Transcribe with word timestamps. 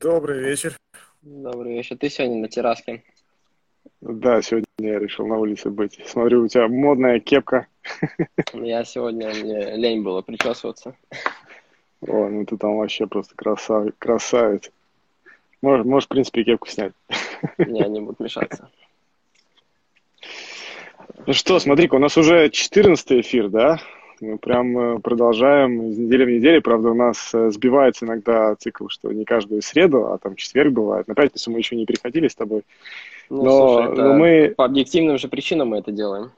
Добрый 0.00 0.40
вечер. 0.40 0.78
Добрый 1.20 1.74
вечер. 1.74 1.98
Ты 1.98 2.08
сегодня 2.08 2.38
на 2.38 2.48
терраске? 2.48 3.04
Да, 4.00 4.40
сегодня 4.40 4.66
я 4.78 4.98
решил 4.98 5.26
на 5.26 5.36
улице 5.36 5.68
быть. 5.68 6.00
Смотрю, 6.06 6.44
у 6.44 6.48
тебя 6.48 6.68
модная 6.68 7.20
кепка. 7.20 7.66
Я 8.54 8.84
сегодня, 8.84 9.28
мне 9.28 9.76
лень 9.76 10.02
было 10.02 10.22
причесываться. 10.22 10.96
О, 12.00 12.28
ну 12.30 12.46
ты 12.46 12.56
там 12.56 12.78
вообще 12.78 13.06
просто 13.06 13.34
красавец. 13.34 13.92
красавец. 13.98 14.70
Можешь, 15.60 15.84
можешь, 15.84 16.06
в 16.06 16.08
принципе, 16.08 16.44
кепку 16.44 16.66
снять. 16.66 16.94
Не, 17.58 17.86
не 17.86 18.00
будут 18.00 18.20
мешаться. 18.20 18.70
Ну 21.26 21.32
что, 21.34 21.58
смотри-ка, 21.58 21.96
у 21.96 21.98
нас 21.98 22.16
уже 22.16 22.48
14 22.48 23.20
эфир, 23.20 23.50
да? 23.50 23.78
Мы 24.20 24.36
прям 24.36 24.78
э, 24.78 24.98
продолжаем 25.00 25.88
из 25.88 25.98
недели 25.98 26.24
в 26.24 26.30
неделю. 26.30 26.60
Правда, 26.60 26.90
у 26.90 26.94
нас 26.94 27.30
э, 27.32 27.50
сбивается 27.50 28.04
иногда 28.04 28.54
цикл, 28.54 28.88
что 28.88 29.10
не 29.12 29.24
каждую 29.24 29.62
среду, 29.62 30.12
а 30.12 30.18
там 30.18 30.36
четверг 30.36 30.72
бывает. 30.72 31.08
На 31.08 31.14
пятницу 31.14 31.50
мы 31.50 31.58
еще 31.58 31.74
не 31.74 31.86
переходили 31.86 32.28
с 32.28 32.34
тобой. 32.34 32.62
Ну, 33.30 33.44
но, 33.44 33.82
слушай, 33.82 33.96
но 33.96 34.14
мы... 34.14 34.54
по 34.56 34.66
объективным 34.66 35.16
же 35.16 35.28
причинам 35.28 35.68
мы 35.68 35.78
это 35.78 35.90
делаем. 35.90 36.32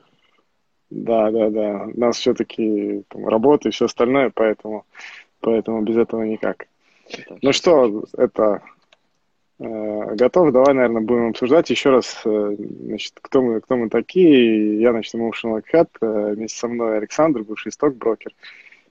Да, 0.91 1.30
да, 1.30 1.50
да. 1.50 1.89
У 1.92 1.98
нас 1.98 2.19
все-таки 2.19 3.02
там, 3.08 3.27
работа 3.27 3.69
и 3.69 3.72
все 3.72 3.86
остальное, 3.86 4.30
поэтому, 4.33 4.84
поэтому 5.41 5.83
без 5.83 5.96
этого 5.96 6.22
никак. 6.22 6.67
Это 7.08 7.39
ну 7.42 7.52
что, 7.52 8.05
это 8.17 8.62
готов. 9.62 10.52
Давай, 10.52 10.74
наверное, 10.74 11.02
будем 11.02 11.30
обсуждать 11.30 11.70
еще 11.70 11.91
раз, 11.91 12.20
э, 12.24 12.56
значит, 12.58 13.14
кто 13.20 13.42
мы, 13.42 13.60
кто 13.60 13.77
мы 13.77 13.88
такие. 13.88 14.80
Я, 14.80 14.92
значит, 14.92 15.14
Motion 15.14 15.60
Lockhead, 15.60 15.88
э, 16.00 16.34
вместе 16.34 16.58
со 16.58 16.68
мной 16.68 16.98
Александр, 16.98 17.42
бывший 17.42 17.72
стокброкер. 17.72 18.33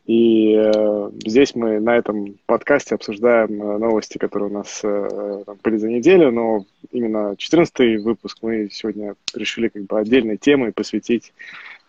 И 0.06 0.56
э, 0.56 1.12
здесь 1.26 1.56
мы 1.56 1.80
на 1.80 1.98
этом 1.98 2.36
подкасте 2.46 2.96
обсуждаем 2.96 3.58
новости, 3.58 4.18
которые 4.18 4.50
у 4.50 4.54
нас 4.54 4.82
э, 4.84 5.44
там, 5.46 5.58
были 5.64 5.78
за 5.78 5.90
неделю, 5.90 6.32
но 6.32 6.66
именно 6.92 7.36
14 7.38 8.02
выпуск 8.04 8.40
мы 8.42 8.70
сегодня 8.72 9.16
решили 9.36 9.68
как 9.68 9.84
бы 9.84 10.00
отдельной 10.00 10.38
темой 10.38 10.74
посвятить 10.74 11.34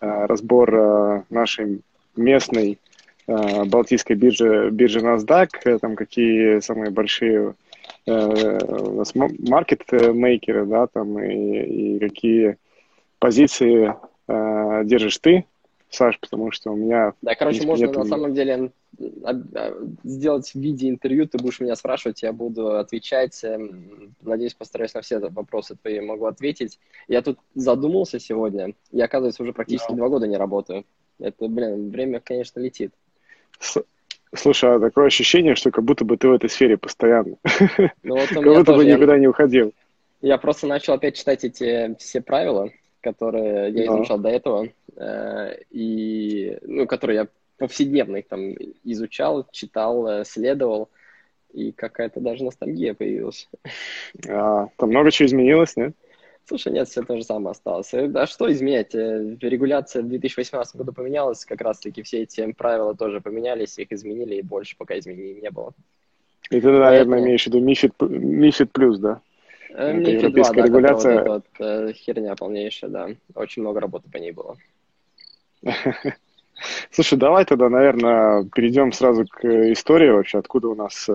э, 0.00 0.26
разбор 0.26 0.74
э, 0.74 1.22
нашей 1.30 1.80
местной 2.16 2.78
э, 3.26 3.64
балтийской 3.64 4.14
биржи, 4.14 4.68
биржи 4.70 5.00
NASDAQ, 5.00 5.78
там 5.78 5.96
какие 5.96 6.60
самые 6.60 6.90
большие 6.90 7.54
Э, 7.54 7.54
у 8.06 8.94
нас 8.94 9.14
маркет-мейкеры, 9.14 10.66
да, 10.66 10.86
там, 10.86 11.18
и, 11.18 11.96
и 11.96 11.98
какие 11.98 12.56
позиции 13.18 13.94
э, 14.28 14.82
держишь 14.84 15.18
ты, 15.18 15.44
Саш, 15.88 16.18
потому 16.18 16.50
что 16.50 16.72
у 16.72 16.76
меня... 16.76 17.12
Да, 17.20 17.34
короче, 17.34 17.66
можно 17.66 17.86
нет... 17.86 17.96
на 17.96 18.04
самом 18.04 18.34
деле 18.34 18.72
сделать 20.04 20.50
в 20.50 20.54
виде 20.54 20.88
интервью, 20.88 21.26
ты 21.26 21.38
будешь 21.38 21.60
меня 21.60 21.76
спрашивать, 21.76 22.22
я 22.22 22.32
буду 22.32 22.78
отвечать. 22.78 23.42
Эм, 23.44 24.14
надеюсь, 24.20 24.54
постараюсь 24.54 24.94
на 24.94 25.02
все 25.02 25.18
вопросы 25.18 25.76
твои 25.76 26.00
могу 26.00 26.26
ответить. 26.26 26.78
Я 27.08 27.22
тут 27.22 27.38
задумался 27.54 28.18
сегодня, 28.18 28.74
я, 28.90 29.04
оказывается, 29.04 29.42
уже 29.42 29.52
практически 29.52 29.90
да. 29.90 29.96
два 29.96 30.08
года 30.08 30.26
не 30.26 30.36
работаю. 30.36 30.84
Это, 31.18 31.48
блин, 31.48 31.90
время, 31.90 32.20
конечно, 32.20 32.60
летит. 32.60 32.92
Слушай, 34.34 34.76
а 34.76 34.80
такое 34.80 35.06
ощущение, 35.06 35.54
что 35.54 35.70
как 35.70 35.84
будто 35.84 36.04
бы 36.04 36.16
ты 36.16 36.28
в 36.28 36.32
этой 36.32 36.48
сфере 36.48 36.76
постоянно. 36.76 37.36
Ну, 38.02 38.16
вот 38.16 38.28
как 38.28 38.42
будто 38.42 38.74
бы 38.74 38.84
никуда 38.84 39.18
не 39.18 39.26
уходил. 39.26 39.72
Я 40.20 40.38
просто 40.38 40.66
начал 40.66 40.94
опять 40.94 41.16
читать 41.16 41.44
эти 41.44 41.94
все 41.98 42.20
правила, 42.20 42.70
которые 43.00 43.70
я 43.72 43.86
изучал 43.86 44.18
до 44.18 44.28
этого, 44.28 44.68
э, 44.96 45.56
и, 45.70 46.58
ну, 46.62 46.86
которые 46.86 47.16
я 47.16 47.28
повседневно 47.58 48.16
их 48.16 48.28
там 48.28 48.52
изучал, 48.84 49.46
читал, 49.50 50.06
э, 50.06 50.24
следовал, 50.24 50.88
и 51.52 51.72
какая-то 51.72 52.20
даже 52.20 52.44
ностальгия 52.44 52.94
появилась. 52.94 53.48
А, 54.28 54.68
там 54.76 54.88
много 54.88 55.10
чего 55.10 55.26
изменилось, 55.26 55.76
нет? 55.76 55.94
Слушай, 56.44 56.72
нет, 56.72 56.88
все 56.88 57.02
то 57.02 57.16
же 57.16 57.22
самое 57.22 57.52
осталось. 57.52 57.94
Э, 57.94 58.10
а 58.14 58.26
что 58.26 58.50
изменять? 58.52 58.94
Э, 58.94 59.36
регуляция 59.40 60.02
в 60.02 60.08
2018 60.08 60.76
году 60.76 60.92
поменялась, 60.92 61.44
как 61.44 61.60
раз-таки 61.60 62.02
все 62.02 62.22
эти 62.22 62.52
правила 62.52 62.94
тоже 62.94 63.20
поменялись, 63.20 63.78
их 63.78 63.92
изменили, 63.92 64.36
и 64.36 64.42
больше 64.42 64.76
пока 64.76 64.98
изменений 64.98 65.40
не 65.40 65.50
было. 65.50 65.72
И 66.50 66.60
ты, 66.60 66.66
наверное, 66.66 66.90
Поэтому... 66.90 67.20
имеешь 67.20 67.44
в 67.44 67.46
виду 67.46 67.60
MIFID, 67.60 67.92
MIFID 67.98 68.66
плюс, 68.72 68.98
да? 68.98 69.20
MIFID 69.70 70.30
2, 70.30 70.52
да, 70.52 70.62
регуляция. 70.62 71.24
Вот 71.24 71.44
вот, 71.58 71.96
херня 71.96 72.34
полнейшая, 72.34 72.90
да. 72.90 73.08
Очень 73.34 73.62
много 73.62 73.80
работы 73.80 74.10
по 74.10 74.16
ней 74.18 74.32
было. 74.32 74.56
Слушай, 76.90 77.18
давай 77.18 77.44
тогда, 77.44 77.68
наверное, 77.68 78.44
перейдем 78.54 78.92
сразу 78.92 79.24
к 79.26 79.44
истории 79.72 80.10
вообще, 80.10 80.38
откуда 80.38 80.68
у 80.68 80.74
нас 80.74 81.08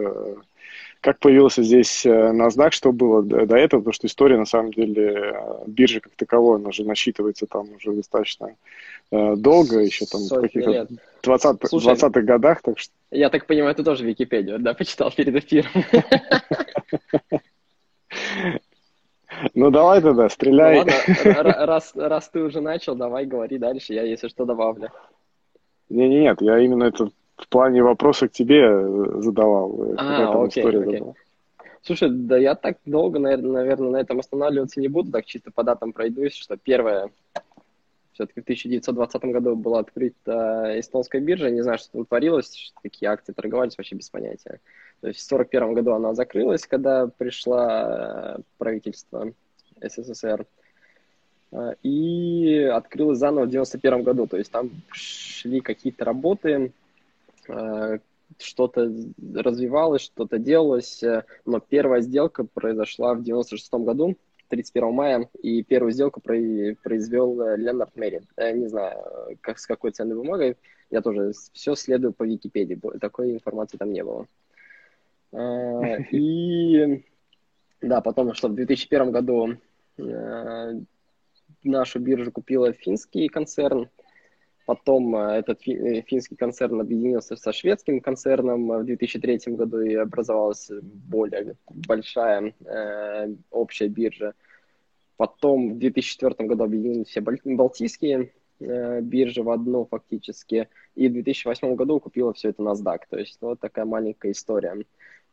как 1.02 1.20
появился 1.20 1.64
здесь 1.64 2.06
э, 2.06 2.10
NASDAQ, 2.10 2.72
что 2.72 2.92
было 2.92 3.24
до 3.24 3.56
этого, 3.56 3.82
потому 3.82 3.94
что 3.94 4.08
история, 4.08 4.38
на 4.38 4.46
самом 4.46 4.72
деле, 4.72 5.34
э, 5.34 5.64
биржи 5.68 6.00
как 6.00 6.14
таковой, 6.16 6.58
она 6.58 6.72
же 6.72 6.84
насчитывается 6.84 7.46
там 7.46 7.68
уже 7.76 7.92
достаточно 7.94 8.56
э, 9.12 9.36
долго, 9.36 9.80
еще 9.80 10.06
там 10.06 10.22
в 10.22 10.42
каких-то 10.42 10.88
20-х 11.24 11.80
20 11.80 12.26
годах. 12.26 12.62
Так 12.62 12.80
что... 12.80 12.94
Я 13.12 13.30
так 13.30 13.46
понимаю, 13.46 13.76
ты 13.76 13.84
тоже 13.84 14.06
Википедию, 14.06 14.60
да, 14.60 14.74
почитал 14.74 15.12
перед 15.12 15.36
эфиром? 15.36 15.72
Ну 19.54 19.70
давай 19.70 20.02
тогда, 20.02 20.30
стреляй. 20.30 20.84
Ну, 20.84 20.92
ладно, 21.26 21.66
раз, 21.66 21.92
раз 21.96 22.30
ты 22.30 22.42
уже 22.42 22.60
начал, 22.60 22.96
давай 22.96 23.26
говори 23.26 23.58
дальше, 23.58 23.94
я 23.94 24.04
если 24.04 24.30
что 24.30 24.46
добавлю. 24.46 24.90
Не-не, 25.90 26.22
нет, 26.22 26.42
я 26.42 26.60
именно 26.60 26.86
это 26.86 27.12
в 27.38 27.48
плане 27.50 27.84
вопроса 27.84 28.28
к 28.28 28.32
тебе 28.32 28.64
э, 28.64 29.22
задавал. 29.22 29.94
Э, 29.94 29.96
а, 29.98 30.44
окей, 30.44 30.66
окей. 30.66 31.04
Слушай, 31.84 32.10
да 32.10 32.38
я 32.38 32.56
так 32.56 32.78
долго, 32.86 33.20
наверное, 33.20 33.92
на 33.92 33.98
этом 33.98 34.20
останавливаться 34.20 34.82
не 34.82 34.90
буду, 34.90 35.12
так 35.12 35.26
чисто 35.26 35.52
по 35.52 35.64
датам 35.64 35.94
пройдусь, 35.94 36.34
что 36.34 36.58
первое, 36.58 37.12
все-таки 38.12 38.42
в 38.42 38.44
1920 38.44 39.22
году 39.26 39.56
была 39.56 39.80
открыта 39.80 40.74
эстонская 40.78 41.22
биржа, 41.22 41.50
не 41.50 41.62
знаю, 41.62 41.78
что 41.78 41.92
там 41.92 42.06
творилось, 42.06 42.74
какие 42.82 43.08
акции 43.08 43.32
торговались, 43.32 43.78
вообще 43.78 43.96
без 43.96 44.10
понятия. 44.10 44.60
То 45.00 45.08
есть 45.08 45.22
в 45.22 45.32
1941 45.32 45.74
году 45.76 45.92
она 45.94 46.14
закрылась, 46.14 46.66
когда 46.66 47.08
пришло 47.08 47.68
э, 47.70 48.38
правительство 48.58 49.32
СССР, 49.80 50.46
и 51.84 52.70
открылась 52.74 53.20
заново 53.20 53.46
в 53.46 53.48
1991 53.48 54.04
году, 54.04 54.28
то 54.28 54.38
есть 54.38 54.52
там 54.52 54.72
шли 54.92 55.62
какие-то 55.62 56.04
работы, 56.04 56.74
что-то 58.40 58.92
развивалось, 59.36 60.02
что-то 60.02 60.38
делалось, 60.38 61.02
э, 61.04 61.24
но 61.46 61.60
первая 61.60 62.02
сделка 62.02 62.44
произошла 62.44 63.14
в 63.14 63.24
96 63.24 63.74
году, 63.74 64.18
31 64.50 64.92
мая, 64.92 65.30
и 65.42 65.64
первую 65.64 65.92
сделку 65.92 66.22
произвел 66.22 67.42
э, 67.42 67.58
Ленард 67.58 67.96
Мерри. 67.96 68.22
Я 68.38 68.52
не 68.52 68.68
знаю, 68.68 69.38
как, 69.42 69.60
с 69.60 69.66
какой 69.66 69.92
ценной 69.92 70.16
бумагой, 70.16 70.58
я 70.90 71.02
тоже 71.02 71.32
все 71.54 71.76
следую 71.76 72.14
по 72.14 72.24
Википедии, 72.24 72.80
такой 73.00 73.34
информации 73.34 73.78
там 73.78 73.92
не 73.92 74.04
было. 74.04 74.28
И 76.12 77.04
да, 77.82 78.02
потом, 78.02 78.34
что 78.34 78.48
в 78.48 78.56
2001 78.56 79.12
году 79.12 79.58
нашу 81.64 82.00
биржу 82.00 82.32
купила 82.32 82.72
финский 82.72 83.28
концерн, 83.28 83.90
Потом 84.68 85.16
э, 85.16 85.38
этот 85.38 85.66
э, 85.66 86.02
финский 86.02 86.36
концерн 86.36 86.82
объединился 86.82 87.38
со 87.38 87.54
шведским 87.54 88.02
концерном 88.02 88.68
в 88.68 88.84
2003 88.84 89.54
году 89.56 89.80
и 89.80 89.96
образовалась 89.96 90.70
более 90.82 91.56
большая 91.70 92.54
э, 92.66 93.34
общая 93.50 93.88
биржа. 93.88 94.34
Потом 95.16 95.76
в 95.76 95.78
2004 95.78 96.50
году 96.50 96.66
объединились 96.66 97.08
все 97.08 97.22
балтийские 97.22 98.34
э, 98.60 99.00
биржи 99.00 99.42
в 99.42 99.50
одну 99.52 99.86
фактически. 99.86 100.68
И 100.96 101.08
в 101.08 101.14
2008 101.14 101.76
году 101.76 102.02
купила 102.02 102.34
все 102.34 102.50
это 102.50 102.62
NASDAQ. 102.62 103.00
То 103.10 103.18
есть 103.18 103.38
вот 103.40 103.62
такая 103.62 103.86
маленькая 103.86 104.34
история. 104.34 104.84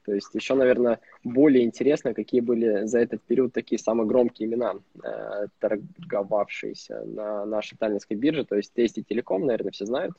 То 0.05 0.13
есть 0.13 0.35
еще, 0.35 0.55
наверное, 0.55 1.01
более 1.23 1.65
интересно, 1.65 2.15
какие 2.15 2.41
были 2.41 2.85
за 2.85 2.99
этот 2.99 3.23
период 3.23 3.53
такие 3.53 3.79
самые 3.79 4.07
громкие 4.07 4.49
имена, 4.49 4.75
э, 5.03 5.47
торговавшиеся 5.59 7.05
на 7.07 7.47
нашей 7.47 7.79
таллинской 7.79 8.17
бирже. 8.17 8.45
То 8.45 8.57
есть 8.57 8.73
Тести 8.75 9.03
Телеком, 9.03 9.47
наверное, 9.47 9.73
все 9.73 9.87
знают. 9.87 10.13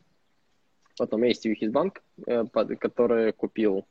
Потом 0.97 1.23
есть 1.23 1.45
Юхисбанк, 1.45 2.01
э, 2.25 2.45
который 2.79 3.31
купил 3.33 3.85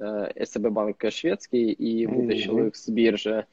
э, 0.00 0.44
СБ 0.44 0.70
банк 0.70 1.04
шведский 1.10 1.70
и 1.70 2.06
вытащил 2.06 2.58
mm-hmm. 2.58 2.68
их 2.68 2.76
с 2.76 2.88
биржи. 2.88 3.46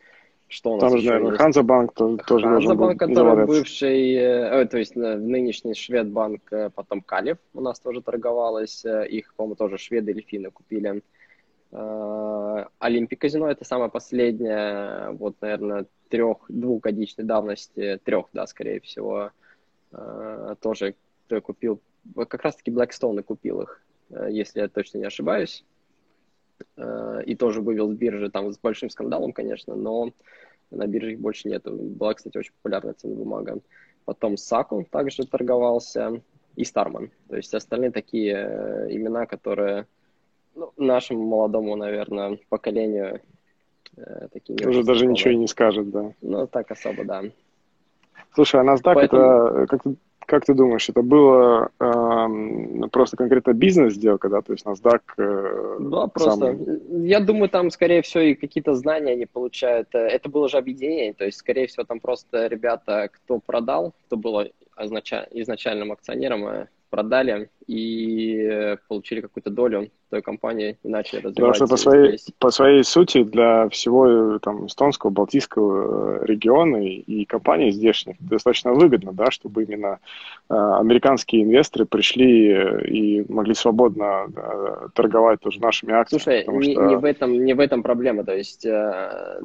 Что 0.48 0.74
у 0.74 0.76
нас 0.80 0.92
Там 0.92 1.00
же, 1.00 1.10
наверное, 1.10 1.38
Ханзабанк 1.38 1.94
тоже 2.26 2.46
Ханзабанк, 2.46 3.00
который 3.00 3.46
бывший, 3.46 4.14
э, 4.14 4.66
то 4.66 4.78
есть 4.78 4.96
э, 4.96 5.18
нынешний 5.18 5.74
Шведбанк, 5.74 6.42
э, 6.52 6.70
потом 6.74 7.02
Калев 7.02 7.38
у 7.54 7.62
нас 7.62 7.80
тоже 7.80 8.02
торговалась, 8.02 8.86
э, 8.86 9.08
их, 9.08 9.34
по-моему, 9.36 9.56
тоже 9.56 9.78
шведы 9.80 10.12
или 10.12 10.22
финны 10.22 10.52
купили. 10.52 10.98
Э, 10.98 11.02
Олимпик 12.80 13.22
казино 13.22 13.50
это 13.50 13.66
самое 13.66 13.92
последнее, 13.92 15.12
вот, 15.12 15.36
наверное, 15.42 15.86
трех, 16.10 16.46
двухгодичной 16.48 17.26
давности, 17.26 18.00
трех, 18.04 18.28
да, 18.34 18.48
скорее 18.48 18.80
всего, 18.80 19.32
э, 19.92 20.56
тоже 20.62 20.96
кто 21.26 21.42
купил, 21.42 21.82
как 22.16 22.44
раз-таки 22.44 22.72
Blackstone 22.72 23.24
купил 23.24 23.62
их, 23.62 23.82
э, 24.12 24.28
если 24.32 24.62
я 24.62 24.68
точно 24.68 25.00
не 25.00 25.06
ошибаюсь. 25.06 25.66
э, 26.78 27.24
и 27.26 27.36
тоже 27.36 27.62
вывел 27.62 27.92
с 27.92 27.96
биржи, 27.96 28.30
там 28.30 28.54
с 28.54 28.58
большим 28.58 28.90
скандалом, 28.90 29.34
конечно, 29.34 29.76
но 29.76 30.12
на 30.72 30.88
бирже 30.88 31.14
их 31.14 31.20
больше 31.20 31.50
нету. 31.50 31.72
Была, 31.76 32.14
кстати, 32.14 32.38
очень 32.38 32.54
популярная 32.54 32.94
ценная 32.94 33.18
бумага. 33.18 33.60
Потом 34.06 34.38
Саку 34.38 34.86
также 34.90 35.26
торговался 35.26 36.22
и 36.56 36.64
Старман. 36.64 37.12
То 37.28 37.36
есть 37.36 37.54
остальные 37.54 37.92
такие 37.92 38.36
э, 38.36 38.88
имена, 38.92 39.26
которые 39.26 39.88
ну, 40.56 40.72
нашему 40.78 41.26
молодому, 41.26 41.76
наверное, 41.76 42.40
поколению 42.50 43.22
э, 43.98 44.28
такие 44.32 44.56
Уже 44.68 44.84
даже 44.84 45.00
знакомые. 45.00 45.08
ничего 45.10 45.32
и 45.32 45.38
не 45.38 45.48
скажет, 45.48 45.90
да. 45.90 46.12
Ну, 46.22 46.48
так 46.48 46.72
особо, 46.72 47.04
да. 47.04 47.24
Слушай, 48.34 48.62
а 48.62 48.64
NASDAQ 48.64 48.94
Поэтому... 48.94 49.24
это, 49.24 49.68
как 49.68 49.84
ты, 49.84 49.96
как 50.26 50.46
ты 50.46 50.54
думаешь, 50.54 50.90
это 50.90 51.02
было 51.02 51.70
э, 51.80 52.88
просто 52.92 53.16
конкретно 53.16 53.54
бизнес-сделка, 53.54 54.30
да, 54.30 54.42
то 54.42 54.54
есть 54.54 54.66
NASDAQ... 54.66 55.02
Э, 55.18 55.78
да, 55.80 56.08
просто, 56.08 56.32
самый... 56.32 57.08
я 57.08 57.20
думаю, 57.20 57.50
там, 57.50 57.70
скорее 57.70 58.02
всего, 58.02 58.24
и 58.24 58.36
какие-то 58.36 58.74
знания 58.74 59.14
они 59.14 59.26
получают. 59.26 59.94
Э, 59.94 60.00
это 60.00 60.30
было 60.30 60.50
же 60.50 60.58
объединение, 60.58 61.14
то 61.14 61.26
есть, 61.26 61.38
скорее 61.38 61.68
всего, 61.68 61.84
там 61.86 62.00
просто 62.00 62.48
ребята, 62.48 63.10
кто 63.12 63.40
продал, 63.40 63.94
кто 64.08 64.18
был 64.18 64.42
изначальным 64.78 65.92
акционером, 65.92 66.48
э, 66.48 66.68
продали 66.96 67.50
и 67.68 68.78
получили 68.88 69.20
какую-то 69.20 69.50
долю 69.50 69.90
той 70.10 70.22
компании 70.22 70.78
и 70.84 70.88
начали 70.88 71.20
развивать. 71.20 71.36
Потому 71.36 71.54
что 71.56 71.68
по 71.68 71.78
своей, 71.78 72.20
по 72.40 72.52
своей 72.52 72.84
сути 72.84 73.24
для 73.24 73.68
всего 73.70 74.40
там, 74.40 74.68
эстонского, 74.68 75.10
балтийского 75.10 76.22
э, 76.22 76.26
региона 76.26 76.78
и 76.78 77.26
компаний 77.26 77.72
здешних 77.72 78.16
достаточно 78.20 78.72
выгодно, 78.72 79.12
да, 79.12 79.30
чтобы 79.30 79.64
именно 79.64 80.00
э, 80.50 80.54
американские 80.54 81.44
инвесторы 81.44 81.86
пришли 81.86 82.50
э, 82.50 82.88
и 82.88 83.26
могли 83.30 83.56
свободно 83.56 84.28
э, 84.34 84.88
торговать 84.94 85.42
тоже 85.42 85.60
нашими 85.60 85.94
акциями. 85.94 86.22
Слушай, 86.22 86.68
не, 86.68 86.74
что... 86.74 86.86
не, 86.86 86.96
в 86.96 87.04
этом, 87.04 87.44
не 87.44 87.54
в 87.54 87.60
этом 87.60 87.84
проблема, 87.84 88.24
то 88.24 88.34
есть 88.34 88.66
э, 88.66 89.42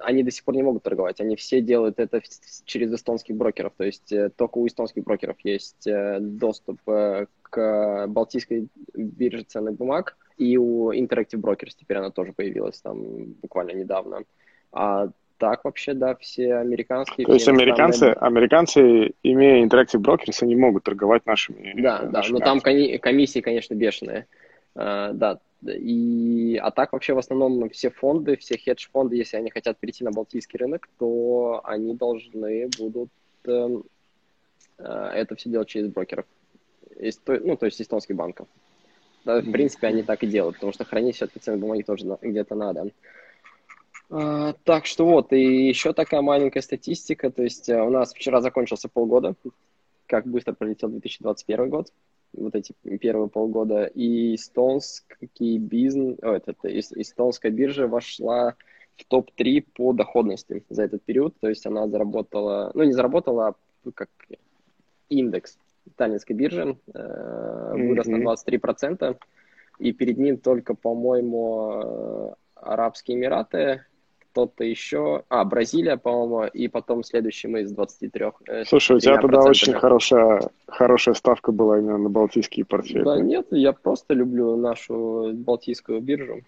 они 0.00 0.22
до 0.22 0.30
сих 0.30 0.44
пор 0.44 0.56
не 0.56 0.62
могут 0.62 0.82
торговать. 0.82 1.20
Они 1.20 1.36
все 1.36 1.60
делают 1.60 1.98
это 1.98 2.20
через 2.64 2.92
эстонских 2.92 3.36
брокеров. 3.36 3.72
То 3.76 3.84
есть 3.84 4.12
э, 4.12 4.30
только 4.36 4.58
у 4.58 4.66
эстонских 4.66 5.04
брокеров 5.04 5.36
есть 5.44 5.86
э, 5.86 6.18
доступ 6.20 6.80
э, 6.88 7.26
к 7.42 8.06
балтийской 8.08 8.68
бирже 8.94 9.44
ценных 9.44 9.74
бумаг. 9.74 10.16
И 10.36 10.56
у 10.56 10.92
Interactive 10.92 11.40
Brokers 11.40 11.72
теперь 11.78 11.98
она 11.98 12.10
тоже 12.10 12.32
появилась 12.32 12.80
там 12.80 13.34
буквально 13.40 13.72
недавно. 13.72 14.24
А 14.72 15.08
так 15.38 15.64
вообще, 15.64 15.94
да, 15.94 16.14
все 16.16 16.54
американские... 16.56 17.26
То 17.26 17.34
есть 17.34 17.48
американцы, 17.48 18.04
американцы, 18.04 19.12
имея 19.22 19.64
Interactive 19.64 20.00
Brokers, 20.00 20.38
они 20.42 20.56
могут 20.56 20.84
торговать 20.84 21.26
нашими... 21.26 21.74
Да, 21.80 22.02
нашими 22.02 22.38
да, 22.38 22.54
но 22.54 22.60
там 22.60 22.60
комиссии, 22.60 23.40
конечно, 23.40 23.74
бешеные. 23.74 24.26
Uh, 24.76 25.12
да, 25.12 25.38
и, 25.62 26.56
а 26.62 26.70
так 26.70 26.92
вообще 26.92 27.14
в 27.14 27.18
основном 27.18 27.68
все 27.70 27.90
фонды, 27.90 28.36
все 28.36 28.58
хедж-фонды, 28.58 29.16
если 29.16 29.36
они 29.36 29.50
хотят 29.50 29.78
перейти 29.78 30.04
на 30.04 30.10
балтийский 30.10 30.58
рынок, 30.58 30.88
то 30.98 31.60
они 31.64 31.94
должны 31.94 32.68
будут 32.78 33.10
э, 33.44 33.68
э, 34.78 34.84
это 34.84 35.36
все 35.36 35.50
делать 35.50 35.68
через 35.68 35.88
брокеров. 35.88 36.26
Эсто, 36.96 37.40
ну, 37.42 37.56
то 37.56 37.66
есть 37.66 37.80
эстонских 37.80 38.14
банков. 38.14 38.46
Да, 39.24 39.40
в 39.40 39.50
принципе, 39.50 39.86
они 39.86 40.02
так 40.02 40.22
и 40.22 40.26
делают, 40.26 40.56
потому 40.56 40.72
что 40.72 40.84
хранить 40.84 41.16
все-таки 41.16 41.40
ценные 41.40 41.60
бумаги 41.60 41.82
тоже 41.82 42.04
где-то 42.20 42.54
надо. 42.54 42.90
Uh, 44.10 44.54
так 44.64 44.84
что 44.84 45.06
вот, 45.06 45.32
и 45.32 45.66
еще 45.66 45.94
такая 45.94 46.20
маленькая 46.20 46.60
статистика, 46.60 47.30
то 47.30 47.42
есть 47.42 47.70
uh, 47.70 47.86
у 47.86 47.90
нас 47.90 48.12
вчера 48.12 48.42
закончился 48.42 48.90
полгода, 48.90 49.34
как 50.06 50.26
быстро 50.26 50.52
пролетел 50.52 50.90
2021 50.90 51.70
год 51.70 51.90
вот 52.36 52.54
эти 52.54 52.74
первые 53.00 53.28
полгода, 53.28 53.84
и 53.84 54.34
эстонский 54.34 55.58
бизнес, 55.58 56.18
о, 56.22 56.32
это, 56.32 56.52
это, 56.52 56.68
эстонская 56.80 57.52
биржа 57.52 57.86
вошла 57.86 58.54
в 58.96 59.04
топ-3 59.06 59.66
по 59.74 59.92
доходности 59.92 60.64
за 60.68 60.84
этот 60.84 61.02
период, 61.02 61.34
то 61.40 61.48
есть 61.48 61.66
она 61.66 61.88
заработала, 61.88 62.70
ну 62.74 62.84
не 62.84 62.92
заработала, 62.92 63.48
а 63.48 63.54
ну, 63.84 63.92
как 63.92 64.08
индекс 65.08 65.58
таллинской 65.96 66.36
биржи 66.36 66.76
э, 66.94 67.72
вырос 67.74 68.06
mm-hmm. 68.06 68.16
на 68.16 68.34
23%, 68.34 69.16
и 69.80 69.92
перед 69.92 70.18
ним 70.18 70.38
только, 70.38 70.74
по-моему, 70.74 72.36
Арабские 72.54 73.18
Эмираты, 73.18 73.84
кто-то 74.34 74.64
еще, 74.64 75.22
а, 75.28 75.44
Бразилия, 75.44 75.96
по-моему, 75.96 76.44
и 76.48 76.66
потом 76.66 77.04
следующий 77.04 77.46
мы 77.46 77.60
из 77.60 77.70
23. 77.70 78.32
Э, 78.48 78.64
Слушай, 78.64 78.96
у 78.96 78.98
тебя 78.98 79.20
тогда 79.20 79.44
очень 79.44 79.72
хорошая, 79.74 80.50
хорошая 80.66 81.14
ставка 81.14 81.52
была 81.52 81.78
именно 81.78 81.98
на 81.98 82.08
балтийские 82.10 82.64
портфели. 82.64 83.04
Да 83.04 83.20
нет, 83.20 83.46
я 83.52 83.72
просто 83.72 84.12
люблю 84.12 84.56
нашу 84.56 85.30
балтийскую 85.34 86.00
биржу. 86.00 86.40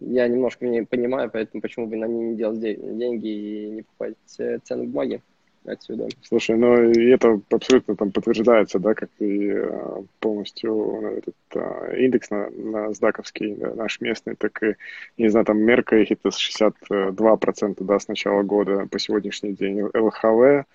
Я 0.00 0.26
немножко 0.26 0.66
не 0.66 0.82
понимаю, 0.82 1.30
поэтому 1.32 1.60
почему 1.60 1.86
бы 1.86 1.96
на 1.96 2.06
ней 2.06 2.30
не 2.30 2.36
делать 2.36 2.58
деньги 2.60 3.28
и 3.28 3.70
не 3.70 3.82
покупать 3.82 4.16
э, 4.38 4.58
ценные 4.64 4.88
бумаги 4.88 5.22
отсюда. 5.64 6.08
Слушай, 6.22 6.56
ну 6.56 6.74
это 6.74 7.40
абсолютно 7.50 7.96
там 7.96 8.10
подтверждается, 8.10 8.78
да, 8.78 8.94
как 8.94 9.10
и 9.18 9.50
э, 9.50 10.02
полностью 10.20 10.74
ну, 10.74 11.08
этот 11.08 11.34
а, 11.54 11.94
индекс 11.96 12.30
на, 12.30 12.50
на 12.50 12.92
сдаковский, 12.92 13.54
да, 13.56 13.74
наш 13.74 14.00
местный, 14.00 14.36
так 14.36 14.62
и, 14.62 14.76
не 15.18 15.28
знаю, 15.28 15.46
там 15.46 15.58
мерка 15.58 15.96
их 15.96 16.10
это 16.10 16.28
62%, 16.28 17.76
да, 17.84 17.98
с 17.98 18.08
начала 18.08 18.42
года 18.42 18.86
по 18.90 18.98
сегодняшний 18.98 19.52
день. 19.52 19.82
ЛХВ 19.82 20.66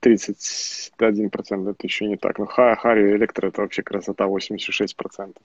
31%, 0.00 1.70
это 1.70 1.86
еще 1.86 2.06
не 2.06 2.16
так. 2.16 2.38
Но 2.38 2.46
Хари 2.46 3.16
Электро 3.16 3.48
это 3.48 3.62
вообще 3.62 3.82
красота 3.82 4.24
86%. 4.26 5.36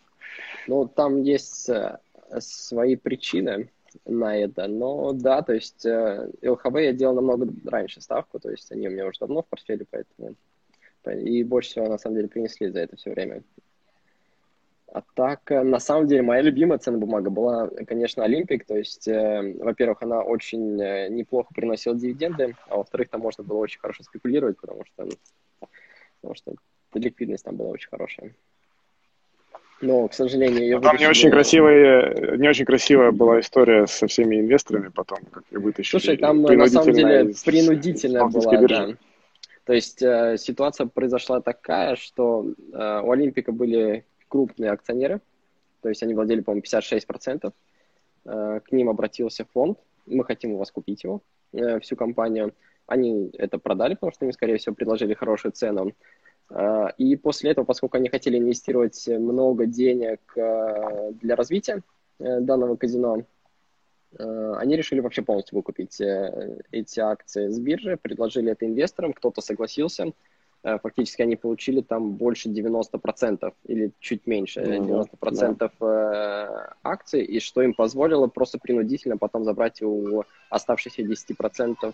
Ну, 0.68 0.88
там 0.88 1.22
есть 1.22 1.70
э, 1.70 1.98
свои 2.40 2.96
причины 2.96 3.70
на 4.06 4.38
это. 4.38 4.68
Но 4.68 5.14
да, 5.14 5.42
то 5.42 5.54
есть 5.54 5.86
э, 5.86 6.30
ЛХВ 6.42 6.76
я 6.78 6.94
делал 6.94 7.16
намного 7.16 7.48
раньше 7.66 8.02
ставку, 8.02 8.40
то 8.40 8.50
есть 8.50 8.72
они 8.72 8.88
у 8.88 8.92
меня 8.92 9.08
уже 9.08 9.20
давно 9.20 9.42
в 9.42 9.48
портфеле, 9.48 9.86
поэтому 9.90 10.36
и 11.12 11.44
больше 11.44 11.72
всего 11.72 11.88
на 11.88 11.98
самом 11.98 12.16
деле 12.16 12.28
принесли 12.30 12.70
за 12.70 12.80
это 12.80 12.96
все 12.96 13.12
время. 13.12 13.44
А 14.94 15.02
так, 15.16 15.52
э, 15.52 15.64
на 15.64 15.80
самом 15.80 16.08
деле, 16.08 16.22
моя 16.22 16.42
любимая 16.42 16.78
ценная 16.78 17.00
бумага 17.00 17.32
была, 17.32 17.68
конечно, 17.88 18.24
Олимпик. 18.24 18.66
То 18.66 18.78
есть, 18.78 19.08
э, 19.08 19.56
во-первых, 19.58 20.04
она 20.04 20.22
очень 20.22 20.80
э, 20.80 21.10
неплохо 21.10 21.52
приносила 21.54 21.96
дивиденды, 21.96 22.56
а 22.68 22.78
во-вторых, 22.78 23.10
там 23.10 23.22
можно 23.22 23.44
было 23.44 23.58
очень 23.58 23.80
хорошо 23.80 24.04
спекулировать, 24.04 24.60
потому 24.60 24.86
что, 24.86 25.10
потому 26.22 26.36
что 26.36 26.54
ликвидность 26.94 27.44
там 27.44 27.56
была 27.56 27.70
очень 27.70 27.90
хорошая 27.90 28.36
но, 29.84 30.08
к 30.08 30.14
сожалению, 30.14 30.62
ее 30.62 30.80
Там 30.80 30.98
не 30.98 31.08
очень, 31.08 31.30
красивая, 31.30 32.38
не 32.38 32.48
очень 32.48 32.66
красивая 32.66 33.12
была 33.12 33.40
история 33.40 33.86
со 33.86 34.08
всеми 34.08 34.40
инвесторами 34.40 34.88
потом, 34.88 35.20
как 35.32 35.44
ее 35.52 35.60
вытащили. 35.60 36.00
Слушай, 36.00 36.18
там 36.18 36.42
на 36.42 36.68
самом 36.68 36.94
деле 36.94 37.30
из, 37.30 37.44
принудительная 37.44 38.26
была, 38.26 38.58
биржи. 38.58 38.68
да. 38.68 38.98
То 39.66 39.74
есть 39.74 40.02
э, 40.02 40.38
ситуация 40.38 40.88
произошла 40.88 41.42
такая, 41.42 41.96
что 41.96 42.46
э, 42.74 43.02
у 43.04 43.12
Олимпика 43.12 43.52
были 43.52 44.06
крупные 44.28 44.72
акционеры, 44.72 45.22
то 45.82 45.90
есть 45.90 46.04
они 46.04 46.14
владели, 46.14 46.42
по-моему, 46.42 46.64
56%. 46.64 47.54
Э, 48.26 48.60
к 48.66 48.72
ним 48.72 48.90
обратился 48.90 49.46
фонд, 49.54 49.78
мы 50.06 50.26
хотим 50.26 50.54
у 50.54 50.58
вас 50.58 50.72
купить 50.72 51.04
его, 51.04 51.22
э, 51.54 51.80
всю 51.80 51.96
компанию. 51.96 52.54
Они 52.88 53.32
это 53.38 53.58
продали, 53.58 53.94
потому 53.94 54.12
что 54.12 54.26
им, 54.26 54.34
скорее 54.34 54.58
всего, 54.58 54.76
предложили 54.76 55.14
хорошую 55.14 55.54
цену. 55.54 55.94
А, 56.50 56.90
и 56.98 57.16
после 57.16 57.52
этого, 57.52 57.66
поскольку 57.66 57.98
они 57.98 58.10
хотели 58.10 58.38
инвестировать 58.38 59.08
много 59.08 59.66
денег 59.66 60.20
а, 60.38 61.12
для 61.12 61.36
развития 61.36 61.82
э, 62.20 62.40
данного 62.42 62.76
казино, 62.76 63.24
э, 64.18 64.54
они 64.58 64.76
решили 64.76 65.00
вообще 65.00 65.22
полностью 65.22 65.58
выкупить 65.58 66.00
э, 66.02 66.60
эти 66.72 67.00
акции 67.00 67.50
с 67.50 67.60
биржи, 67.60 67.98
предложили 67.98 68.52
это 68.52 68.66
инвесторам, 68.66 69.14
кто-то 69.14 69.42
согласился. 69.42 70.12
Фактически 70.64 71.22
они 71.22 71.36
получили 71.36 71.82
там 71.82 72.14
больше 72.14 72.48
90% 72.48 73.54
или 73.66 73.92
чуть 74.00 74.26
меньше 74.26 74.62
90% 74.62 75.72
да. 75.78 76.74
акций, 76.84 77.22
и 77.22 77.42
что 77.42 77.62
им 77.64 77.74
позволило 77.74 78.28
просто 78.28 78.60
принудительно 78.60 79.18
потом 79.18 79.44
забрать 79.44 79.82
у 79.82 80.24
оставшихся 80.50 81.02
10% 81.02 81.94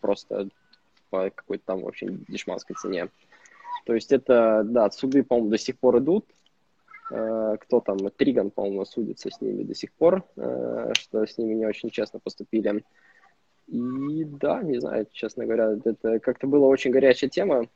просто 0.00 0.48
по 1.08 1.30
какой-то 1.30 1.62
там 1.66 1.84
очень 1.84 2.24
дешманской 2.26 2.74
цене. 2.74 3.10
То 3.84 3.94
есть 3.94 4.12
это, 4.12 4.62
да, 4.64 4.90
суды, 4.90 5.22
по-моему, 5.22 5.50
до 5.50 5.58
сих 5.58 5.78
пор 5.78 5.98
идут. 5.98 6.26
Э, 7.10 7.56
кто 7.60 7.80
там, 7.80 7.98
Триган, 8.10 8.50
по-моему, 8.50 8.84
судится 8.84 9.30
с 9.30 9.40
ними 9.40 9.62
до 9.62 9.74
сих 9.74 9.92
пор, 9.92 10.24
э, 10.36 10.92
что 10.94 11.26
с 11.26 11.38
ними 11.38 11.54
не 11.54 11.66
очень 11.66 11.90
честно 11.90 12.18
поступили. 12.18 12.84
И 13.66 14.24
да, 14.24 14.62
не 14.62 14.78
знаю, 14.80 15.06
честно 15.12 15.44
говоря, 15.44 15.76
это 15.84 16.18
как-то 16.20 16.46
была 16.46 16.66
очень 16.66 16.90
горячая 16.90 17.30
тема 17.30 17.66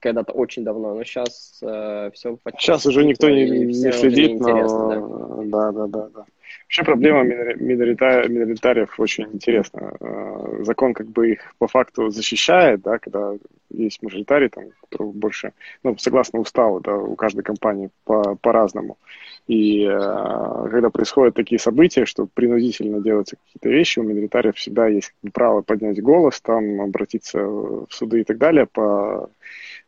когда-то 0.00 0.32
очень 0.32 0.64
давно, 0.64 0.94
но 0.94 1.04
сейчас 1.04 1.58
э, 1.62 2.10
все... 2.14 2.38
Сейчас 2.58 2.86
уже 2.86 3.04
никто 3.04 3.28
не, 3.28 3.48
не 3.66 3.92
следит, 3.92 4.40
но... 4.40 5.42
Да. 5.44 5.72
да, 5.72 5.72
да, 5.72 5.86
да, 5.86 6.08
да. 6.08 6.24
Вообще 6.64 6.84
проблема 6.84 7.24
миноритариев 7.24 8.98
очень 8.98 9.24
интересна. 9.32 9.96
Э, 10.00 10.62
закон 10.62 10.94
как 10.94 11.06
бы 11.06 11.32
их 11.32 11.54
по 11.58 11.68
факту 11.68 12.10
защищает, 12.10 12.82
да, 12.82 12.98
когда 12.98 13.34
есть 13.70 14.02
мажоритарий, 14.02 14.48
там, 14.48 14.64
который 14.82 15.12
больше, 15.12 15.52
ну, 15.82 15.96
согласно 15.98 16.40
уставу, 16.40 16.80
да, 16.80 16.96
у 16.96 17.14
каждой 17.16 17.42
компании 17.42 17.90
по- 18.04 18.36
по-разному. 18.36 18.98
И 19.46 19.84
э, 19.84 20.68
когда 20.70 20.90
происходят 20.90 21.34
такие 21.34 21.58
события, 21.58 22.06
что 22.06 22.26
принудительно 22.26 23.00
делаются 23.00 23.36
какие-то 23.36 23.68
вещи, 23.68 23.98
у 23.98 24.02
миноритариев 24.02 24.56
всегда 24.56 24.86
есть 24.86 25.12
право 25.32 25.62
поднять 25.62 26.00
голос, 26.02 26.40
там, 26.40 26.80
обратиться 26.80 27.44
в 27.44 27.88
суды 27.90 28.20
и 28.20 28.24
так 28.24 28.38
далее 28.38 28.66
по 28.66 29.30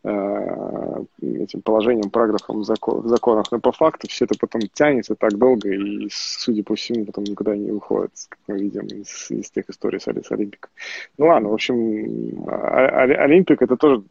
этим 0.06 1.62
положением, 1.62 2.10
параграфом 2.10 2.60
в, 2.60 2.64
закон, 2.64 3.00
в 3.00 3.08
законах, 3.08 3.50
но 3.50 3.58
по 3.58 3.72
факту 3.72 4.08
все 4.08 4.24
это 4.24 4.34
потом 4.38 4.62
тянется 4.72 5.14
так 5.14 5.36
долго 5.36 5.70
и, 5.70 6.08
судя 6.10 6.62
по 6.62 6.74
всему, 6.74 7.04
потом 7.04 7.24
никуда 7.24 7.56
не 7.56 7.70
выходит, 7.70 8.12
как 8.28 8.38
мы 8.46 8.58
видим 8.58 8.86
из, 8.86 9.30
из 9.30 9.50
тех 9.50 9.68
историй 9.68 10.00
с, 10.00 10.04
с 10.04 10.32
Олимпиком. 10.32 10.70
Ну 11.18 11.26
ладно, 11.26 11.48
в 11.48 11.54
общем, 11.54 12.44
а, 12.48 13.02
Олимпик 13.02 13.62
это 13.62 13.76
тоже 13.76 14.02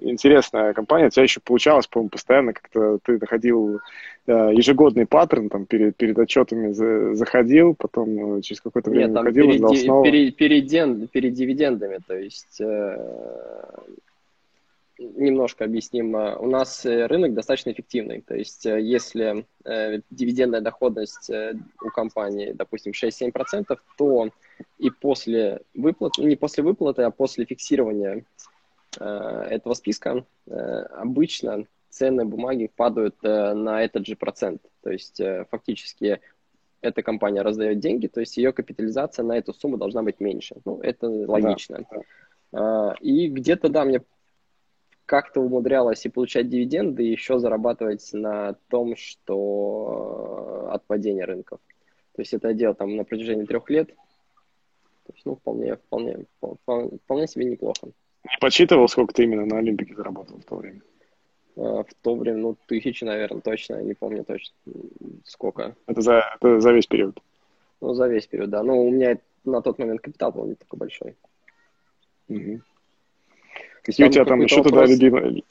интересная 0.00 0.72
компания. 0.72 1.06
У 1.06 1.10
тебя 1.10 1.24
еще 1.24 1.40
получалось, 1.40 1.86
по-моему, 1.86 2.10
постоянно 2.10 2.52
как-то 2.52 2.98
ты 3.04 3.18
находил 3.18 3.80
э, 4.26 4.32
ежегодный 4.54 5.06
паттерн, 5.06 5.50
там, 5.50 5.66
перед, 5.66 5.96
перед 5.96 6.18
отчетами 6.18 6.72
за, 6.72 7.14
заходил, 7.14 7.74
потом 7.74 8.38
э, 8.38 8.40
через 8.40 8.60
какое-то 8.62 8.90
время 8.90 9.06
Нет, 9.06 9.14
там 9.14 9.24
выходил, 9.24 9.46
перед, 9.46 9.84
снова. 9.84 10.04
Перед, 10.04 10.36
перед, 10.36 11.10
перед 11.10 11.34
дивидендами, 11.34 11.98
то 12.06 12.16
есть 12.16 12.60
немножко 14.98 15.64
объясним. 15.64 16.16
Э, 16.16 16.36
у 16.36 16.46
нас 16.46 16.84
э, 16.86 17.06
рынок 17.06 17.34
достаточно 17.34 17.70
эффективный. 17.70 18.20
То 18.20 18.34
есть, 18.34 18.66
э, 18.66 18.80
если 18.80 19.46
дивидендная 20.10 20.60
доходность 20.60 21.30
у 21.30 21.88
компании, 21.88 22.52
допустим, 22.52 22.92
6-7%, 22.92 23.78
то 23.96 24.28
и 24.78 24.90
после 24.90 25.62
выплаты, 25.72 26.22
не 26.22 26.36
после 26.36 26.62
выплаты, 26.62 27.02
а 27.02 27.10
после 27.10 27.46
фиксирования 27.46 28.26
этого 29.00 29.72
списка 29.72 30.26
обычно 30.46 31.64
ценные 31.88 32.26
бумаги 32.26 32.70
падают 32.76 33.22
на 33.22 33.82
этот 33.82 34.06
же 34.06 34.16
процент. 34.16 34.60
То 34.82 34.90
есть, 34.90 35.18
фактически, 35.50 36.20
эта 36.82 37.02
компания 37.02 37.40
раздает 37.40 37.78
деньги, 37.78 38.06
то 38.06 38.20
есть 38.20 38.36
ее 38.36 38.52
капитализация 38.52 39.24
на 39.24 39.38
эту 39.38 39.54
сумму 39.54 39.78
должна 39.78 40.02
быть 40.02 40.20
меньше. 40.20 40.56
Ну, 40.66 40.78
это 40.82 41.08
логично. 41.08 41.86
Да, 41.90 42.00
да. 42.52 42.94
И 43.00 43.28
где-то, 43.28 43.70
да, 43.70 43.86
мне 43.86 44.02
как-то 45.06 45.40
умудрялась 45.40 46.04
и 46.06 46.10
получать 46.10 46.48
дивиденды, 46.48 47.04
и 47.04 47.10
еще 47.10 47.38
зарабатывать 47.38 48.08
на 48.12 48.54
том, 48.68 48.96
что 48.96 50.68
от 50.70 50.84
падения 50.86 51.24
рынков. 51.24 51.60
То 52.14 52.22
есть 52.22 52.32
это 52.32 52.48
я 52.48 52.54
делал 52.54 52.74
там 52.74 52.96
на 52.96 53.04
протяжении 53.04 53.44
трех 53.44 53.68
лет. 53.70 53.88
То 55.06 55.12
есть, 55.12 55.26
ну, 55.26 55.36
вполне, 55.36 55.76
вполне, 55.76 56.24
вполне, 56.38 56.98
вполне 57.04 57.26
себе 57.26 57.44
неплохо. 57.44 57.88
Не 58.24 58.38
подсчитывал, 58.40 58.88
сколько 58.88 59.12
ты 59.12 59.24
именно 59.24 59.44
на 59.44 59.58
Олимпике 59.58 59.94
заработал 59.94 60.38
в 60.38 60.44
то 60.44 60.56
время? 60.56 60.80
А, 61.56 61.84
в 61.84 61.94
то 62.02 62.14
время, 62.14 62.38
ну, 62.38 62.56
тысячи, 62.66 63.04
наверное, 63.04 63.42
точно, 63.42 63.82
не 63.82 63.94
помню 63.94 64.24
точно, 64.24 64.54
сколько. 65.24 65.76
Это 65.86 66.00
за, 66.00 66.22
это 66.36 66.60
за 66.60 66.72
весь 66.72 66.86
период? 66.86 67.20
Ну, 67.80 67.92
за 67.92 68.08
весь 68.08 68.26
период, 68.26 68.48
да. 68.48 68.62
Ну, 68.62 68.86
у 68.86 68.90
меня 68.90 69.18
на 69.44 69.60
тот 69.60 69.78
момент 69.78 70.00
капитал 70.00 70.32
был 70.32 70.46
не 70.46 70.54
такой 70.54 70.78
большой. 70.78 71.16
Угу. 72.28 72.60
Какие 73.84 74.06
у 74.06 74.10
тебя 74.10 74.24
там 74.24 74.40
еще 74.40 74.62
туда 74.62 74.86
любимые? 74.86 75.42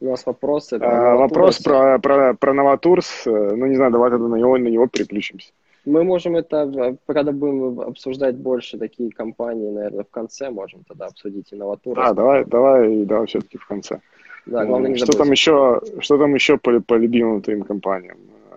У 0.00 0.06
нас 0.10 0.26
вопросы. 0.26 0.78
А, 0.80 1.14
вопрос 1.14 1.60
про, 1.60 1.98
про, 2.00 2.34
про 2.34 2.52
Новотурс. 2.52 3.22
Э, 3.24 3.54
ну, 3.54 3.66
не 3.66 3.76
знаю, 3.76 3.92
давай 3.92 4.10
тогда 4.10 4.26
на 4.26 4.34
него, 4.34 4.58
на 4.58 4.66
него 4.66 4.88
переключимся. 4.88 5.52
Мы 5.84 6.02
можем 6.02 6.34
это, 6.34 6.96
когда 7.06 7.30
будем 7.30 7.80
обсуждать 7.80 8.36
больше 8.36 8.78
такие 8.78 9.10
компании, 9.10 9.70
наверное, 9.70 10.02
в 10.02 10.10
конце 10.10 10.50
можем 10.50 10.82
тогда 10.88 11.06
обсудить 11.06 11.52
и 11.52 11.56
Новотурс. 11.56 12.00
А, 12.02 12.12
давай, 12.14 12.44
давай, 12.44 13.04
давай 13.04 13.26
все-таки 13.26 13.58
в 13.58 13.66
конце. 13.66 14.00
Да, 14.46 14.64
главное 14.64 14.90
не 14.90 14.96
что 14.96 15.16
там 15.16 15.30
еще, 15.30 15.80
что 16.00 16.18
там 16.18 16.34
еще 16.34 16.58
по, 16.58 16.80
по 16.80 16.94
любимым 16.94 17.40
твоим 17.40 17.62
компаниям? 17.62 18.18
Э, 18.50 18.56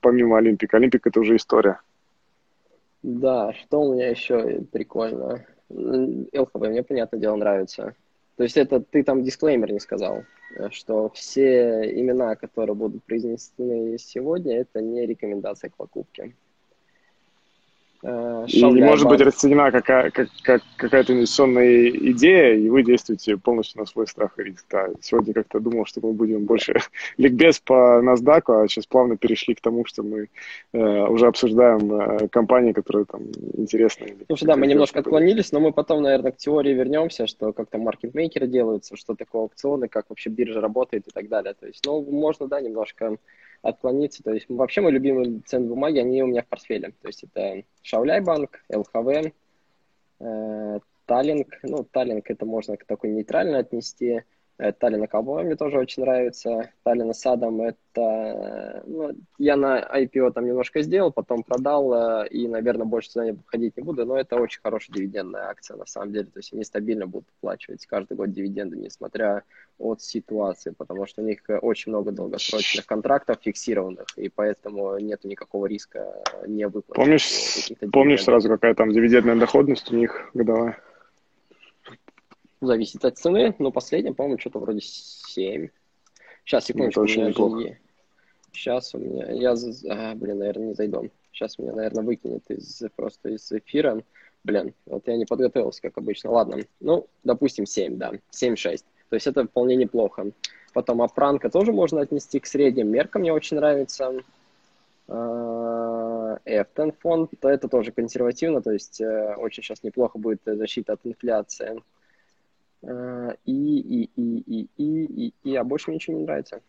помимо 0.00 0.38
Олимпика. 0.38 0.76
Олимпик 0.76 1.06
это 1.06 1.20
уже 1.20 1.36
история. 1.36 1.80
Да, 3.04 3.52
что 3.52 3.80
у 3.80 3.94
меня 3.94 4.08
еще 4.08 4.62
прикольно? 4.72 5.44
ЛХБ 5.70 6.68
мне, 6.68 6.82
понятное 6.82 7.20
дело, 7.20 7.36
нравится. 7.36 7.94
То 8.36 8.44
есть 8.44 8.56
это 8.56 8.80
ты 8.80 9.02
там 9.02 9.22
дисклеймер 9.22 9.72
не 9.72 9.80
сказал, 9.80 10.24
э, 10.56 10.70
что 10.70 11.10
все 11.10 12.00
имена, 12.00 12.36
которые 12.36 12.74
будут 12.74 13.04
произнесены 13.04 13.98
сегодня, 13.98 14.58
это 14.60 14.80
не 14.80 15.06
рекомендация 15.06 15.70
к 15.70 15.76
покупке. 15.76 16.34
Э, 18.02 18.46
и 18.48 18.62
не 18.62 18.82
может 18.82 19.08
быть 19.08 19.20
расценена 19.20 19.70
какая, 19.70 20.10
как, 20.10 20.28
как, 20.42 20.62
какая-то 20.76 21.12
инвестиционная 21.12 21.90
идея, 21.90 22.54
и 22.54 22.68
вы 22.70 22.82
действуете 22.82 23.36
полностью 23.36 23.80
на 23.80 23.86
свой 23.86 24.06
страх 24.06 24.38
и 24.38 24.44
риск. 24.44 24.64
Да. 24.70 24.88
Сегодня 25.02 25.34
как-то 25.34 25.60
думал, 25.60 25.84
что 25.84 26.00
мы 26.02 26.12
будем 26.12 26.46
больше 26.46 26.74
ликбез 27.18 27.60
по 27.60 28.00
NASDAQ, 28.02 28.42
а 28.46 28.68
сейчас 28.68 28.86
плавно 28.86 29.16
перешли 29.16 29.54
к 29.54 29.60
тому, 29.60 29.84
что 29.84 30.02
мы 30.02 30.28
э, 30.72 30.78
уже 30.78 31.26
обсуждаем 31.26 31.92
э, 31.92 32.28
компании, 32.28 32.72
которые 32.72 33.04
там 33.04 33.22
интересны. 33.54 34.16
Слушай, 34.26 34.46
да, 34.46 34.56
мы 34.56 34.66
немножко 34.66 35.00
отклонились, 35.00 35.52
но 35.52 35.60
мы 35.60 35.72
потом, 35.72 36.02
наверное, 36.02 36.32
к 36.32 36.38
теории 36.38 36.72
вернемся, 36.72 37.26
что 37.26 37.52
как 37.52 37.68
там 37.68 37.82
маркетмейкеры 37.82 38.46
делаются, 38.46 38.96
что 38.96 39.14
такое 39.14 39.42
аукционы, 39.42 39.88
как 39.88 40.06
вообще 40.08 40.30
биржа 40.30 40.60
работает 40.60 41.06
и 41.06 41.10
так 41.10 41.28
далее. 41.28 41.54
То 41.58 41.66
есть, 41.66 41.84
ну, 41.84 42.00
можно, 42.10 42.46
да, 42.46 42.60
немножко 42.60 43.16
отклониться. 43.62 44.22
То 44.22 44.32
есть 44.32 44.46
вообще 44.48 44.80
мои 44.80 44.92
любимые 44.92 45.40
ценные 45.46 45.68
бумаги, 45.68 45.98
они 45.98 46.22
у 46.22 46.26
меня 46.26 46.42
в 46.42 46.46
портфеле. 46.46 46.92
То 47.02 47.08
есть 47.08 47.24
это 47.24 47.64
Шауляй 47.82 48.20
банк, 48.20 48.62
ЛХВ, 48.72 49.32
э, 50.20 50.80
Таллинг. 51.06 51.58
Ну, 51.62 51.84
Таллинг 51.84 52.30
это 52.30 52.46
можно 52.46 52.76
к 52.76 52.84
такой 52.84 53.10
нейтрально 53.10 53.58
отнести. 53.58 54.22
Э, 54.60 54.72
Таллина 54.72 55.06
Ковбой 55.06 55.44
мне 55.44 55.56
тоже 55.56 55.78
очень 55.78 56.02
нравится. 56.02 56.70
Таллина 56.82 57.14
Садом 57.14 57.62
это... 57.62 58.82
Ну, 58.86 59.10
я 59.38 59.56
на 59.56 59.80
IPO 59.80 60.32
там 60.32 60.44
немножко 60.46 60.82
сделал, 60.82 61.10
потом 61.10 61.42
продал, 61.42 62.24
э, 62.24 62.28
и, 62.28 62.46
наверное, 62.46 62.84
больше 62.84 63.10
туда 63.10 63.34
ходить 63.46 63.78
не 63.78 63.82
буду, 63.82 64.04
но 64.04 64.18
это 64.18 64.36
очень 64.36 64.60
хорошая 64.62 64.94
дивидендная 64.94 65.48
акция, 65.48 65.78
на 65.78 65.86
самом 65.86 66.12
деле. 66.12 66.26
То 66.26 66.40
есть 66.40 66.52
они 66.52 66.64
стабильно 66.64 67.06
будут 67.06 67.26
выплачивать 67.36 67.86
каждый 67.86 68.18
год 68.18 68.32
дивиденды, 68.32 68.76
несмотря 68.76 69.44
от 69.78 70.02
ситуации, 70.02 70.74
потому 70.76 71.06
что 71.06 71.22
у 71.22 71.24
них 71.24 71.40
очень 71.62 71.90
много 71.90 72.12
долгосрочных 72.12 72.84
контрактов 72.84 73.38
фиксированных, 73.40 74.06
и 74.16 74.28
поэтому 74.28 74.98
нет 74.98 75.24
никакого 75.24 75.64
риска 75.64 76.22
не 76.46 76.66
выплатить. 76.66 76.96
Помнишь, 76.96 77.70
помнишь 77.92 78.24
сразу, 78.24 78.50
какая 78.50 78.74
там 78.74 78.92
дивидендная 78.92 79.36
доходность 79.36 79.90
у 79.90 79.96
них 79.96 80.30
годовая? 80.34 80.78
Зависит 82.60 83.04
от 83.04 83.16
цены, 83.16 83.54
но 83.58 83.70
последняя, 83.72 84.12
по-моему, 84.12 84.38
что-то 84.38 84.58
вроде 84.58 84.80
7. 84.80 85.68
Сейчас, 86.44 86.66
секундочку. 86.66 87.02
Это 87.02 87.12
очень 87.12 87.26
неплохо. 87.26 87.78
Сейчас 88.52 88.94
у 88.94 88.98
меня... 88.98 89.30
Я, 89.30 89.54
а, 89.88 90.14
блин, 90.14 90.38
наверное, 90.38 90.68
не 90.68 90.74
зайду. 90.74 91.10
Сейчас 91.32 91.58
меня, 91.58 91.72
наверное, 91.72 92.04
выкинет 92.04 92.50
из, 92.50 92.82
просто 92.96 93.30
из 93.30 93.50
эфира. 93.50 94.02
Блин, 94.44 94.74
вот 94.86 95.06
я 95.06 95.16
не 95.16 95.24
подготовился, 95.24 95.80
как 95.82 95.96
обычно. 95.96 96.30
Ладно, 96.30 96.58
ну, 96.80 97.06
допустим, 97.24 97.66
7, 97.66 97.96
да. 97.96 98.12
7-6. 98.32 98.84
То 99.08 99.16
есть 99.16 99.26
это 99.26 99.44
вполне 99.44 99.76
неплохо. 99.76 100.30
Потом 100.72 101.02
Апранка 101.02 101.50
тоже 101.50 101.72
можно 101.72 102.00
отнести 102.00 102.40
к 102.40 102.46
средним 102.46 102.88
меркам, 102.88 103.22
мне 103.22 103.32
очень 103.32 103.56
нравится. 103.56 104.12
А, 105.08 106.38
Эфтон 106.44 106.92
фонд, 106.92 107.30
то 107.40 107.48
это 107.48 107.68
тоже 107.68 107.90
консервативно, 107.90 108.62
то 108.62 108.70
есть 108.70 109.00
э, 109.00 109.34
очень 109.36 109.62
сейчас 109.62 109.82
неплохо 109.82 110.18
будет 110.18 110.40
защита 110.44 110.92
от 110.92 111.00
инфляции. 111.04 111.82
Э, 112.82 113.34
и, 113.44 113.78
и, 113.78 114.10
и, 114.16 114.38
и, 114.38 114.68
и, 114.76 115.04
и, 115.26 115.34
и, 115.44 115.56
а 115.56 115.64
больше 115.64 115.90
мне 115.90 115.96
ничего 115.96 116.16
не 116.16 116.24
нравится. 116.24 116.60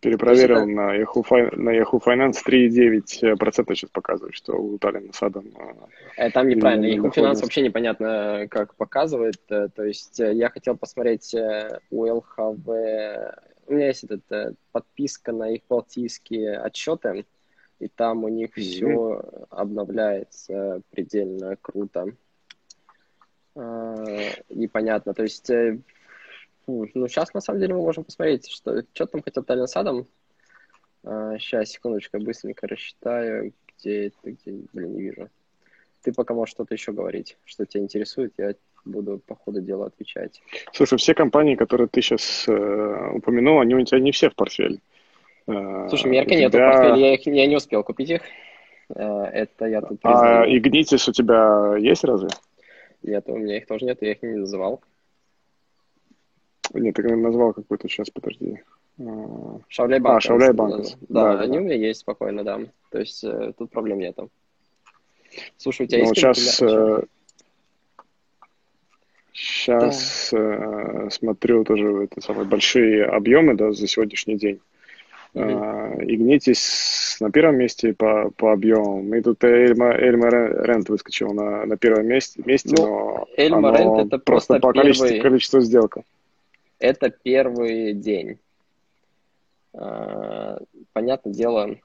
Перепроверил 0.00 0.58
это... 0.58 0.66
на, 0.66 0.96
Yahoo, 0.96 1.56
на 1.56 1.76
Yahoo 1.76 2.00
Finance 2.00 2.36
3,9% 2.46 3.74
сейчас 3.74 3.90
показывает, 3.90 4.34
что 4.34 4.56
у 4.56 4.78
Таллина 4.78 5.12
Садом... 5.12 5.46
Э, 6.16 6.30
там 6.30 6.48
неправильно. 6.48 6.86
Yahoo 6.86 7.12
Finance 7.12 7.42
вообще 7.42 7.62
непонятно, 7.62 8.46
как 8.48 8.76
показывает. 8.76 9.40
Э, 9.48 9.68
то 9.74 9.82
есть 9.84 10.18
я 10.20 10.50
хотел 10.50 10.76
посмотреть 10.76 11.34
у 11.90 12.04
ЛХВ... 12.04 12.68
У 13.66 13.74
меня 13.74 13.88
есть 13.88 14.04
этот, 14.04 14.56
подписка 14.72 15.32
на 15.32 15.50
их 15.50 15.60
балтийские 15.68 16.56
отчеты, 16.58 17.26
и 17.80 17.88
там 17.88 18.24
у 18.24 18.28
них 18.28 18.56
mm-hmm. 18.56 18.62
все 18.62 19.22
обновляется 19.50 20.80
предельно 20.90 21.56
круто. 21.60 22.14
Э, 23.58 24.34
непонятно. 24.50 25.14
То 25.14 25.24
есть, 25.24 25.50
э, 25.50 25.78
ну, 26.66 27.08
сейчас 27.08 27.34
на 27.34 27.40
самом 27.40 27.60
деле 27.60 27.74
мы 27.74 27.80
можем 27.80 28.04
посмотреть, 28.04 28.48
что, 28.50 28.82
что 28.92 29.06
там 29.06 29.22
хотел 29.22 29.42
Таллин 29.42 29.66
Садом. 29.66 30.06
Сейчас, 31.02 31.70
секундочку, 31.70 32.18
я 32.18 32.24
быстренько 32.24 32.66
рассчитаю, 32.66 33.52
где 33.78 34.08
это, 34.08 34.16
где, 34.32 34.58
блин, 34.72 34.94
не 34.94 35.02
вижу. 35.02 35.28
Ты 36.02 36.12
пока 36.12 36.34
можешь 36.34 36.52
что-то 36.52 36.74
еще 36.74 36.92
говорить, 36.92 37.38
что 37.44 37.64
тебя 37.64 37.82
интересует, 37.82 38.34
я 38.36 38.54
буду 38.84 39.18
по 39.18 39.34
ходу 39.36 39.60
дела 39.60 39.86
отвечать. 39.86 40.42
Слушай, 40.72 40.98
все 40.98 41.14
компании, 41.14 41.54
которые 41.54 41.88
ты 41.88 42.02
сейчас 42.02 42.44
э, 42.48 43.10
упомянул, 43.14 43.60
они 43.60 43.74
у 43.74 43.84
тебя 43.84 44.00
не 44.00 44.12
все 44.12 44.28
в 44.28 44.34
портфеле. 44.34 44.80
Слушай, 45.46 46.10
Мерка 46.10 46.30
тебя... 46.30 46.40
нету 46.40 46.58
в 46.58 46.60
портфеле, 46.60 47.00
я, 47.00 47.14
их, 47.14 47.26
я 47.26 47.46
не 47.46 47.56
успел 47.56 47.82
купить 47.82 48.10
их. 48.10 48.22
Это 48.90 49.66
я 49.66 49.80
тут 49.82 50.00
А 50.02 50.46
Ignitis 50.46 51.08
у 51.08 51.12
тебя 51.12 51.76
есть 51.78 52.04
разве? 52.04 52.28
Нет, 53.02 53.24
у 53.28 53.36
меня 53.36 53.58
их 53.58 53.66
тоже 53.66 53.84
нет, 53.84 53.98
я 54.02 54.12
их 54.12 54.22
не 54.22 54.36
называл. 54.36 54.82
Нет, 56.74 56.94
ты 56.94 57.16
назвал 57.16 57.54
какой-то 57.54 57.88
сейчас, 57.88 58.10
подожди. 58.10 58.60
Шауляй 59.68 60.00
Банк. 60.00 60.18
А, 60.18 60.20
Шауляй 60.20 60.52
Банк. 60.52 60.84
Да, 61.08 61.32
да, 61.32 61.36
да, 61.36 61.40
они 61.42 61.52
да. 61.52 61.58
у 61.58 61.64
меня 61.64 61.76
есть 61.76 62.00
спокойно, 62.00 62.42
да. 62.44 62.60
То 62.90 62.98
есть 62.98 63.22
э, 63.22 63.52
тут 63.56 63.70
проблем 63.70 64.00
нету. 64.00 64.28
Слушай, 65.56 65.86
у 65.86 65.88
тебя 65.88 66.00
ну, 66.00 66.08
есть... 66.08 66.16
сейчас, 66.16 66.62
э, 66.62 67.02
сейчас 69.32 70.30
да. 70.32 70.38
э, 70.38 71.10
смотрю 71.10 71.64
тоже 71.64 72.04
это 72.04 72.20
самые 72.20 72.46
большие 72.46 73.04
объемы 73.04 73.54
да, 73.54 73.70
за 73.72 73.86
сегодняшний 73.86 74.36
день. 74.36 74.60
Mm-hmm. 75.34 76.04
Игнитис 76.04 77.16
на 77.20 77.30
первом 77.30 77.56
месте 77.58 77.92
по, 77.92 78.30
по 78.36 78.52
объемам. 78.52 79.14
И 79.14 79.20
тут 79.20 79.44
Эльма, 79.44 79.92
Эльма 79.92 80.28
Рент 80.28 80.88
выскочил 80.88 81.32
на, 81.32 81.66
на 81.66 81.76
первом 81.76 82.06
месте, 82.06 82.42
месте 82.44 82.74
ну, 82.76 82.86
но 82.86 83.28
Эльма 83.36 83.76
Рент 83.76 84.06
это 84.06 84.18
просто, 84.18 84.54
по 84.58 84.72
первый... 84.72 84.94
количеству, 84.94 85.22
количеству 85.22 85.60
сделок. 85.60 85.98
Это 86.78 87.10
первый 87.10 87.92
день. 87.92 88.38
А, 89.74 90.58
понятное 90.92 91.32
дело, 91.32 91.76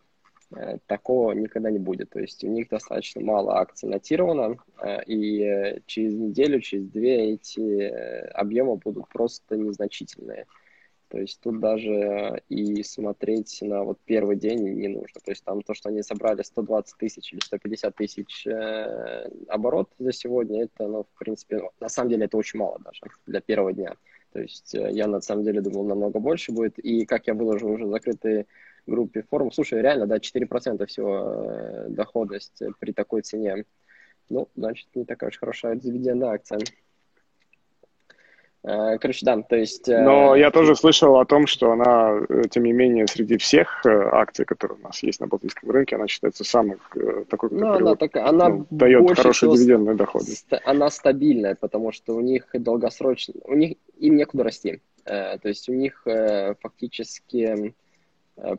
э, 0.56 0.78
такого 0.88 1.32
никогда 1.34 1.70
не 1.70 1.80
будет. 1.80 2.10
То 2.12 2.20
есть 2.20 2.44
у 2.44 2.48
них 2.48 2.70
достаточно 2.70 3.22
мало 3.22 3.58
акций 3.58 3.90
нотировано, 3.90 4.58
э, 4.82 5.04
и 5.06 5.44
э, 5.44 5.80
через 5.86 6.14
неделю, 6.14 6.62
через 6.62 6.88
две 6.88 7.34
эти 7.34 7.90
объемы 8.34 8.78
будут 8.78 9.08
просто 9.10 9.58
незначительные. 9.58 10.46
То 11.13 11.20
есть 11.20 11.39
тут 11.41 11.60
даже 11.60 12.41
и 12.50 12.82
смотреть 12.82 13.60
на 13.62 13.84
вот 13.84 14.00
первый 14.03 14.36
день 14.36 14.63
не 14.79 14.88
нужно. 14.88 15.22
То 15.24 15.29
есть 15.29 15.43
там 15.43 15.62
то, 15.62 15.75
что 15.75 15.89
они 15.89 16.01
собрали 16.01 16.41
120 16.41 16.98
тысяч 16.98 17.32
или 17.32 17.39
150 17.39 17.96
тысяч 17.96 18.48
э, 18.48 19.29
оборот 19.48 19.91
за 20.00 20.12
сегодня, 20.12 20.63
это, 20.63 20.88
ну, 20.88 21.03
в 21.03 21.20
принципе, 21.20 21.58
ну, 21.58 21.70
на 21.79 21.88
самом 21.88 22.10
деле 22.10 22.25
это 22.25 22.36
очень 22.36 22.58
мало 22.58 22.79
даже 22.79 23.00
для 23.27 23.41
первого 23.41 23.74
дня. 23.74 23.93
То 24.32 24.39
есть 24.41 24.74
э, 24.74 24.89
я 24.91 25.05
на 25.05 25.22
самом 25.22 25.43
деле 25.43 25.62
думал 25.62 25.84
намного 25.84 26.17
больше 26.17 26.51
будет. 26.51 26.79
И 26.79 27.05
как 27.05 27.27
я 27.27 27.36
выложил 27.36 27.70
уже 27.70 27.86
в 27.86 27.91
закрытой 27.91 28.48
группе 28.88 29.22
форум, 29.22 29.51
слушай, 29.51 29.84
реально, 29.84 30.08
да, 30.08 30.17
4% 30.17 30.84
всего 30.88 31.25
э, 31.27 31.89
доходность 31.89 32.60
при 32.79 32.91
такой 32.91 33.22
цене. 33.22 33.65
Ну, 34.29 34.50
значит, 34.55 34.88
не 34.96 35.05
такая 35.05 35.29
уж 35.29 35.38
хорошая 35.38 35.75
дивидендная 35.75 36.29
акция. 36.29 36.58
Э, 38.63 38.98
короче, 38.98 39.25
да, 39.25 39.41
то 39.41 39.58
есть... 39.58 39.89
Э, 39.89 40.01
Но 40.01 40.36
я 40.36 40.50
тоже 40.50 40.75
слышал 40.75 41.17
о 41.20 41.25
том, 41.25 41.48
что 41.48 41.72
она, 41.72 42.17
э, 42.29 42.43
тем 42.50 42.63
не 42.63 42.72
менее, 42.72 43.08
среди 43.08 43.38
всех 43.38 43.86
акций, 43.86 44.46
которые 44.46 44.77
у 44.79 44.82
нас 44.82 45.03
есть 45.03 45.20
на 45.20 45.27
балтийском 45.27 45.70
рынке, 45.70 45.98
она 45.98 46.08
считается 46.08 46.46
самой 46.46 46.77
такой, 47.29 47.50
ну, 47.51 47.74
она, 47.74 47.96
такая, 47.96 48.25
она 48.25 48.50
ну, 48.50 48.67
дает 48.70 49.17
хорошие 49.17 49.51
дивидендные 49.51 49.96
доходы. 49.96 50.32
Она 50.63 50.89
стабильная, 50.89 51.55
потому 51.55 51.91
что 51.91 52.15
у 52.15 52.22
них 52.22 52.48
долгосрочно, 52.53 53.34
у 53.43 53.53
них 53.53 53.75
им 53.98 54.15
некуда 54.15 54.46
расти. 54.46 54.82
То 55.03 55.41
есть 55.43 55.67
у 55.67 55.74
них 55.74 56.08
фактически 56.62 57.74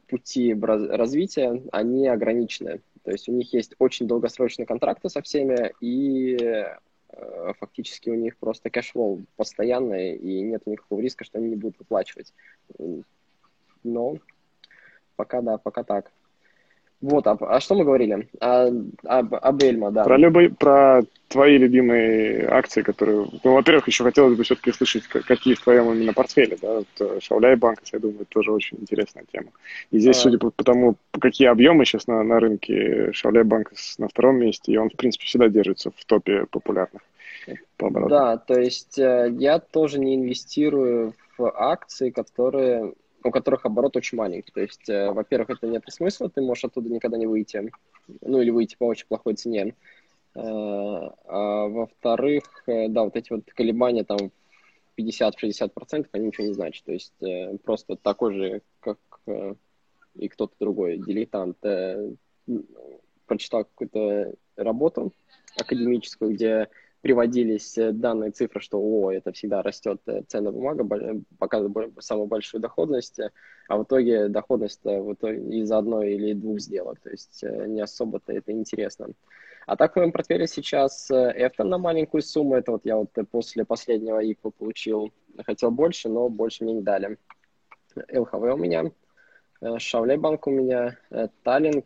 пути 0.08 0.54
развития, 0.54 1.62
они 1.72 2.06
ограничены. 2.06 2.80
То 3.02 3.10
есть 3.10 3.28
у 3.30 3.32
них 3.32 3.54
есть 3.54 3.74
очень 3.78 4.06
долгосрочные 4.06 4.66
контракты 4.66 5.08
со 5.08 5.22
всеми, 5.22 5.72
и 5.80 6.66
фактически 7.58 8.10
у 8.10 8.14
них 8.14 8.36
просто 8.36 8.70
cash 8.70 8.97
flow 8.97 9.24
постоянный, 9.36 10.16
и 10.16 10.42
нет 10.42 10.66
никакого 10.66 11.00
риска, 11.00 11.24
что 11.24 11.38
они 11.38 11.48
не 11.50 11.56
будут 11.56 11.78
выплачивать. 11.78 12.32
Но 13.82 14.16
пока 15.16 15.40
да, 15.42 15.58
пока 15.58 15.84
так. 15.84 16.12
Вот, 17.04 17.26
а, 17.26 17.36
а 17.38 17.60
что 17.60 17.74
мы 17.74 17.84
говорили? 17.84 18.28
А, 18.40 18.70
об, 19.04 19.34
об 19.34 19.62
Эльма, 19.62 19.90
да. 19.90 20.04
Про, 20.04 20.16
любые, 20.16 20.48
про 20.48 21.02
твои 21.28 21.58
любимые 21.58 22.48
акции, 22.48 22.80
которые... 22.80 23.26
Ну, 23.44 23.52
во-первых, 23.52 23.86
еще 23.88 24.04
хотелось 24.04 24.38
бы 24.38 24.42
все-таки 24.42 24.72
слышать, 24.72 25.06
какие 25.06 25.52
в 25.52 25.60
твоем 25.60 25.92
именно 25.92 26.14
портфеле, 26.14 26.56
да, 26.62 26.76
вот 26.76 26.86
э, 27.00 27.18
Шауляй 27.20 27.56
Банк, 27.56 27.80
я 27.92 27.98
думаю, 27.98 28.22
это 28.22 28.30
тоже 28.30 28.52
очень 28.52 28.78
интересная 28.80 29.24
тема. 29.30 29.48
И 29.90 29.98
здесь, 29.98 30.16
а... 30.16 30.20
судя 30.20 30.38
по, 30.38 30.50
по 30.50 30.64
тому, 30.64 30.96
какие 31.20 31.48
объемы 31.48 31.84
сейчас 31.84 32.06
на, 32.06 32.22
на 32.22 32.40
рынке, 32.40 33.12
Шауляй 33.12 33.44
Банк 33.44 33.72
на 33.98 34.08
втором 34.08 34.38
месте, 34.38 34.72
и 34.72 34.78
он, 34.78 34.88
в 34.88 34.96
принципе, 34.96 35.26
всегда 35.26 35.48
держится 35.48 35.90
в 35.94 36.04
топе 36.06 36.46
популярных. 36.50 37.02
По 37.76 37.90
да, 37.90 38.38
то 38.38 38.58
есть 38.58 38.98
э, 38.98 39.30
я 39.38 39.58
тоже 39.58 39.98
не 39.98 40.14
инвестирую 40.14 41.12
в 41.36 41.50
акции, 41.50 42.08
которые 42.08 42.94
у 43.24 43.30
которых 43.30 43.64
оборот 43.64 43.96
очень 43.96 44.18
маленький. 44.18 44.52
То 44.52 44.60
есть, 44.60 44.88
э, 44.88 45.10
во-первых, 45.10 45.50
это 45.50 45.66
нет 45.66 45.82
смысла, 45.88 46.28
ты 46.28 46.42
можешь 46.42 46.64
оттуда 46.64 46.90
никогда 46.90 47.16
не 47.16 47.26
выйти, 47.26 47.72
ну 48.20 48.40
или 48.40 48.50
выйти 48.50 48.76
по 48.76 48.84
очень 48.84 49.06
плохой 49.06 49.34
цене. 49.34 49.74
Э, 50.34 50.40
а 50.40 51.66
во-вторых, 51.68 52.44
э, 52.66 52.88
да, 52.88 53.04
вот 53.04 53.16
эти 53.16 53.32
вот 53.32 53.44
колебания 53.54 54.04
там 54.04 54.30
50-60%, 54.96 56.06
они 56.12 56.26
ничего 56.26 56.46
не 56.46 56.52
значат. 56.52 56.84
То 56.84 56.92
есть 56.92 57.14
просто 57.64 57.96
такой 57.96 58.34
же, 58.34 58.62
как 58.78 58.98
и 60.14 60.28
кто-то 60.28 60.54
другой, 60.60 60.98
дилетант, 60.98 61.56
прочитал 63.26 63.64
какую-то 63.64 64.34
работу 64.54 65.12
академическую, 65.56 66.34
где 66.34 66.68
приводились 67.04 67.76
э, 67.76 67.92
данные 67.92 68.30
цифры, 68.30 68.62
что 68.62 68.80
о, 68.80 69.12
это 69.12 69.30
всегда 69.32 69.60
растет 69.60 70.00
э, 70.06 70.22
ценная 70.26 70.52
бумага, 70.52 70.88
показывает 71.38 71.92
самую 72.02 72.28
большую 72.28 72.62
доходность, 72.62 73.18
э, 73.18 73.30
а 73.68 73.76
в 73.76 73.84
итоге 73.84 74.28
доходность 74.28 74.82
в 74.82 75.12
итоге 75.12 75.58
из 75.58 75.70
одной 75.70 76.14
или 76.14 76.32
двух 76.32 76.60
сделок, 76.60 76.98
то 77.00 77.10
есть 77.10 77.42
не 77.42 77.82
особо-то 77.82 78.32
это 78.32 78.52
интересно. 78.52 79.08
А 79.66 79.76
так 79.76 79.92
в 79.92 79.96
моем 79.96 80.12
портфеле 80.12 80.46
сейчас 80.46 81.10
Эфтон 81.10 81.68
на 81.68 81.76
маленькую 81.76 82.22
сумму, 82.22 82.54
это 82.54 82.72
вот 82.72 82.86
я 82.86 82.96
вот 82.96 83.10
после 83.30 83.66
последнего 83.66 84.24
ИКВа 84.24 84.48
получил, 84.48 85.12
хотел 85.44 85.70
больше, 85.70 86.08
но 86.08 86.30
больше 86.30 86.64
мне 86.64 86.72
не 86.72 86.82
дали. 86.82 87.18
ЛХВ 88.14 88.34
у 88.34 88.56
меня, 88.56 88.90
Шавлей 89.76 90.16
банк 90.16 90.46
у 90.46 90.50
меня, 90.50 90.96
Таллинг 91.42 91.84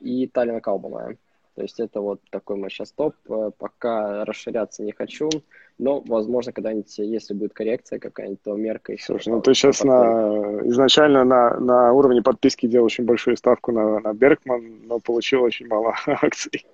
и 0.00 0.26
Таллинг 0.26 0.68
Алба 0.68 0.88
моя. 0.90 1.16
То 1.60 1.64
есть 1.64 1.78
это 1.78 2.00
вот 2.00 2.22
такой 2.30 2.56
мой 2.56 2.70
сейчас 2.70 2.90
топ. 2.90 3.14
Э, 3.28 3.50
пока 3.58 4.24
расширяться 4.24 4.82
не 4.82 4.92
хочу, 4.92 5.28
но, 5.76 6.00
возможно, 6.00 6.54
когда-нибудь, 6.54 6.96
если 6.96 7.34
будет 7.34 7.52
коррекция 7.52 7.98
какая-нибудь, 7.98 8.40
то 8.42 8.54
мерка 8.54 8.94
еще. 8.94 9.04
Слушай, 9.04 9.28
ну 9.28 9.42
ты 9.42 9.52
сейчас 9.52 9.84
на, 9.84 10.62
изначально 10.64 11.22
на, 11.24 11.60
на 11.60 11.92
уровне 11.92 12.22
подписки 12.22 12.66
делал 12.66 12.86
очень 12.86 13.04
большую 13.04 13.36
ставку 13.36 13.72
на, 13.72 14.00
на 14.00 14.14
Бергман, 14.14 14.86
но 14.86 15.00
получил 15.00 15.42
очень 15.42 15.66
мало 15.66 15.94
акций. 16.06 16.64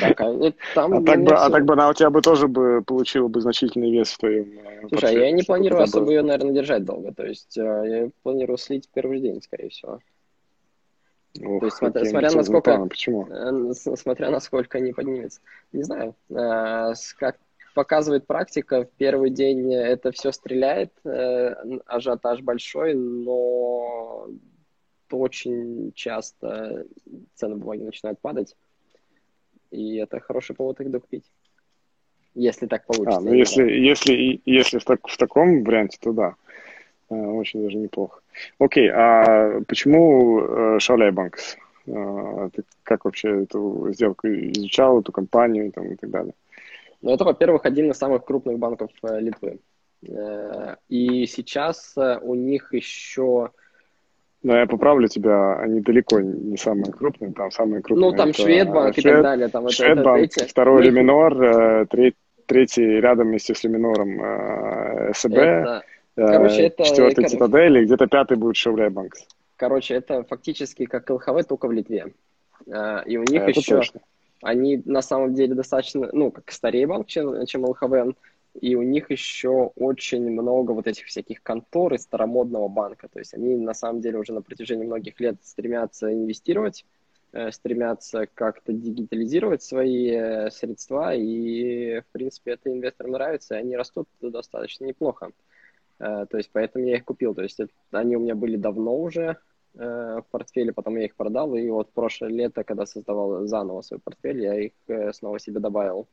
Так, 0.00 0.20
а, 0.20 0.32
ну, 0.32 0.54
там 0.76 0.94
а, 0.94 1.02
так 1.02 1.24
бы, 1.24 1.26
все... 1.26 1.34
а 1.34 1.50
так 1.50 1.64
бы 1.64 1.72
она 1.72 1.88
у 1.88 1.94
тебя 1.94 2.10
бы 2.10 2.22
тоже 2.22 2.46
бы 2.46 2.84
получила 2.86 3.26
бы 3.26 3.40
значительный 3.40 3.90
вес 3.90 4.12
в 4.12 4.18
твоем 4.18 4.60
э, 4.64 4.88
Слушай, 4.90 5.10
а 5.10 5.18
я 5.24 5.32
не 5.32 5.42
планирую 5.42 5.82
особо 5.82 6.12
ее, 6.12 6.22
наверное, 6.22 6.52
держать 6.52 6.84
долго. 6.84 7.12
То 7.12 7.26
есть 7.26 7.58
э, 7.58 7.62
я 7.62 8.10
планирую 8.22 8.58
слить 8.58 8.88
первый 8.94 9.18
день, 9.18 9.42
скорее 9.42 9.70
всего. 9.70 9.98
Ох, 11.44 11.60
То 11.60 11.66
есть, 11.66 11.76
смотря, 11.78 12.04
смотря 12.04 12.30
насколько. 12.32 12.86
Почему? 12.86 13.26
Э, 13.26 13.72
смотря 13.74 14.30
насколько 14.30 14.78
они 14.78 14.92
поднимется. 14.92 15.40
Не 15.72 15.82
знаю. 15.82 16.14
Э, 16.30 16.92
как 17.18 17.38
показывает 17.74 18.26
практика, 18.26 18.84
в 18.84 18.90
первый 18.96 19.30
день 19.30 19.72
это 19.72 20.10
все 20.10 20.32
стреляет, 20.32 20.92
э, 21.04 21.54
ажиотаж 21.86 22.40
большой, 22.40 22.94
но 22.94 24.28
очень 25.10 25.92
часто 25.94 26.86
цены 27.34 27.56
бумаги 27.56 27.82
начинают 27.82 28.18
падать. 28.20 28.56
И 29.70 29.96
это 29.96 30.20
хороший 30.20 30.56
повод 30.56 30.80
их 30.80 30.90
докупить. 30.90 31.30
Если 32.34 32.66
так 32.66 32.86
получится. 32.86 33.18
А, 33.18 33.22
ну 33.22 33.32
если, 33.32 33.62
если, 33.62 34.40
если 34.44 34.78
в, 34.78 34.84
так, 34.84 35.06
в 35.06 35.16
таком 35.16 35.64
варианте, 35.64 35.98
то 36.00 36.12
да. 36.12 36.34
Очень 37.08 37.62
даже 37.62 37.76
неплохо. 37.76 38.20
Окей, 38.58 38.90
а 38.90 39.60
почему 39.68 40.78
Шауляй 40.80 41.12
Банкс? 41.12 41.56
Ты 41.84 42.64
как 42.82 43.04
вообще 43.04 43.44
эту 43.44 43.92
сделку 43.92 44.26
изучал, 44.26 45.00
эту 45.00 45.12
компанию 45.12 45.70
там, 45.70 45.86
и 45.86 45.96
так 45.96 46.10
далее? 46.10 46.34
Ну, 47.02 47.12
это, 47.12 47.24
во-первых, 47.24 47.64
один 47.64 47.90
из 47.90 47.96
самых 47.96 48.24
крупных 48.24 48.58
банков 48.58 48.90
э, 49.02 49.20
Литвы. 49.20 49.60
Э, 50.08 50.76
и 50.88 51.26
сейчас 51.26 51.96
э, 51.96 52.18
у 52.20 52.34
них 52.34 52.72
еще... 52.72 53.50
Но 54.42 54.56
я 54.56 54.66
поправлю 54.66 55.06
тебя, 55.08 55.58
они 55.58 55.80
далеко 55.80 56.20
не 56.20 56.56
самые 56.56 56.92
крупные, 56.92 57.32
там 57.32 57.50
самые 57.50 57.82
крупные. 57.82 58.10
Ну, 58.10 58.16
там 58.16 58.30
это 58.30 58.42
Шведбанк 58.42 58.94
Швед, 58.94 59.06
и 59.06 59.08
так 59.08 59.22
далее. 59.22 59.48
Там 59.48 59.68
Шведбанк, 59.68 60.24
это, 60.24 60.40
это, 60.40 60.50
второй 60.50 60.78
Мы... 60.78 60.82
Леминор, 60.86 61.86
третий, 61.86 62.16
третий 62.46 63.00
рядом 63.00 63.28
вместе 63.28 63.54
с 63.54 63.64
Леминором 63.64 65.12
СБ. 65.14 65.36
Это 65.36 65.84
Короче, 66.16 66.62
это... 66.62 66.84
Четвертый 66.84 67.24
кор... 67.24 67.30
Цитадель, 67.30 67.78
и 67.78 67.84
где-то 67.84 68.06
пятый 68.06 68.36
будет 68.36 68.56
Шеврей 68.56 68.88
Банкс. 68.88 69.26
Короче, 69.56 69.94
это 69.94 70.24
фактически 70.24 70.86
как 70.86 71.08
ЛХВ, 71.10 71.46
только 71.46 71.68
в 71.68 71.72
Литве. 71.72 72.14
А, 72.70 73.02
и 73.06 73.16
у 73.16 73.22
них 73.22 73.42
это 73.42 73.60
еще... 73.60 73.76
Точно. 73.76 74.00
Они 74.42 74.82
на 74.84 75.02
самом 75.02 75.34
деле 75.34 75.54
достаточно, 75.54 76.08
ну, 76.12 76.30
как 76.30 76.50
старее 76.50 76.86
банк, 76.86 77.06
чем, 77.06 77.44
чем 77.46 77.64
ЛХВ, 77.64 78.16
и 78.60 78.74
у 78.74 78.82
них 78.82 79.10
еще 79.10 79.72
очень 79.76 80.30
много 80.30 80.72
вот 80.72 80.86
этих 80.86 81.06
всяких 81.06 81.42
контор 81.42 81.94
и 81.94 81.98
старомодного 81.98 82.68
банка. 82.68 83.08
То 83.08 83.18
есть 83.18 83.34
они 83.34 83.56
на 83.56 83.74
самом 83.74 84.00
деле 84.00 84.18
уже 84.18 84.32
на 84.32 84.42
протяжении 84.42 84.84
многих 84.84 85.20
лет 85.20 85.36
стремятся 85.42 86.12
инвестировать 86.12 86.84
э, 87.32 87.50
стремятся 87.50 88.26
как-то 88.32 88.72
дигитализировать 88.72 89.62
свои 89.62 90.10
э, 90.10 90.50
средства, 90.50 91.14
и, 91.14 92.00
в 92.00 92.12
принципе, 92.12 92.52
это 92.52 92.70
инвесторам 92.70 93.12
нравится, 93.12 93.54
и 93.54 93.58
они 93.58 93.76
растут 93.76 94.08
достаточно 94.20 94.84
неплохо. 94.84 95.30
То 95.98 96.28
есть, 96.34 96.50
поэтому 96.52 96.84
я 96.86 96.96
их 96.96 97.04
купил. 97.04 97.34
То 97.34 97.42
есть, 97.42 97.60
это, 97.60 97.72
они 97.90 98.16
у 98.16 98.20
меня 98.20 98.34
были 98.34 98.56
давно 98.56 98.96
уже 98.96 99.36
в 99.74 100.24
портфеле, 100.30 100.72
потом 100.72 100.96
я 100.96 101.04
их 101.04 101.14
продал, 101.16 101.54
и 101.54 101.68
вот 101.68 101.92
прошлое 101.92 102.30
лето, 102.30 102.64
когда 102.64 102.86
создавал 102.86 103.46
заново 103.46 103.82
свой 103.82 104.00
портфель, 104.00 104.40
я 104.40 104.54
их 104.58 104.72
снова 105.12 105.38
себе 105.38 105.60
добавил. 105.60 106.08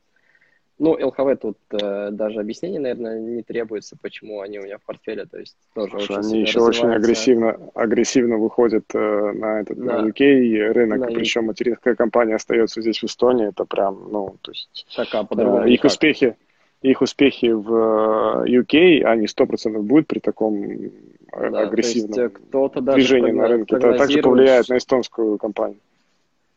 Ну, 0.76 0.98
ЛХВ 1.00 1.40
тут 1.40 1.58
э, 1.70 2.10
даже 2.10 2.40
объяснений, 2.40 2.80
наверное, 2.80 3.20
не 3.20 3.42
требуется, 3.42 3.96
почему 4.00 4.40
они 4.40 4.58
у 4.58 4.62
меня 4.64 4.78
в 4.78 4.82
портфеле, 4.82 5.24
то 5.24 5.38
есть 5.38 5.56
тоже 5.72 5.90
Слушай, 5.90 6.18
очень 6.18 6.30
Они 6.30 6.40
еще 6.40 6.60
очень 6.60 6.88
агрессивно, 6.88 7.70
агрессивно 7.74 8.38
выходят 8.38 8.84
э, 8.92 8.98
на 8.98 9.60
этот 9.60 9.78
да. 9.78 10.02
на 10.02 10.08
UK 10.08 10.72
рынок, 10.72 10.98
на 10.98 11.06
причем 11.06 11.44
материнская 11.44 11.94
компания 11.94 12.34
остается 12.34 12.82
здесь 12.82 13.00
в 13.00 13.04
Эстонии, 13.04 13.50
это 13.50 13.64
прям, 13.64 14.08
ну, 14.10 14.36
то 14.40 14.50
есть 14.50 14.84
так, 14.96 15.08
а 15.12 15.64
э, 15.64 15.70
их 15.70 15.84
успехи, 15.84 16.36
их 16.84 17.00
успехи 17.00 17.46
в 17.46 18.44
UK, 18.46 19.00
э, 19.00 19.04
они 19.04 19.26
сто 19.26 19.46
процентов 19.46 19.84
будут 19.84 20.06
при 20.06 20.18
таком 20.18 20.62
э, 20.62 20.90
да, 21.32 21.60
агрессивном 21.60 22.32
движении 22.94 23.32
на 23.32 23.48
рынке. 23.48 23.76
Это 23.76 23.96
также 23.96 24.20
повлияет 24.20 24.68
на 24.68 24.76
эстонскую 24.76 25.38
компанию. 25.38 25.78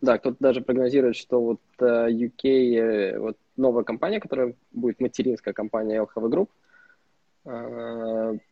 Да, 0.02 0.18
кто-то 0.18 0.36
даже 0.40 0.62
прогнозирует, 0.62 1.16
что 1.16 1.42
вот 1.42 1.60
UK, 1.80 3.18
вот 3.20 3.38
новая 3.56 3.84
компания, 3.84 4.20
которая 4.20 4.54
будет 4.72 5.00
материнская 5.00 5.54
компания 5.54 5.98
LHV 5.98 6.30
Group, 6.30 6.50
э, 6.50 6.67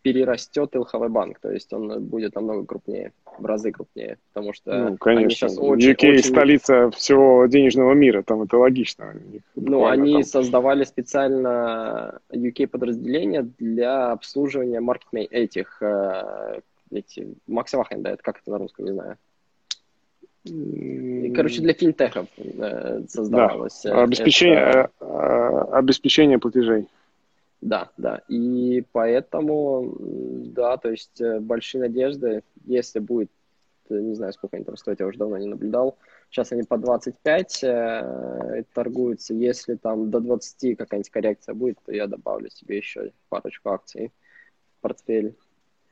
перерастет 0.01 0.73
LHV 0.73 1.10
банк, 1.10 1.39
то 1.39 1.51
есть 1.51 1.73
он 1.73 2.01
будет 2.03 2.36
намного 2.36 2.65
крупнее, 2.65 3.12
в 3.38 3.45
разы 3.45 3.71
крупнее, 3.71 4.17
потому 4.31 4.53
что 4.53 4.71
ну, 4.71 4.97
конечно. 4.97 5.25
они 5.25 5.29
сейчас 5.29 5.58
очень... 5.58 5.91
UK 5.91 6.10
очень... 6.12 6.23
столица 6.23 6.91
всего 6.91 7.45
денежного 7.47 7.93
мира, 7.93 8.23
там 8.23 8.43
это 8.43 8.58
логично. 8.58 9.13
Ну, 9.55 9.86
они 9.86 10.13
там... 10.13 10.23
создавали 10.23 10.86
специально 10.86 12.19
UK 12.31 12.67
подразделение 12.67 13.43
для 13.60 14.12
обслуживания 14.12 14.79
маркетмей 14.79 15.25
этих, 15.25 15.81
э, 15.81 16.62
эти, 16.91 17.36
Макс 17.47 17.73
Вахенда, 17.73 18.12
это 18.12 18.23
как 18.23 18.39
это 18.41 18.51
на 18.51 18.58
русском, 18.60 18.86
не 18.86 18.93
знаю. 18.93 19.17
Короче, 21.36 21.62
для 21.62 21.73
финтехов 21.73 22.27
э, 22.38 23.01
создавалось. 23.10 23.81
Да. 23.84 24.03
Обеспечение, 24.03 24.60
это... 24.60 24.89
Э, 25.01 25.65
обеспечение 25.73 26.38
платежей. 26.39 26.88
Да, 27.62 27.91
да. 27.98 28.22
И 28.28 28.84
поэтому, 28.91 29.96
да, 30.00 30.78
то 30.78 30.91
есть 30.91 31.20
э, 31.20 31.39
большие 31.39 31.82
надежды, 31.82 32.44
если 32.65 33.00
будет, 33.00 33.32
не 33.89 34.13
знаю, 34.15 34.34
сколько 34.34 34.58
они 34.58 34.65
там 34.65 34.78
стоят, 34.78 35.00
я 35.00 35.08
уже 35.08 35.18
давно 35.18 35.38
не 35.38 35.48
наблюдал. 35.48 35.98
Сейчас 36.30 36.52
они 36.52 36.63
по 36.63 36.78
25 36.78 37.63
э, 37.63 38.63
торгуются. 38.74 39.34
Если 39.34 39.76
там 39.76 40.12
до 40.12 40.20
20 40.20 40.78
какая-нибудь 40.78 41.10
коррекция 41.10 41.56
будет, 41.56 41.80
то 41.86 41.91
я 41.91 42.08
добавлю 42.08 42.50
себе 42.50 42.78
еще 42.78 43.12
парочку 43.30 43.70
акций 43.70 44.12
в 44.78 44.82
портфель. 44.82 45.36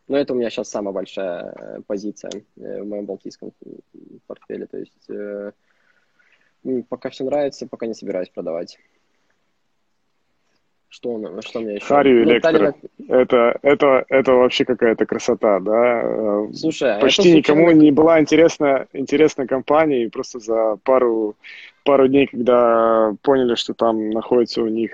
Но 0.08 0.18
это 0.18 0.34
у 0.34 0.36
меня 0.36 0.50
сейчас 0.50 0.70
самая 0.70 0.94
большая 0.94 1.54
э, 1.56 1.82
позиция 1.88 2.32
э, 2.58 2.82
в 2.82 2.86
моем 2.86 3.06
балтийском 3.06 3.54
портфеле. 4.28 4.66
То 4.66 4.78
есть 4.78 5.10
э, 5.10 5.54
пока 6.90 7.10
все 7.10 7.24
нравится, 7.24 7.68
пока 7.68 7.86
не 7.86 7.94
собираюсь 7.94 8.30
продавать. 8.30 8.78
Что, 10.94 11.42
что 11.42 11.60
у 11.60 11.62
меня 11.64 11.74
еще? 11.74 11.86
Харри 11.86 12.24
ну, 12.24 12.32
Электро. 12.32 12.76
Это, 13.10 13.58
это, 13.64 14.06
это 14.10 14.32
вообще 14.34 14.64
какая-то 14.64 15.08
красота, 15.08 15.60
да? 15.60 16.48
Слушай, 16.54 16.98
а 16.98 17.00
Почти 17.00 17.30
это 17.30 17.38
никому 17.38 17.62
случайно... 17.64 17.82
не 17.82 17.92
была 17.92 18.22
интересна, 18.22 18.86
интересна 18.94 19.48
компания, 19.48 20.04
и 20.04 20.10
просто 20.10 20.38
за 20.38 20.78
пару, 20.84 21.36
пару 21.84 22.08
дней, 22.08 22.28
когда 22.28 23.16
поняли, 23.24 23.56
что 23.56 23.74
там 23.74 24.12
находится 24.12 24.62
у 24.62 24.68
них 24.68 24.92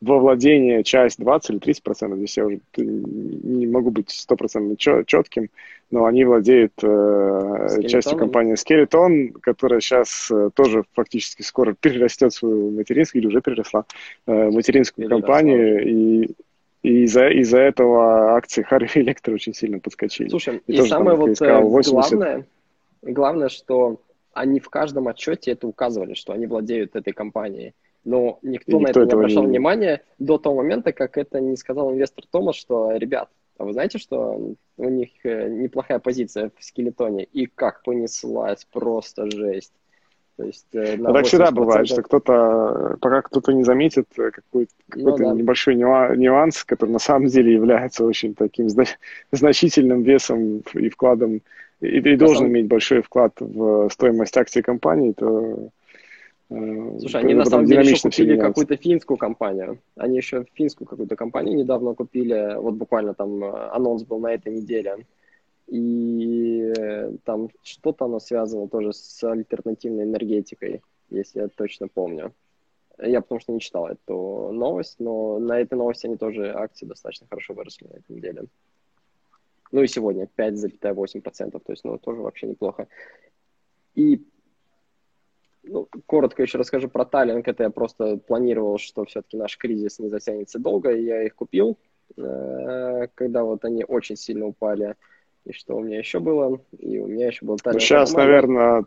во 0.00 0.18
владение 0.18 0.84
часть 0.84 1.18
20 1.18 1.50
или 1.50 1.58
30 1.58 1.82
процентов, 1.82 2.18
здесь 2.18 2.36
я 2.36 2.46
уже 2.46 2.60
не 2.76 3.66
могу 3.66 3.90
быть 3.90 4.10
стопроцентно 4.10 4.76
четким, 4.76 5.50
но 5.90 6.04
они 6.04 6.24
владеют 6.24 6.72
э, 6.82 7.82
частью 7.88 8.16
компании 8.16 8.54
Skeleton, 8.54 9.32
которая 9.40 9.80
сейчас 9.80 10.30
э, 10.30 10.50
тоже 10.54 10.84
фактически 10.92 11.42
скоро 11.42 11.74
перерастет 11.74 12.32
свою 12.32 12.70
материнскую, 12.70 13.22
или 13.22 13.28
уже 13.28 13.40
переросла, 13.40 13.84
э, 14.26 14.50
материнскую 14.50 15.06
или 15.06 15.10
компанию, 15.10 15.88
и, 15.88 16.30
и 16.82 17.04
из-за 17.04 17.28
из 17.30 17.52
этого 17.52 18.36
акции 18.36 18.64
Harvey 18.70 18.94
Electro 19.02 19.34
очень 19.34 19.54
сильно 19.54 19.80
подскочили. 19.80 20.28
Слушай, 20.28 20.62
и, 20.66 20.74
и 20.74 20.86
самое 20.86 21.16
вот 21.16 21.34
сказал, 21.36 21.68
80... 21.68 22.12
главное, 22.12 22.46
главное, 23.02 23.48
что 23.48 24.00
они 24.32 24.60
в 24.60 24.68
каждом 24.68 25.08
отчете 25.08 25.52
это 25.52 25.66
указывали, 25.66 26.14
что 26.14 26.32
они 26.32 26.46
владеют 26.46 26.94
этой 26.94 27.12
компанией 27.12 27.74
но 28.08 28.38
никто, 28.42 28.78
никто 28.78 28.80
на 28.80 28.88
это 28.88 29.04
не 29.04 29.12
обращал 29.12 29.42
не... 29.42 29.48
внимания 29.50 30.02
до 30.18 30.38
того 30.38 30.56
момента, 30.56 30.92
как 30.92 31.18
это 31.18 31.40
не 31.40 31.56
сказал 31.56 31.92
инвестор 31.92 32.24
Томас, 32.30 32.56
что, 32.56 32.92
ребят, 32.92 33.28
а 33.58 33.64
вы 33.64 33.74
знаете, 33.74 33.98
что 33.98 34.54
у 34.78 34.88
них 34.88 35.10
э, 35.24 35.48
неплохая 35.48 35.98
позиция 35.98 36.50
в 36.56 36.64
скелетоне, 36.64 37.24
и 37.24 37.46
как 37.46 37.82
понеслась, 37.82 38.66
просто 38.72 39.30
жесть. 39.30 39.74
То 40.38 40.44
есть, 40.44 40.66
э, 40.72 40.96
ну, 40.96 41.12
так 41.12 41.26
всегда 41.26 41.50
бывает, 41.50 41.86
что 41.86 42.00
кто-то, 42.00 42.96
пока 43.00 43.20
кто-то 43.22 43.52
не 43.52 43.64
заметит 43.64 44.06
какой-то, 44.14 44.72
какой-то 44.88 45.22
ну, 45.22 45.28
да. 45.30 45.34
небольшой 45.34 45.74
нюанс, 45.74 46.64
который 46.64 46.90
на 46.90 47.00
самом 47.00 47.26
деле 47.26 47.52
является 47.52 48.06
очень 48.06 48.34
таким 48.34 48.68
значительным 49.32 50.02
весом 50.02 50.62
и 50.72 50.88
вкладом, 50.88 51.42
и, 51.80 51.98
и 51.98 52.16
должен 52.16 52.36
самом... 52.36 52.52
иметь 52.52 52.68
большой 52.68 53.02
вклад 53.02 53.34
в 53.38 53.90
стоимость 53.90 54.36
акций 54.38 54.62
компании, 54.62 55.12
то 55.12 55.68
Э, 55.68 55.68
Слушай, 56.48 57.20
они 57.20 57.34
на 57.34 57.44
самом 57.44 57.66
деле 57.66 57.90
еще 57.90 58.08
купили 58.08 58.38
какую-то 58.38 58.76
финскую 58.76 59.18
компанию. 59.18 59.80
Они 59.96 60.16
еще 60.16 60.46
финскую 60.54 60.88
какую-то 60.88 61.14
компанию 61.14 61.58
недавно 61.58 61.94
купили. 61.94 62.56
Вот 62.56 62.74
буквально 62.74 63.12
там 63.12 63.44
э, 63.44 63.68
анонс 63.70 64.04
был 64.04 64.18
на 64.18 64.32
этой 64.32 64.54
неделе. 64.54 65.04
И 65.66 66.72
э, 66.74 67.12
там 67.24 67.50
что-то 67.62 68.06
оно 68.06 68.18
связано 68.18 68.66
тоже 68.68 68.94
с 68.94 69.22
альтернативной 69.22 70.04
энергетикой, 70.04 70.80
если 71.10 71.40
я 71.40 71.48
точно 71.48 71.88
помню. 71.88 72.32
Я 72.98 73.20
потому 73.20 73.40
что 73.40 73.52
не 73.52 73.60
читал 73.60 73.86
эту 73.86 74.50
новость, 74.50 74.96
но 74.98 75.38
на 75.38 75.60
этой 75.60 75.74
новости 75.74 76.06
они 76.06 76.16
тоже 76.16 76.50
акции 76.52 76.86
достаточно 76.86 77.26
хорошо 77.28 77.52
выросли 77.52 77.86
на 77.86 77.98
этой 77.98 78.16
неделе. 78.16 78.44
Ну 79.70 79.82
и 79.82 79.86
сегодня 79.86 80.26
5,8%, 80.34 81.50
то 81.50 81.60
есть, 81.68 81.84
ну, 81.84 81.98
тоже 81.98 82.22
вообще 82.22 82.46
неплохо. 82.46 82.88
И 83.94 84.22
ну, 85.68 85.88
коротко 86.06 86.42
еще 86.42 86.58
расскажу 86.58 86.88
про 86.88 87.04
Таллинг. 87.04 87.46
Это 87.46 87.64
я 87.64 87.70
просто 87.70 88.16
планировал, 88.16 88.78
что 88.78 89.04
все-таки 89.04 89.36
наш 89.36 89.56
кризис 89.56 89.98
не 89.98 90.08
затянется 90.08 90.58
долго, 90.58 90.90
и 90.90 91.04
я 91.04 91.24
их 91.24 91.34
купил, 91.34 91.78
э, 92.16 93.08
когда 93.14 93.44
вот 93.44 93.64
они 93.64 93.84
очень 93.84 94.16
сильно 94.16 94.46
упали. 94.46 94.94
И 95.44 95.52
что 95.52 95.76
у 95.76 95.80
меня 95.80 95.98
еще 95.98 96.20
было? 96.20 96.60
И 96.78 96.98
у 96.98 97.06
меня 97.06 97.28
еще 97.28 97.46
был 97.46 97.56
Таллинг. 97.56 97.80
Ну, 97.80 97.86
сейчас, 97.86 98.12
наверное, 98.12 98.84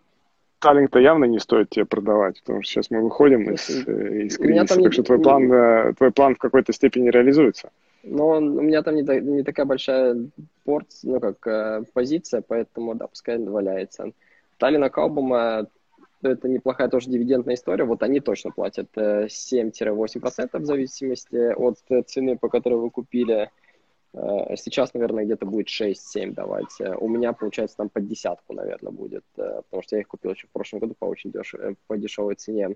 Таллинг-то 0.59 0.99
явно 0.99 1.25
не 1.25 1.39
стоит 1.39 1.69
тебе 1.69 1.85
продавать, 1.85 2.39
потому 2.41 2.61
что 2.61 2.71
сейчас 2.71 2.91
мы 2.91 3.01
выходим 3.01 3.51
из, 3.51 3.69
э, 3.69 4.23
из 4.23 4.37
кризиса, 4.37 4.75
так 4.75 4.77
не, 4.77 4.91
что 4.91 5.03
твой, 5.03 5.17
не, 5.17 5.23
план, 5.23 5.51
э, 5.51 5.93
твой 5.93 6.11
план 6.11 6.35
в 6.35 6.39
какой-то 6.39 6.73
степени 6.73 7.09
реализуется. 7.09 7.71
Но 8.03 8.29
у 8.29 8.39
меня 8.39 8.81
там 8.81 8.95
не, 8.95 9.03
не 9.21 9.43
такая 9.43 9.65
большая 9.65 10.17
порт, 10.63 10.87
ну 11.03 11.19
как 11.19 11.85
позиция, 11.93 12.41
поэтому 12.41 12.95
да, 12.95 13.07
пускай 13.07 13.37
валяется. 13.37 14.11
Таллина 14.57 14.89
Каубума 14.89 15.67
это 16.23 16.47
неплохая 16.47 16.87
тоже 16.89 17.09
дивидендная 17.09 17.55
история. 17.55 17.83
Вот 17.83 18.03
они 18.03 18.19
точно 18.19 18.51
платят 18.51 18.89
7-8% 18.95 20.49
э, 20.51 20.57
в 20.59 20.65
зависимости 20.65 21.53
от 21.53 22.07
цены, 22.07 22.37
по 22.37 22.49
которой 22.49 22.75
вы 22.75 22.89
купили. 22.89 23.49
Э, 24.13 24.55
сейчас, 24.55 24.93
наверное, 24.93 25.25
где-то 25.25 25.45
будет 25.45 25.67
6-7 25.67 26.33
давать. 26.33 26.77
У 26.99 27.07
меня, 27.07 27.33
получается, 27.33 27.77
там 27.77 27.89
под 27.89 28.07
десятку, 28.07 28.53
наверное, 28.53 28.91
будет, 28.91 29.23
э, 29.37 29.61
потому 29.63 29.83
что 29.83 29.95
я 29.95 30.01
их 30.01 30.07
купил 30.07 30.31
еще 30.31 30.47
в 30.47 30.51
прошлом 30.51 30.79
году 30.79 30.95
по 30.97 31.05
очень 31.05 31.31
деш... 31.31 31.55
по 31.87 31.97
дешевой 31.97 32.35
цене. 32.35 32.75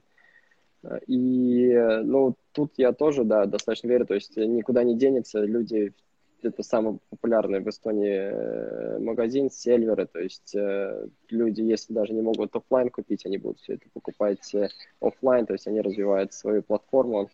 И, 1.08 1.73
ну, 2.03 2.36
тут 2.51 2.73
я 2.77 2.93
тоже, 2.93 3.23
да, 3.23 3.45
достаточно 3.45 3.88
верю, 3.88 4.05
то 4.05 4.13
есть 4.13 4.38
никуда 4.38 4.84
не 4.84 4.95
денется, 4.95 5.39
люди 5.39 5.93
это 6.41 6.63
самый 6.63 7.00
популярный 7.10 7.60
в 7.60 7.69
Эстонии 7.69 8.32
э, 8.32 9.00
магазин, 9.00 9.50
сельверы, 9.50 10.06
то 10.06 10.19
есть 10.19 10.56
э, 10.56 11.08
люди, 11.30 11.62
если 11.62 11.93
даже 11.93 12.13
не 12.13 12.21
могут 12.21 12.56
офлайн 12.56 12.89
купить, 12.89 13.26
они 13.26 13.38
будут 13.38 13.60
все 13.60 13.74
это 13.74 13.86
покупать 13.93 14.54
э, 14.54 14.69
офлайн, 15.02 15.45
то 15.45 15.54
есть 15.54 15.67
они 15.67 15.82
развивают 15.82 16.34
свою 16.34 16.62
платформу 16.62 17.30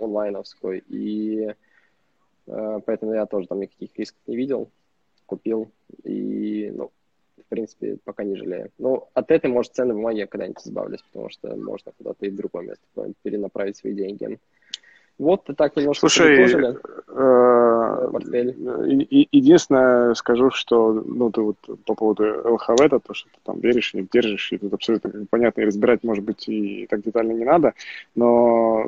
онлайновскую, 0.00 0.82
и 0.88 1.54
поэтому 2.46 3.14
я 3.14 3.26
тоже 3.26 3.46
там 3.46 3.60
никаких 3.60 3.96
рисков 3.96 4.20
не 4.26 4.36
видел, 4.36 4.68
купил, 5.26 5.70
и, 6.02 6.72
ну, 6.74 6.90
в 7.38 7.48
принципе, 7.48 7.98
пока 8.04 8.24
не 8.24 8.36
жалею. 8.36 8.70
Но 8.78 9.08
от 9.14 9.30
этой, 9.30 9.50
может, 9.50 9.74
цены 9.74 9.94
бумаги 9.94 10.18
я 10.18 10.26
когда-нибудь 10.26 10.66
избавлюсь, 10.66 11.02
потому 11.02 11.30
что 11.30 11.54
можно 11.56 11.92
куда-то 11.96 12.26
и 12.26 12.30
в 12.30 12.36
другое 12.36 12.64
место 12.64 13.12
перенаправить 13.22 13.76
свои 13.76 13.94
деньги. 13.94 14.38
Вот, 15.18 15.48
так 15.56 15.76
немножко 15.76 16.08
Слушай, 16.08 16.36
э, 18.00 18.10
портфель. 18.10 18.56
Единственное, 19.32 20.14
скажу, 20.14 20.50
что 20.50 20.92
ну, 20.92 21.30
ты 21.30 21.40
вот 21.40 21.56
по 21.84 21.94
поводу 21.94 22.24
ЛХВ, 22.24 22.76
то, 22.76 23.14
что 23.14 23.28
ты 23.28 23.38
там 23.44 23.60
веришь, 23.60 23.94
не 23.94 24.06
держишь, 24.10 24.52
и 24.52 24.58
тут 24.58 24.72
абсолютно 24.72 25.26
понятно, 25.30 25.60
и 25.60 25.64
разбирать, 25.64 26.02
может 26.02 26.24
быть, 26.24 26.48
и 26.48 26.86
так 26.88 27.02
детально 27.02 27.32
не 27.32 27.44
надо, 27.44 27.74
но 28.14 28.84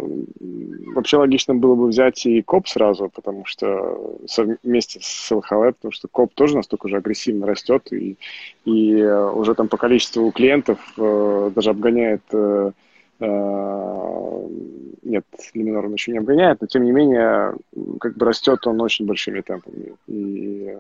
вообще 0.95 1.17
логично 1.17 1.55
было 1.55 1.75
бы 1.75 1.89
взять 1.89 2.25
и 2.27 2.43
Coop 2.43 2.69
сразу, 2.69 3.11
потому 3.15 3.45
что 3.47 4.19
вместе 4.63 5.01
с 5.03 5.31
LHV, 5.31 5.77
потому 5.77 5.93
что 5.93 6.09
Coop 6.09 6.33
тоже 6.35 6.57
настолько 6.57 6.87
уже 6.87 6.97
агрессивно 6.97 7.47
растет, 7.47 7.93
и, 7.93 8.17
и 8.65 9.05
уже 9.05 9.55
там 9.55 9.69
по 9.69 9.77
количеству 9.77 10.31
клиентов 10.31 10.79
э, 10.97 11.51
даже 11.55 11.71
обгоняет 11.71 12.23
э, 12.33 12.55
Э, 12.55 12.71
нет, 13.21 15.25
Luminor 15.55 15.87
он 15.87 15.93
еще 15.93 16.13
не 16.13 16.19
обгоняет, 16.19 16.61
но 16.61 16.67
тем 16.67 16.85
не 16.85 16.93
менее, 16.93 17.55
как 18.01 18.17
бы 18.17 18.27
растет 18.27 18.67
он 18.67 18.81
очень 18.81 19.07
большими 19.07 19.41
темпами. 19.41 19.95
И, 20.07 20.77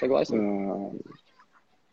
Согласен. 0.00 0.70
Э, 0.70 0.90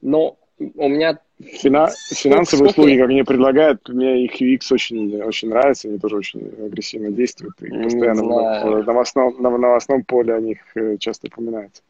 но 0.01 0.38
у 0.58 0.88
меня... 0.88 1.19
Фина... 1.39 1.89
Финансовые 2.12 2.69
услуги, 2.69 2.97
как 2.97 3.08
мне 3.08 3.25
предлагают, 3.25 3.88
мне 3.89 4.25
их 4.25 4.41
UX 4.41 4.71
очень, 4.71 5.21
очень 5.21 5.49
нравится, 5.49 5.88
они 5.88 5.97
тоже 5.97 6.17
очень 6.17 6.47
агрессивно 6.63 7.12
действуют, 7.12 7.60
и 7.62 7.69
постоянно 7.69 8.23
в 8.23 8.86
новостном, 8.86 9.41
на 9.41 9.49
новостном 9.49 10.04
поле 10.04 10.36
о 10.36 10.39
них 10.39 10.60
э, 10.75 10.97
часто 10.97 11.27
упоминаются. 11.27 11.82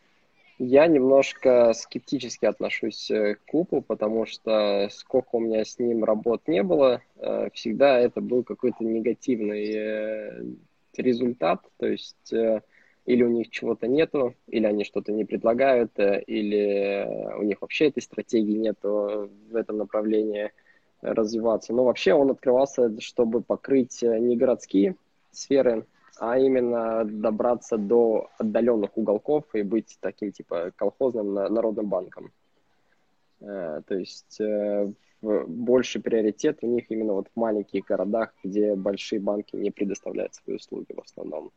Я 0.64 0.86
немножко 0.86 1.74
скептически 1.74 2.46
отношусь 2.46 3.10
э, 3.10 3.34
к 3.34 3.46
Купу, 3.50 3.82
потому 3.82 4.28
что 4.28 4.90
сколько 4.92 5.38
у 5.38 5.40
меня 5.40 5.66
с 5.66 5.80
ним 5.80 6.04
работ 6.04 6.44
не 6.46 6.62
было, 6.62 7.02
э, 7.16 7.50
всегда 7.52 7.98
это 7.98 8.22
был 8.22 8.44
какой-то 8.44 8.84
негативный 8.84 9.72
э, 9.74 10.44
результат, 10.96 11.62
то 11.78 11.88
есть 11.88 12.32
или 12.32 13.24
у 13.24 13.30
них 13.30 13.50
чего-то 13.50 13.88
нету, 13.88 14.36
или 14.46 14.68
они 14.68 14.84
что-то 14.84 15.12
не 15.12 15.26
предлагают, 15.26 15.94
или 15.98 17.08
у 17.40 17.42
них 17.42 17.60
вообще 17.62 17.88
этой 17.88 18.04
стратегии 18.04 18.58
нету 18.58 19.32
в 19.50 19.56
этом 19.56 19.78
направлении 19.78 20.52
развиваться. 21.02 21.74
Но 21.74 21.86
вообще 21.86 22.14
он 22.14 22.30
открывался, 22.30 22.92
чтобы 23.02 23.42
покрыть 23.42 24.04
не 24.04 24.38
городские 24.38 24.96
сферы, 25.32 25.88
а 26.22 26.38
именно 26.38 27.04
добраться 27.04 27.78
до 27.78 28.30
отдаленных 28.38 28.96
уголков 28.96 29.44
и 29.54 29.64
быть 29.64 29.98
таким 30.02 30.32
типа 30.32 30.72
колхозным 30.76 31.34
народным 31.34 31.88
банком. 31.88 32.32
Э, 33.40 33.82
то 33.88 33.96
есть 33.96 34.40
э, 34.40 34.92
больше 35.20 36.00
приоритет 36.00 36.60
у 36.62 36.68
них 36.68 36.92
именно 36.92 37.14
вот 37.14 37.28
в 37.34 37.40
маленьких 37.40 37.86
городах, 37.86 38.36
где 38.44 38.76
большие 38.76 39.20
банки 39.20 39.56
не 39.56 39.72
предоставляют 39.72 40.36
свои 40.36 40.58
услуги 40.58 40.94
в 40.96 41.00
основном. 41.00 41.50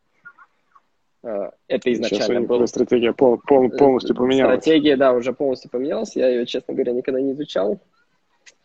Э, 1.24 1.50
это 1.68 1.92
изначально 1.92 2.40
была... 2.40 2.66
Стратегия 2.66 3.12
пол, 3.12 3.38
пол, 3.46 3.68
полностью 3.68 4.16
поменялась. 4.16 4.62
Стратегия, 4.62 4.96
да, 4.96 5.12
уже 5.12 5.34
полностью 5.34 5.70
поменялась. 5.70 6.16
Я 6.16 6.28
ее, 6.28 6.46
честно 6.46 6.72
говоря, 6.72 6.92
никогда 6.92 7.20
не 7.20 7.32
изучал. 7.32 7.82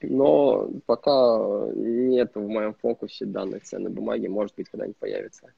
Но 0.02 0.70
пока 0.86 1.42
нет 1.76 2.32
в 2.36 2.48
моем 2.48 2.74
фокусе 2.76 3.26
данных 3.26 3.64
ценной 3.64 3.92
бумаги, 3.92 4.28
может 4.28 4.56
быть, 4.56 4.70
когда-нибудь 4.70 4.96
появится. 4.96 5.52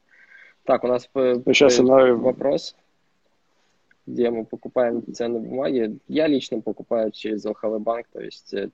Так, 0.64 0.84
у 0.84 0.88
нас 0.88 1.10
ну, 1.14 1.42
сейчас 1.48 1.80
она... 1.80 2.14
вопрос, 2.14 2.76
где 4.06 4.30
мы 4.30 4.46
покупаем 4.46 5.04
ценные 5.14 5.42
бумаги. 5.42 5.98
Я 6.08 6.28
лично 6.28 6.62
покупаю 6.62 7.12
через 7.12 7.44
ЛХВ 7.46 7.80
банк, 7.80 8.08
то 8.12 8.22
есть 8.22 8.54
э, 8.54 8.70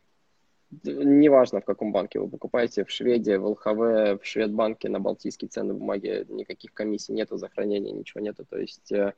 неважно, 0.84 1.62
в 1.62 1.66
каком 1.66 1.92
банке 1.92 2.20
вы 2.20 2.28
покупаете, 2.28 2.84
в 2.84 2.92
Шведии, 2.92 3.36
в 3.36 3.48
ЛХВ, 3.48 4.22
в 4.22 4.26
Шведбанке, 4.26 4.90
на 4.90 5.00
Балтийские 5.00 5.50
ценные 5.50 5.76
бумаги, 5.76 6.26
никаких 6.30 6.74
комиссий 6.74 7.14
нету, 7.14 7.38
за 7.38 7.48
хранение 7.48 7.94
ничего 7.94 8.22
нету, 8.22 8.46
то 8.46 8.58
есть 8.58 8.92
э, 8.92 9.14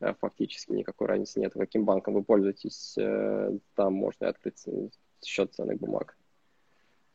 э, 0.00 0.14
фактически 0.18 0.72
никакой 0.72 1.08
разницы 1.08 1.38
нет, 1.40 1.52
каким 1.52 1.84
банком 1.84 2.14
вы 2.14 2.22
пользуетесь, 2.22 2.96
там 3.74 3.92
можно 3.92 4.28
открыть 4.28 4.64
счет 5.22 5.54
ценных 5.54 5.78
бумаг. 5.78 6.15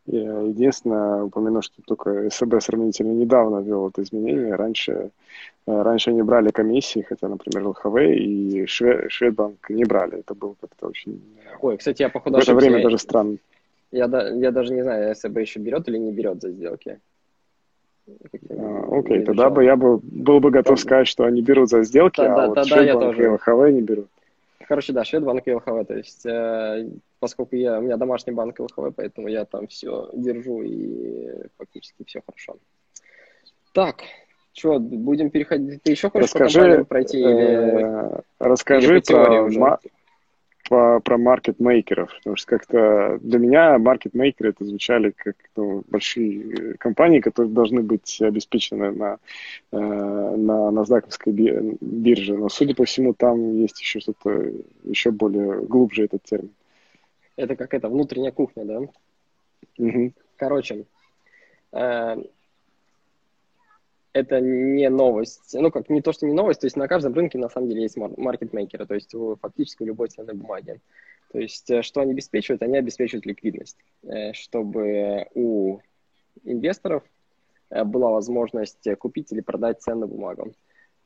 Я 0.07 0.41
единственное 0.41 1.23
упомяну, 1.23 1.61
что 1.61 1.81
только 1.85 2.29
СБ 2.29 2.59
сравнительно 2.59 3.11
недавно 3.11 3.59
ввел 3.59 3.89
это 3.89 4.01
изменение. 4.01 4.55
Раньше, 4.55 5.11
э, 5.67 5.81
раньше 5.81 6.09
они 6.09 6.23
брали 6.23 6.49
комиссии, 6.49 7.05
хотя, 7.07 7.27
например, 7.27 7.67
ЛХВ 7.67 7.97
и 7.97 8.65
Швед, 8.65 9.11
Шведбанк 9.11 9.69
не 9.69 9.85
брали. 9.85 10.19
Это 10.19 10.33
было 10.33 10.55
как-то 10.59 10.87
очень... 10.87 11.21
Ой, 11.61 11.77
кстати, 11.77 12.01
я 12.01 12.09
походу 12.09 12.39
В 12.39 12.41
это 12.41 12.55
время 12.55 12.77
я... 12.77 12.83
даже 12.83 12.97
странно. 12.97 13.37
Я, 13.91 14.05
я 14.05 14.51
даже 14.51 14.73
не 14.73 14.81
знаю, 14.81 15.15
СБ 15.15 15.41
еще 15.41 15.59
берет 15.59 15.87
или 15.87 15.97
не 15.97 16.11
берет 16.11 16.41
за 16.41 16.49
сделки. 16.49 16.99
А, 18.49 18.87
окей, 18.91 19.23
тогда 19.23 19.49
бы 19.49 19.63
я 19.63 19.75
был, 19.75 20.01
был 20.03 20.39
бы 20.39 20.49
готов 20.49 20.77
да. 20.77 20.81
сказать, 20.81 21.07
что 21.07 21.25
они 21.25 21.41
берут 21.41 21.69
за 21.69 21.83
сделки, 21.83 22.17
тогда, 22.17 22.45
а 22.45 22.47
вот 22.47 22.55
тогда 22.55 22.77
Шведбанк 22.77 23.19
и 23.19 23.27
ЛХВ 23.27 23.71
не 23.71 23.81
берут. 23.81 24.07
Короче, 24.71 24.93
да, 24.93 25.03
Шведбанк 25.03 25.45
и 25.49 25.53
ЛХВ. 25.53 25.85
То 25.85 25.97
есть, 25.97 26.25
э, 26.25 26.87
поскольку 27.19 27.57
я, 27.57 27.77
у 27.77 27.81
меня 27.81 27.97
домашний 27.97 28.31
банк 28.31 28.57
ЛХВ, 28.57 28.95
поэтому 28.95 29.27
я 29.27 29.43
там 29.43 29.67
все 29.67 30.09
держу 30.13 30.61
и 30.61 31.45
фактически 31.57 32.05
все 32.05 32.21
хорошо. 32.25 32.55
Так, 33.73 33.97
что, 34.53 34.79
будем 34.79 35.29
переходить? 35.29 35.83
Ты 35.83 35.91
еще 35.91 36.09
хочешь 36.09 36.31
расскажи, 36.31 36.85
пройти? 36.85 37.19
Или, 37.19 38.15
э, 38.15 38.21
расскажи 38.39 38.93
или 38.93 39.01
про, 39.01 39.43
уже? 39.43 39.77
По, 40.69 40.99
про 40.99 41.17
маркетмейкеров, 41.17 42.13
потому 42.17 42.35
что 42.35 42.47
как-то 42.47 43.19
для 43.21 43.39
меня 43.39 43.77
маркетмейкеры 43.77 44.49
это 44.49 44.65
звучали 44.65 45.11
как 45.11 45.35
ну, 45.55 45.83
большие 45.87 46.75
компании, 46.77 47.19
которые 47.19 47.53
должны 47.53 47.81
быть 47.81 48.21
обеспечены 48.21 48.91
на, 48.91 49.17
э, 49.71 49.77
на 49.77 50.69
NASDAQ 50.71 51.77
бирже, 51.81 52.37
но, 52.37 52.49
судя 52.49 52.75
по 52.75 52.85
всему, 52.85 53.13
там 53.13 53.53
есть 53.57 53.79
еще 53.79 53.99
что-то 53.99 54.51
еще 54.83 55.11
более 55.11 55.61
глубже 55.61 56.05
этот 56.05 56.23
термин. 56.23 56.51
Это 57.35 57.55
как 57.55 57.73
это, 57.73 57.89
внутренняя 57.89 58.31
кухня, 58.31 58.65
да? 58.65 58.79
Угу. 59.77 60.13
Короче, 60.37 60.85
э, 61.71 62.17
это 64.13 64.41
не 64.41 64.89
новость. 64.89 65.53
Ну, 65.53 65.71
как 65.71 65.89
не 65.89 66.01
то, 66.01 66.11
что 66.11 66.25
не 66.25 66.33
новость, 66.33 66.61
то 66.61 66.67
есть 66.67 66.75
на 66.75 66.87
каждом 66.87 67.13
рынке 67.13 67.37
на 67.37 67.49
самом 67.49 67.69
деле 67.69 67.83
есть 67.83 67.97
маркетмейкеры, 67.97 68.85
то 68.85 68.95
есть 68.95 69.13
фактически 69.39 69.83
любой 69.83 70.09
ценной 70.09 70.33
бумаги. 70.33 70.79
То 71.31 71.39
есть 71.39 71.69
э, 71.69 71.81
что 71.81 72.01
они 72.01 72.11
обеспечивают? 72.11 72.61
Они 72.61 72.77
обеспечивают 72.77 73.25
ликвидность, 73.25 73.77
э, 74.03 74.33
чтобы 74.33 75.27
у 75.33 75.79
инвесторов 76.43 77.03
э, 77.69 77.83
была 77.83 78.11
возможность 78.11 78.85
купить 78.97 79.31
или 79.31 79.41
продать 79.41 79.81
ценную 79.81 80.07
бумагу. 80.07 80.53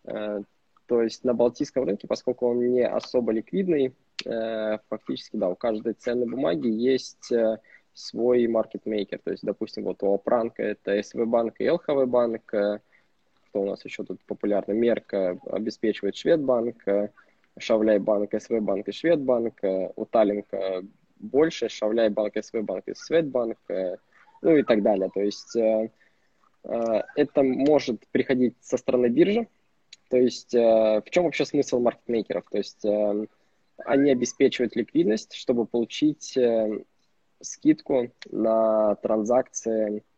То 0.03 1.01
есть 1.01 1.23
на 1.23 1.33
Балтийском 1.33 1.83
рынке, 1.83 2.07
поскольку 2.07 2.47
он 2.47 2.59
не 2.59 2.85
особо 2.85 3.31
ликвидный, 3.31 3.95
фактически, 4.23 5.35
да, 5.35 5.49
у 5.49 5.55
каждой 5.55 5.93
ценной 5.93 6.27
бумаги 6.27 6.67
есть 6.67 7.31
свой 7.95 8.45
маркетмейкер. 8.45 9.19
То 9.23 9.31
есть, 9.31 9.43
допустим, 9.43 9.85
вот 9.85 10.03
у 10.03 10.13
Опранка 10.13 10.61
это 10.61 11.01
СВ 11.01 11.25
банк 11.25 11.55
и 11.57 11.67
ЛХВ 11.67 12.05
кто 13.55 13.61
у 13.61 13.65
нас 13.65 13.85
еще 13.85 14.03
тут 14.03 14.19
популярный, 14.25 14.75
Мерка 14.75 15.39
обеспечивает 15.45 16.17
Шведбанк, 16.17 16.83
Шавляй 17.57 17.99
банк, 17.99 18.33
СВ 18.37 18.59
банк 18.59 18.89
и 18.89 18.91
Шведбанк, 18.91 19.61
у 19.95 20.05
Таллинка 20.05 20.83
больше, 21.15 21.69
Шавляй 21.69 22.09
банк, 22.09 22.33
СВ 22.35 22.61
банк 22.63 22.85
и 22.89 22.93
Светбанк, 22.93 23.57
ну 24.41 24.57
и 24.57 24.63
так 24.63 24.83
далее. 24.83 25.09
То 25.13 25.21
есть 25.21 25.55
э, 25.55 25.89
э, 26.65 27.01
это 27.15 27.43
может 27.43 28.05
приходить 28.11 28.57
со 28.59 28.75
стороны 28.75 29.07
биржи. 29.07 29.47
То 30.09 30.17
есть 30.17 30.53
э, 30.53 31.01
в 31.05 31.09
чем 31.09 31.23
вообще 31.23 31.45
смысл 31.45 31.79
маркетмейкеров? 31.79 32.43
То 32.51 32.57
есть 32.57 32.85
они 33.85 34.11
обеспечивают 34.11 34.75
ликвидность, 34.75 35.33
чтобы 35.33 35.65
получить 35.65 36.37
скидку 37.41 38.11
на 38.29 38.95
транзакции 38.95 40.03
Э, 40.05 40.14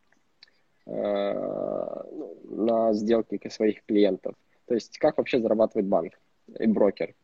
на 0.88 2.92
сделки 2.92 3.40
своих 3.48 3.84
клиентов. 3.84 4.34
То 4.66 4.74
есть 4.74 4.98
как 4.98 5.18
вообще 5.18 5.40
зарабатывает 5.40 5.86
банк 5.86 6.18
и 6.58 6.66
брокер. 6.66 7.14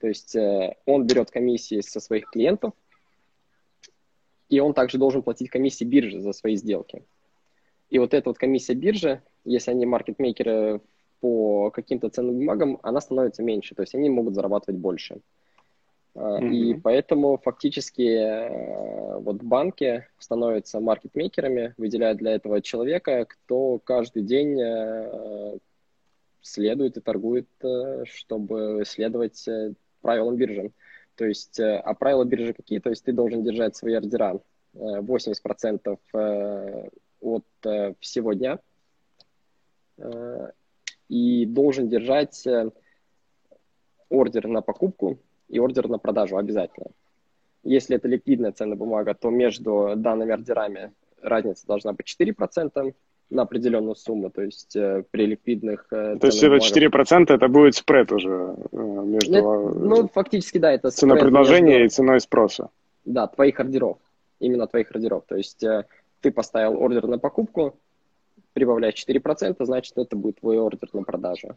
То 0.00 0.08
есть 0.08 0.34
э, 0.34 0.76
он 0.86 1.06
берет 1.06 1.30
комиссии 1.30 1.80
со 1.82 2.00
своих 2.00 2.30
клиентов, 2.30 2.72
и 4.48 4.58
он 4.60 4.74
также 4.74 4.98
должен 4.98 5.22
платить 5.22 5.50
комиссии 5.50 5.84
бирже 5.84 6.20
за 6.20 6.32
свои 6.32 6.56
сделки. 6.56 7.04
И 7.90 7.98
вот 7.98 8.14
эта 8.14 8.30
вот 8.30 8.38
комиссия 8.38 8.74
биржи, 8.74 9.22
если 9.44 9.72
они 9.72 9.84
маркетмейкеры 9.84 10.80
по 11.20 11.70
каким-то 11.70 12.08
ценным 12.08 12.38
бумагам, 12.38 12.78
она 12.82 13.00
становится 13.00 13.42
меньше, 13.42 13.74
то 13.74 13.82
есть 13.82 13.94
они 13.94 14.08
могут 14.08 14.34
зарабатывать 14.34 14.80
больше. 14.80 15.20
Mm-hmm. 16.14 16.50
И 16.50 16.74
поэтому 16.74 17.38
фактически 17.38 18.02
э, 18.02 19.18
вот 19.20 19.42
банки 19.42 20.08
становятся 20.18 20.80
маркетмейкерами, 20.80 21.74
выделяют 21.76 22.18
для 22.18 22.32
этого 22.32 22.60
человека, 22.60 23.26
кто 23.26 23.78
каждый 23.78 24.24
день 24.24 24.60
э, 24.60 25.58
следует 26.42 26.96
и 26.96 27.00
торгует, 27.00 27.48
э, 27.62 28.04
чтобы 28.06 28.82
следовать 28.86 29.48
правилам 30.00 30.36
биржи. 30.36 30.72
То 31.14 31.26
есть, 31.26 31.60
а 31.60 31.94
правила 31.94 32.24
биржи 32.24 32.54
какие? 32.54 32.80
То 32.80 32.90
есть 32.90 33.04
ты 33.04 33.12
должен 33.12 33.44
держать 33.44 33.76
свои 33.76 33.94
ордера 33.94 34.40
80% 34.74 35.98
от 37.20 37.44
всего 38.00 38.32
дня 38.32 38.58
и 41.08 41.44
должен 41.44 41.88
держать 41.90 42.46
ордер 44.08 44.48
на 44.48 44.62
покупку 44.62 45.18
и 45.50 45.58
ордер 45.58 45.88
на 45.88 45.98
продажу 45.98 46.36
обязательно. 46.36 46.86
Если 47.62 47.96
это 47.96 48.08
ликвидная 48.08 48.52
ценная 48.52 48.76
бумага, 48.76 49.14
то 49.14 49.30
между 49.30 49.94
данными 49.96 50.32
ордерами 50.32 50.92
разница 51.20 51.66
должна 51.66 51.92
быть 51.92 52.06
4% 52.18 52.94
на 53.28 53.42
определенную 53.42 53.94
сумму, 53.94 54.30
то 54.30 54.42
есть 54.42 54.74
э, 54.74 55.04
при 55.10 55.26
ликвидных... 55.26 55.86
Э, 55.92 56.16
то 56.20 56.26
есть 56.26 56.42
это 56.42 56.56
4% 56.56 57.32
это 57.32 57.48
будет 57.48 57.76
спред 57.76 58.10
уже 58.10 58.56
э, 58.72 58.76
между... 58.76 59.32
Это, 59.32 59.78
ну, 59.78 60.08
фактически, 60.08 60.58
да, 60.58 60.72
это 60.72 60.90
Цена 60.90 61.14
предложения 61.14 61.78
между, 61.78 61.84
и 61.84 61.88
ценой 61.88 62.20
спроса. 62.20 62.70
Да, 63.04 63.28
твоих 63.28 63.60
ордеров, 63.60 63.98
именно 64.40 64.66
твоих 64.66 64.90
ордеров. 64.90 65.24
То 65.28 65.36
есть 65.36 65.62
э, 65.62 65.84
ты 66.20 66.32
поставил 66.32 66.80
ордер 66.82 67.06
на 67.06 67.18
покупку, 67.18 67.78
прибавляешь 68.52 68.94
4%, 68.94 69.64
значит, 69.64 69.96
это 69.96 70.16
будет 70.16 70.40
твой 70.40 70.58
ордер 70.58 70.88
на 70.92 71.04
продажу. 71.04 71.56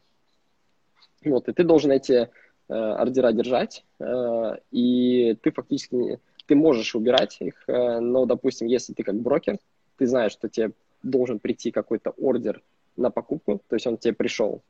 Вот, 1.25 1.47
и 1.47 1.53
ты 1.53 1.63
должен 1.63 1.91
эти 1.91 2.29
ордера 2.67 3.31
держать, 3.31 3.83
э, 3.99 4.57
и 4.71 5.35
ты 5.41 5.51
фактически 5.51 6.19
ты 6.45 6.55
можешь 6.55 6.95
убирать 6.95 7.37
их, 7.39 7.63
э, 7.67 7.99
но, 7.99 8.25
допустим, 8.25 8.67
если 8.67 8.93
ты 8.93 9.03
как 9.03 9.15
брокер, 9.15 9.59
ты 9.97 10.07
знаешь, 10.07 10.33
что 10.33 10.49
тебе 10.49 10.71
должен 11.01 11.39
прийти 11.39 11.71
какой-то 11.71 12.11
ордер 12.11 12.61
на 12.97 13.09
покупку, 13.09 13.61
то 13.67 13.75
есть 13.75 13.87
он 13.87 13.97
тебе 13.97 14.13
пришел, 14.13 14.61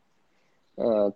э, 0.77 1.11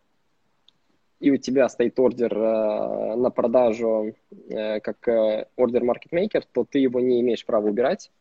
и 1.20 1.32
у 1.32 1.38
тебя 1.38 1.68
стоит 1.70 2.00
ордер 2.00 2.38
э, 2.38 3.16
на 3.16 3.30
продажу 3.32 4.16
э, 4.50 4.80
как 4.80 5.08
э, 5.08 5.48
ордер 5.56 5.84
маркетмейкер, 5.84 6.46
то 6.52 6.66
ты 6.70 6.80
его 6.80 7.00
не 7.00 7.22
имеешь 7.22 7.46
права 7.46 7.68
убирать 7.68 8.12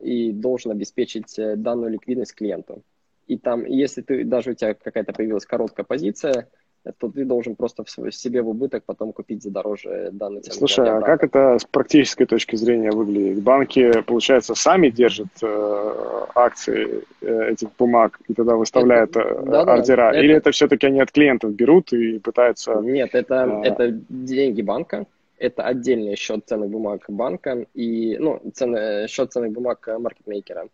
и 0.00 0.32
должен 0.32 0.70
обеспечить 0.70 1.38
э, 1.38 1.56
данную 1.56 1.90
ликвидность 1.90 2.34
клиенту. 2.34 2.82
И 3.26 3.38
там, 3.38 3.64
если 3.64 4.02
ты, 4.02 4.24
даже 4.24 4.50
у 4.50 4.54
тебя 4.54 4.74
какая-то 4.74 5.12
появилась 5.12 5.46
короткая 5.46 5.84
позиция, 5.84 6.48
то 6.92 7.08
ты 7.08 7.24
должен 7.24 7.56
просто 7.56 7.84
в 7.84 8.12
себе 8.12 8.42
в 8.42 8.48
убыток 8.48 8.84
потом 8.84 9.12
купить 9.12 9.42
за 9.42 9.50
дороже 9.50 10.10
данный 10.12 10.42
ценный 10.42 10.58
Слушай, 10.58 10.90
а 10.90 11.00
как 11.00 11.24
это 11.24 11.58
с 11.58 11.64
практической 11.64 12.26
точки 12.26 12.56
зрения 12.56 12.90
выглядит? 12.90 13.42
Банки, 13.42 14.02
получается, 14.02 14.54
сами 14.54 14.90
держат 14.90 15.28
э, 15.42 16.26
акции 16.34 17.02
э, 17.22 17.52
этих 17.52 17.68
бумаг 17.78 18.20
и 18.28 18.34
тогда 18.34 18.56
выставляют 18.56 19.16
это, 19.16 19.20
э, 19.20 19.42
да, 19.46 19.62
ордера? 19.62 20.12
Да, 20.12 20.20
Или 20.20 20.30
это, 20.30 20.50
это 20.50 20.50
все-таки 20.50 20.86
они 20.86 21.00
от 21.00 21.10
клиентов 21.10 21.54
берут 21.54 21.92
и 21.92 22.18
пытаются... 22.18 22.74
Нет, 22.74 23.14
это, 23.14 23.62
э... 23.64 23.68
это 23.68 23.90
деньги 24.08 24.60
банка, 24.60 25.06
это 25.38 25.62
отдельный 25.62 26.16
счет 26.16 26.42
ценных 26.46 26.68
бумаг 26.68 27.04
банка 27.08 27.66
и, 27.74 28.18
ну, 28.18 28.40
цены, 28.52 29.06
счет 29.08 29.32
ценных 29.32 29.52
бумаг 29.52 29.88
маркетмейкера. 29.98 30.64
Э, 30.64 30.68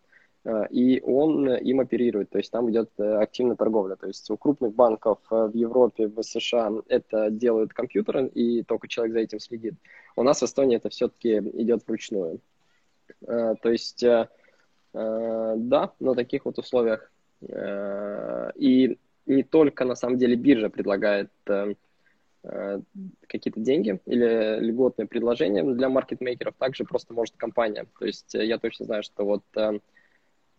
и 0.71 1.03
он 1.03 1.49
им 1.55 1.81
оперирует, 1.81 2.31
то 2.31 2.39
есть 2.39 2.51
там 2.51 2.71
идет 2.71 2.91
э, 2.97 3.17
активная 3.17 3.57
торговля. 3.57 3.97
То 3.97 4.07
есть 4.07 4.31
у 4.31 4.39
крупных 4.39 4.75
банков 4.75 5.19
э, 5.31 5.49
в 5.49 5.55
Европе, 5.55 6.07
в 6.07 6.23
США 6.23 6.73
это 6.89 7.31
делают 7.31 7.75
компьютеры, 7.75 8.27
и 8.29 8.63
только 8.63 8.89
человек 8.89 9.13
за 9.13 9.21
этим 9.21 9.39
следит. 9.39 9.75
У 10.17 10.23
нас 10.23 10.41
в 10.41 10.45
Эстонии 10.45 10.79
это 10.79 10.89
все-таки 10.89 11.37
идет 11.39 11.87
вручную. 11.87 12.41
То 13.27 13.59
есть, 13.65 14.03
да, 14.93 15.93
на 16.01 16.15
таких 16.15 16.45
вот 16.47 16.59
условиях. 16.59 17.13
И 17.43 18.99
не 19.27 19.43
только, 19.43 19.85
на 19.85 19.95
самом 19.95 20.17
деле, 20.17 20.37
биржа 20.37 20.71
предлагает 20.71 21.31
какие-то 22.43 23.61
деньги 23.61 24.01
или 24.07 24.59
льготные 24.61 25.07
предложения 25.07 25.63
для 25.65 25.89
маркетмейкеров, 25.89 26.55
также 26.57 26.85
просто 26.85 27.13
может 27.15 27.37
компания. 27.37 27.87
То 27.99 28.07
есть 28.07 28.33
я 28.33 28.59
точно 28.59 28.87
знаю, 28.87 29.03
что 29.03 29.25
вот 29.25 29.43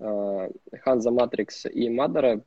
Ханза 0.01 1.11
Матрикс 1.11 1.65
и 1.65 1.89
Мадара 1.89 2.41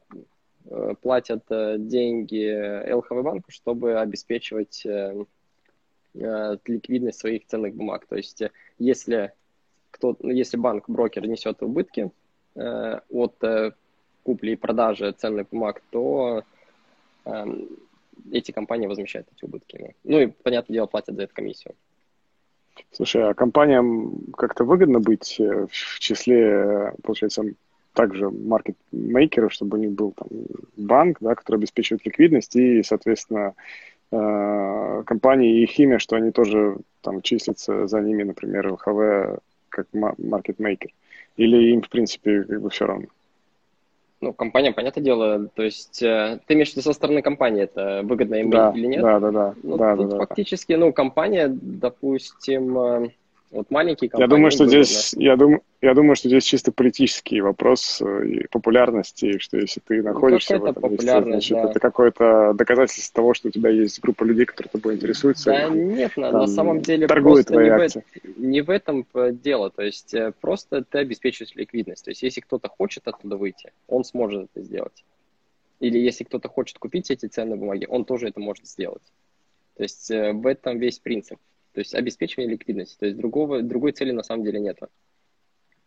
э, 0.64 0.94
платят 1.00 1.44
э, 1.50 1.76
деньги 1.78 2.92
ЛХВ 2.92 3.22
банку, 3.22 3.50
чтобы 3.50 4.00
обеспечивать 4.00 4.84
э, 4.84 5.24
ликвидность 6.14 7.20
своих 7.20 7.46
ценных 7.46 7.74
бумаг. 7.74 8.06
То 8.06 8.16
есть 8.16 8.42
если, 8.78 9.32
кто, 9.90 10.16
если 10.22 10.56
банк, 10.56 10.88
брокер 10.88 11.26
несет 11.26 11.62
убытки 11.62 12.10
от 12.54 13.34
купли 14.22 14.52
и 14.52 14.56
продажи 14.56 15.10
ценных 15.10 15.48
бумаг, 15.48 15.82
то 15.90 16.44
эти 18.30 18.52
компании 18.52 18.86
возмещают 18.86 19.26
эти 19.34 19.44
убытки. 19.44 19.96
Ну 20.04 20.20
и, 20.20 20.26
понятное 20.28 20.74
дело, 20.74 20.86
платят 20.86 21.16
за 21.16 21.24
это 21.24 21.34
комиссию. 21.34 21.74
Слушай, 22.92 23.30
а 23.30 23.34
компаниям 23.34 24.32
как-то 24.36 24.64
выгодно 24.64 25.00
быть 25.00 25.36
э, 25.40 25.66
в 25.70 26.00
числе, 26.00 26.92
получается, 27.02 27.44
также 27.92 28.30
маркетмейкеров, 28.30 29.52
чтобы 29.52 29.78
у 29.78 29.80
них 29.80 29.92
был 29.92 30.12
там 30.12 30.28
банк, 30.76 31.18
да, 31.20 31.34
который 31.34 31.56
обеспечивает 31.56 32.04
ликвидность, 32.04 32.56
и, 32.56 32.82
соответственно, 32.82 33.54
э, 34.10 35.02
компании 35.06 35.62
и 35.62 35.66
химия, 35.66 35.98
что 35.98 36.16
они 36.16 36.30
тоже 36.30 36.76
там 37.00 37.22
числятся 37.22 37.86
за 37.86 38.00
ними, 38.00 38.24
например, 38.24 38.72
ЛХВ 38.72 39.40
как 39.68 39.86
маркетмейкер. 39.92 40.90
Или 41.36 41.72
им, 41.72 41.82
в 41.82 41.88
принципе, 41.88 42.42
как 42.42 42.60
бы 42.60 42.70
все 42.70 42.86
равно? 42.86 43.06
Ну, 44.24 44.32
компания, 44.32 44.72
понятное 44.72 45.04
дело, 45.04 45.48
то 45.54 45.62
есть 45.62 46.02
э, 46.02 46.40
ты 46.46 46.54
имеешь 46.54 46.70
в 46.70 46.72
виду 46.72 46.80
со 46.80 46.94
стороны 46.94 47.20
компании, 47.20 47.64
это 47.64 48.00
выгодно 48.04 48.36
им 48.36 48.48
да, 48.48 48.72
или 48.74 48.86
нет? 48.86 49.02
Да, 49.02 49.20
да, 49.20 49.30
да. 49.30 49.54
Ну, 49.62 49.76
да, 49.76 49.94
тут 49.94 50.08
да, 50.08 50.16
фактически, 50.16 50.72
да. 50.72 50.78
ну, 50.78 50.94
компания, 50.94 51.46
допустим, 51.50 52.78
э, 52.78 53.08
вот 53.50 53.70
маленькие 53.70 54.10
компании... 54.10 54.30
Я 54.30 54.36
думаю, 54.36 54.50
что 54.50 54.66
здесь, 54.66 55.14
я 55.14 55.36
думаю, 55.36 55.62
я 55.80 55.94
думаю, 55.94 56.16
что 56.16 56.28
здесь 56.28 56.44
чисто 56.44 56.72
политический 56.72 57.40
вопрос 57.40 58.00
э, 58.00 58.26
и 58.26 58.46
популярности, 58.48 59.38
что 59.38 59.58
если 59.58 59.80
ты 59.80 60.02
ну, 60.02 60.12
находишься 60.12 60.58
ну, 60.58 60.62
в 60.62 60.64
этом 60.64 60.90
месте, 60.90 61.22
значит, 61.22 61.52
да. 61.52 61.70
это 61.70 61.78
какое-то 61.78 62.52
доказательство 62.54 63.14
того, 63.14 63.34
что 63.34 63.48
у 63.48 63.50
тебя 63.50 63.70
есть 63.70 64.00
группа 64.00 64.24
людей, 64.24 64.46
которые 64.46 64.70
тобой 64.70 64.94
интересуются. 64.94 65.50
Да 65.50 65.66
и, 65.66 65.70
нет, 65.70 66.12
там, 66.16 66.32
на 66.32 66.46
самом 66.46 66.80
деле 66.80 67.06
просто 67.06 67.54
не 67.54 67.70
в, 67.70 68.38
не 68.38 68.60
в 68.62 68.70
этом 68.70 69.06
дело. 69.42 69.70
То 69.70 69.82
есть 69.82 70.14
э, 70.14 70.32
просто 70.40 70.82
ты 70.82 70.98
обеспечиваешь 70.98 71.54
ликвидность. 71.54 72.04
То 72.04 72.10
есть 72.10 72.22
если 72.22 72.40
кто-то 72.40 72.68
хочет 72.68 73.06
оттуда 73.06 73.36
выйти, 73.36 73.72
он 73.86 74.04
сможет 74.04 74.48
это 74.52 74.64
сделать. 74.64 75.04
Или 75.80 75.98
если 75.98 76.24
кто-то 76.24 76.48
хочет 76.48 76.78
купить 76.78 77.10
эти 77.10 77.26
ценные 77.26 77.56
бумаги, 77.56 77.86
он 77.88 78.04
тоже 78.04 78.28
это 78.28 78.40
может 78.40 78.66
сделать. 78.66 79.02
То 79.76 79.82
есть 79.82 80.10
э, 80.10 80.32
в 80.32 80.46
этом 80.46 80.78
весь 80.78 80.98
принцип. 80.98 81.38
То 81.74 81.80
есть 81.80 81.94
обеспечивание 81.94 82.52
ликвидности. 82.52 82.96
То 82.98 83.06
есть 83.06 83.18
другого, 83.18 83.62
другой 83.62 83.92
цели 83.92 84.12
на 84.12 84.22
самом 84.22 84.44
деле 84.44 84.60
нет 84.60 84.78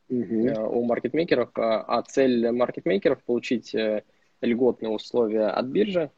uh-huh. 0.10 0.67
у 0.67 0.84
маркетмейкеров, 0.84 1.50
а, 1.58 1.82
а 1.82 2.02
цель 2.04 2.52
маркетмейкеров 2.52 3.23
получить 3.23 3.73
э, 3.76 4.04
льготные 4.41 4.89
условия 4.89 5.47
от 5.47 5.65
биржи 5.67 6.12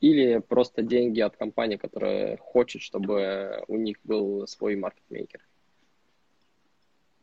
или 0.00 0.38
просто 0.38 0.82
деньги 0.82 1.20
от 1.20 1.36
компании, 1.36 1.76
которая 1.76 2.36
хочет, 2.38 2.82
чтобы 2.82 3.62
у 3.68 3.76
них 3.76 3.98
был 4.04 4.46
свой 4.46 4.76
маркетмейкер. 4.76 5.40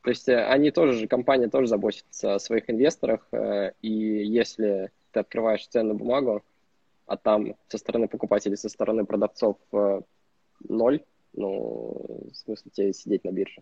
То 0.03 0.09
есть 0.09 0.29
э, 0.29 0.45
они 0.45 0.71
тоже 0.71 0.93
же, 0.93 1.07
компания 1.07 1.49
тоже 1.49 1.67
заботится 1.67 2.35
о 2.35 2.39
своих 2.39 2.69
инвесторах, 2.69 3.27
и 3.81 3.89
если 3.91 4.91
ты 5.11 5.19
открываешь 5.19 5.67
ценную 5.67 5.97
бумагу, 5.97 6.43
а 7.05 7.17
там 7.17 7.55
со 7.67 7.79
стороны 7.79 8.07
покупателей, 8.07 8.55
со 8.55 8.69
стороны 8.69 9.03
продавцов 9.03 9.57
ноль, 10.67 11.03
ну, 11.39 12.21
в 12.31 12.35
смысле 12.35 12.71
тебе 12.71 12.93
сидеть 12.93 13.23
на 13.23 13.31
бирже. 13.31 13.61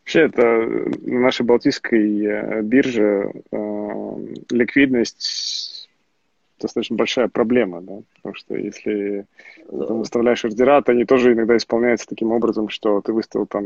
Вообще, 0.00 0.20
это 0.20 0.42
на 0.42 1.20
нашей 1.20 1.44
Балтийской 1.44 2.24
э, 2.24 2.62
бирже 2.62 3.32
э, 3.50 4.26
ликвидность 4.50 5.88
достаточно 6.60 6.96
большая 6.96 7.28
проблема, 7.28 7.80
да, 7.80 8.00
потому 8.16 8.34
что 8.34 8.54
если 8.54 9.26
ты 9.66 9.74
выставляешь 9.94 10.44
ордера, 10.44 10.82
то 10.82 10.92
они 10.92 11.04
тоже 11.04 11.32
иногда 11.32 11.56
исполняются 11.56 12.06
таким 12.06 12.32
образом, 12.32 12.68
что 12.68 13.00
ты 13.00 13.12
выставил 13.12 13.46
там 13.46 13.64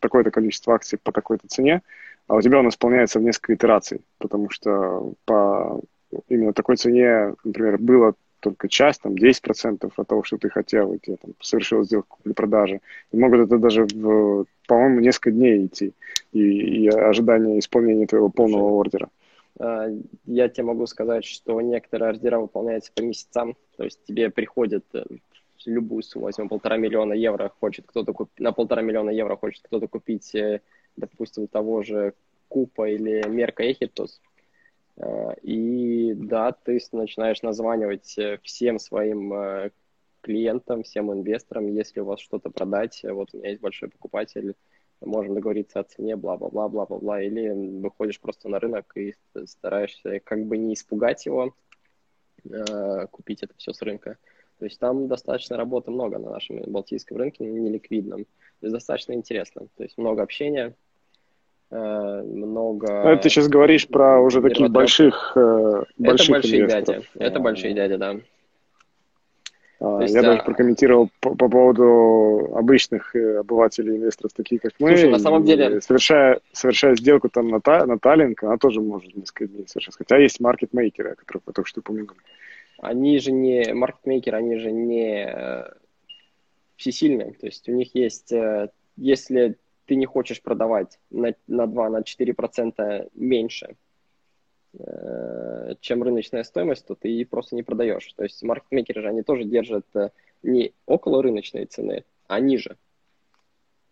такое-то 0.00 0.30
количество 0.30 0.74
акций 0.74 0.98
по 1.02 1.10
такой-то 1.10 1.48
цене, 1.48 1.82
а 2.26 2.36
у 2.36 2.42
тебя 2.42 2.58
он 2.58 2.68
исполняется 2.68 3.18
в 3.18 3.22
несколько 3.22 3.54
итераций, 3.54 4.02
потому 4.18 4.50
что 4.50 5.14
по 5.24 5.80
именно 6.28 6.52
такой 6.52 6.76
цене, 6.76 7.34
например, 7.44 7.78
было 7.78 8.14
только 8.44 8.68
часть, 8.68 9.00
там, 9.00 9.14
10% 9.14 9.90
от 9.96 10.06
того, 10.06 10.22
что 10.22 10.36
ты 10.36 10.50
хотел, 10.50 10.92
и 10.92 10.98
тебе 10.98 11.16
там, 11.16 11.32
совершил 11.40 11.82
сделку 11.82 12.18
купли-продажи. 12.18 12.80
И 13.10 13.16
могут 13.16 13.40
это 13.40 13.58
даже, 13.58 13.86
в, 13.86 14.44
по-моему, 14.68 15.00
несколько 15.00 15.30
дней 15.30 15.64
идти, 15.64 15.94
и, 16.32 16.40
и 16.40 16.88
ожидание 16.88 17.58
исполнения 17.58 18.06
твоего 18.06 18.28
полного 18.28 18.68
ордера. 18.68 19.08
А, 19.58 19.88
я 20.26 20.48
тебе 20.50 20.64
могу 20.64 20.86
сказать, 20.86 21.24
что 21.24 21.58
некоторые 21.62 22.10
ордера 22.10 22.38
выполняются 22.38 22.92
по 22.94 23.00
месяцам, 23.00 23.56
то 23.78 23.84
есть 23.84 24.04
тебе 24.06 24.28
приходит 24.28 24.84
э, 24.92 25.04
любую 25.64 26.02
сумму, 26.02 26.26
возьмем 26.26 26.50
полтора 26.50 26.76
миллиона 26.76 27.14
евро, 27.14 27.50
хочет 27.60 27.86
кто-то 27.86 28.12
купить, 28.12 28.38
на 28.40 28.52
полтора 28.52 28.82
миллиона 28.82 29.08
евро 29.08 29.36
хочет 29.36 29.62
кто-то 29.62 29.88
купить, 29.88 30.34
э, 30.34 30.60
допустим, 30.96 31.46
того 31.46 31.82
же 31.82 32.12
Купа 32.48 32.90
или 32.90 33.26
Мерка 33.26 33.62
Эхитос, 33.62 34.20
и 35.42 36.14
да, 36.14 36.52
ты 36.52 36.78
начинаешь 36.92 37.42
названивать 37.42 38.16
э, 38.18 38.38
всем 38.42 38.78
своим 38.78 39.32
э, 39.32 39.70
клиентам, 40.20 40.82
всем 40.82 41.12
инвесторам, 41.12 41.66
если 41.66 42.00
у 42.00 42.04
вас 42.04 42.20
что-то 42.20 42.50
продать, 42.50 43.00
вот 43.02 43.30
у 43.32 43.38
меня 43.38 43.50
есть 43.50 43.60
большой 43.60 43.90
покупатель, 43.90 44.54
можем 45.00 45.34
договориться 45.34 45.80
о 45.80 45.84
цене, 45.84 46.16
бла-бла-бла, 46.16 46.68
бла-бла-бла, 46.68 47.22
или 47.22 47.50
выходишь 47.80 48.20
просто 48.20 48.48
на 48.48 48.58
рынок 48.58 48.96
и 48.96 49.14
стараешься 49.44 50.20
как 50.20 50.46
бы 50.46 50.56
не 50.56 50.74
испугать 50.74 51.26
его, 51.26 51.54
э, 52.44 53.06
купить 53.10 53.42
это 53.42 53.54
все 53.56 53.72
с 53.72 53.82
рынка. 53.82 54.18
То 54.58 54.66
есть 54.66 54.78
там 54.78 55.08
достаточно 55.08 55.56
работы 55.56 55.90
много 55.90 56.18
на 56.18 56.30
нашем 56.30 56.62
балтийском 56.70 57.16
рынке, 57.16 57.44
неликвидном. 57.44 58.24
То 58.24 58.66
есть 58.66 58.72
достаточно 58.72 59.12
интересно. 59.12 59.66
То 59.76 59.82
есть 59.82 59.98
много 59.98 60.22
общения, 60.22 60.68
э, 60.68 60.74
много... 61.78 63.02
Но 63.02 63.10
ну, 63.10 63.16
ты 63.18 63.28
сейчас 63.28 63.48
говоришь 63.48 63.88
про 63.88 64.20
уже 64.20 64.40
таких 64.40 64.70
больших, 64.70 65.32
э, 65.36 65.84
больших 65.98 66.28
Это 66.28 66.32
большие 66.32 66.60
инвесторов. 66.60 66.86
дяди. 66.86 67.08
Это 67.14 67.40
большие 67.40 67.74
дяди, 67.74 67.96
да. 67.96 68.16
А, 69.80 70.02
есть, 70.02 70.14
я 70.14 70.20
а... 70.20 70.22
даже 70.22 70.42
прокомментировал 70.42 71.10
по, 71.20 71.34
по 71.34 71.48
поводу 71.48 72.54
обычных 72.54 73.14
э, 73.16 73.38
обывателей, 73.38 73.96
инвесторов, 73.96 74.32
таких 74.32 74.62
как 74.62 74.72
мы. 74.78 74.90
Слушай, 74.90 75.10
на 75.10 75.18
самом 75.18 75.44
деле... 75.44 75.80
Совершая, 75.80 76.40
совершая 76.52 76.96
сделку 76.96 77.28
там 77.28 77.48
на, 77.48 77.60
та, 77.60 77.84
на 77.86 77.98
Таллинг, 77.98 78.42
она 78.44 78.56
тоже 78.56 78.80
может 78.80 79.14
несколько 79.14 79.46
дней 79.46 79.66
совершать. 79.66 79.96
Хотя 79.96 80.18
есть 80.18 80.40
маркетмейкеры, 80.40 81.10
о 81.10 81.16
которых 81.16 81.42
вы 81.46 81.52
только 81.52 81.68
что 81.68 81.80
упомянули. 81.80 82.18
Они 82.78 83.18
же 83.18 83.32
не 83.32 83.72
маркетмейкеры, 83.74 84.38
они 84.38 84.58
же 84.58 84.70
не 84.70 85.26
э, 85.26 85.64
всесильные. 86.76 87.32
То 87.32 87.46
есть 87.46 87.68
у 87.68 87.72
них 87.72 87.94
есть, 87.94 88.32
э, 88.32 88.68
если 88.96 89.56
ты 89.86 89.96
не 89.96 90.06
хочешь 90.06 90.42
продавать 90.42 90.98
на, 91.10 91.34
на 91.46 91.64
2-4% 91.64 91.88
на 91.90 91.98
4% 91.98 93.10
меньше, 93.14 93.76
Э, 94.78 95.74
чем 95.80 96.02
рыночная 96.02 96.42
стоимость, 96.42 96.86
то 96.86 96.94
ты 96.94 97.24
просто 97.24 97.54
не 97.54 97.62
продаешь. 97.62 98.12
То 98.14 98.24
есть 98.24 98.42
маркетмейкеры 98.42 99.02
же, 99.02 99.08
они 99.08 99.22
тоже 99.22 99.44
держат 99.44 99.86
э, 99.94 100.10
не 100.42 100.72
около 100.86 101.22
рыночной 101.22 101.66
цены, 101.66 102.04
а 102.26 102.40
ниже. 102.40 102.76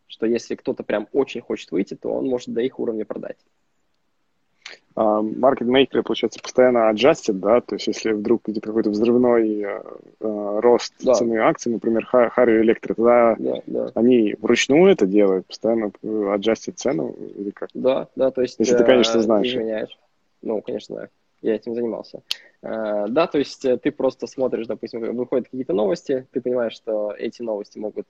Что 0.07 0.27
если 0.27 0.57
кто-то 0.57 0.83
прям 0.83 1.09
очень 1.13 1.41
хочет 1.41 1.71
выйти, 1.71 1.95
то 1.95 2.11
он 2.11 2.27
может 2.27 2.53
до 2.53 2.61
их 2.63 2.79
уровня 2.81 3.05
продать. 3.05 3.39
Маркетмейкеры, 4.95 6.03
uh, 6.03 6.05
получается, 6.05 6.41
постоянно 6.43 6.91
аджастят, 6.91 7.41
да, 7.41 7.63
то 7.63 7.77
есть 7.77 7.87
если 7.87 8.13
вдруг 8.13 8.49
идет 8.49 8.65
какой-то 8.65 8.91
взрывной 8.91 9.63
uh, 9.63 10.61
рост 10.61 10.95
да. 11.03 11.15
цены 11.15 11.39
акций, 11.39 11.73
например, 11.73 12.05
Харри 12.05 12.61
Электро, 12.61 12.95
тогда 12.95 13.37
да, 13.39 13.63
да. 13.67 13.93
они 13.95 14.37
вручную 14.39 14.93
это 14.93 15.07
делают, 15.07 15.47
постоянно 15.47 15.93
аджастят 16.35 16.79
цену 16.79 17.17
или 17.37 17.51
как? 17.51 17.71
Да, 17.73 18.09
да, 18.17 18.31
то 18.31 18.43
есть... 18.43 18.57
Если 18.59 18.77
ты, 18.77 18.85
конечно, 18.85 19.21
знаешь. 19.23 19.47
Изменяешь. 19.47 19.99
Ну, 20.43 20.61
конечно, 20.61 21.09
я 21.41 21.55
этим 21.55 21.75
занимался. 21.75 22.23
Да, 22.61 23.27
то 23.27 23.39
есть 23.39 23.65
э, 23.65 23.77
ты 23.77 23.91
просто 23.91 24.29
смотришь, 24.29 24.69
допустим, 24.69 25.17
выходят 25.17 25.47
какие-то 25.47 25.73
новости, 25.73 26.27
ты 26.31 26.41
понимаешь, 26.41 26.75
что 26.75 27.13
эти 27.13 27.43
новости 27.43 27.79
могут 27.79 28.07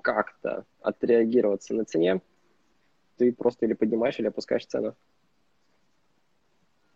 как-то 0.00 0.64
отреагироваться 0.80 1.74
на 1.74 1.84
цене, 1.84 2.20
ты 3.18 3.32
просто 3.32 3.66
или 3.66 3.74
поднимаешь, 3.74 4.18
или 4.18 4.26
опускаешь 4.26 4.66
цену. 4.66 4.94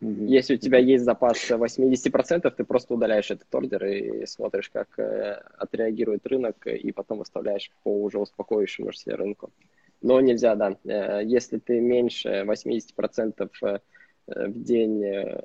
Mm-hmm. 0.00 0.26
Если 0.26 0.54
у 0.54 0.58
тебя 0.58 0.78
есть 0.78 1.04
запас 1.04 1.50
80%, 1.50 2.50
ты 2.50 2.64
просто 2.64 2.94
удаляешь 2.94 3.30
этот 3.30 3.52
ордер 3.52 3.84
и 3.84 4.26
смотришь, 4.26 4.70
как 4.70 4.88
uh, 4.98 5.42
отреагирует 5.58 6.26
рынок, 6.26 6.66
и 6.66 6.92
потом 6.92 7.18
выставляешь 7.18 7.70
по 7.82 8.02
уже 8.02 8.18
успокоившемуся 8.18 9.16
рынку. 9.16 9.50
Но 10.00 10.20
нельзя, 10.20 10.54
да. 10.54 10.76
Если 11.22 11.58
ты 11.58 11.80
меньше 11.80 12.44
80% 12.46 13.80
Э, 14.28 14.46
в 14.46 14.62
день. 14.62 15.04
Э, 15.04 15.40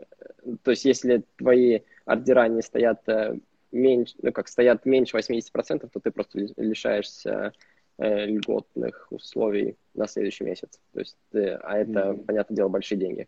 то 0.63 0.71
есть 0.71 0.85
если 0.85 1.23
твои 1.37 1.81
ордера 2.05 2.47
не 2.47 2.61
стоят 2.61 3.07
э, 3.07 3.37
меньше, 3.71 4.15
ну 4.21 4.31
как 4.31 4.47
стоят 4.47 4.85
меньше 4.85 5.17
80%, 5.17 5.89
то 5.89 5.99
ты 5.99 6.11
просто 6.11 6.39
лишаешься 6.57 7.53
льготных 7.99 9.07
условий 9.11 9.77
на 9.93 10.07
следующий 10.07 10.43
месяц. 10.43 10.79
То 10.93 10.99
есть, 10.99 11.15
а 11.31 11.77
это, 11.77 11.91
mm-hmm. 11.91 12.25
понятное 12.25 12.55
дело, 12.55 12.67
большие 12.67 12.97
деньги. 12.97 13.27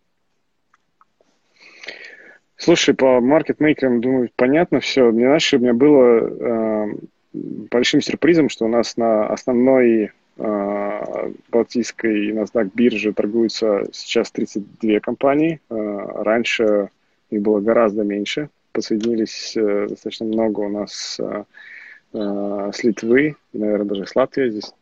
Слушай, 2.66 2.96
по 2.96 3.22
маркетмейкерам, 3.22 4.02
думаю, 4.02 4.32
понятно 4.36 4.80
все. 4.80 5.12
Мне, 5.12 5.26
знаешь, 5.26 5.54
у 5.54 5.60
меня 5.60 5.76
было 5.76 6.18
э, 6.18 6.96
большим 7.32 8.02
сюрпризом, 8.02 8.50
что 8.50 8.66
у 8.66 8.68
нас 8.68 8.98
на 8.98 9.28
основной 9.28 10.12
а, 10.40 11.30
Балтийской 11.52 12.32
NASDAQ 12.32 12.72
бирже 12.74 13.14
торгуются 13.14 13.84
сейчас 13.92 14.32
32 14.32 15.00
компании. 15.00 15.62
А, 15.70 16.24
раньше 16.24 16.90
их 17.30 17.40
было 17.44 17.60
гораздо 17.60 18.02
меньше. 18.02 18.50
Подсоединились 18.72 19.56
э, 19.56 19.86
достаточно 19.88 20.26
много 20.26 20.62
у 20.62 20.70
нас 20.70 21.20
а, 21.22 22.72
с 22.72 22.84
Литвы, 22.84 23.36
наверное, 23.54 23.90
даже 23.90 24.08
с 24.08 24.16
Латвии. 24.16 24.50
Здесь 24.50 24.74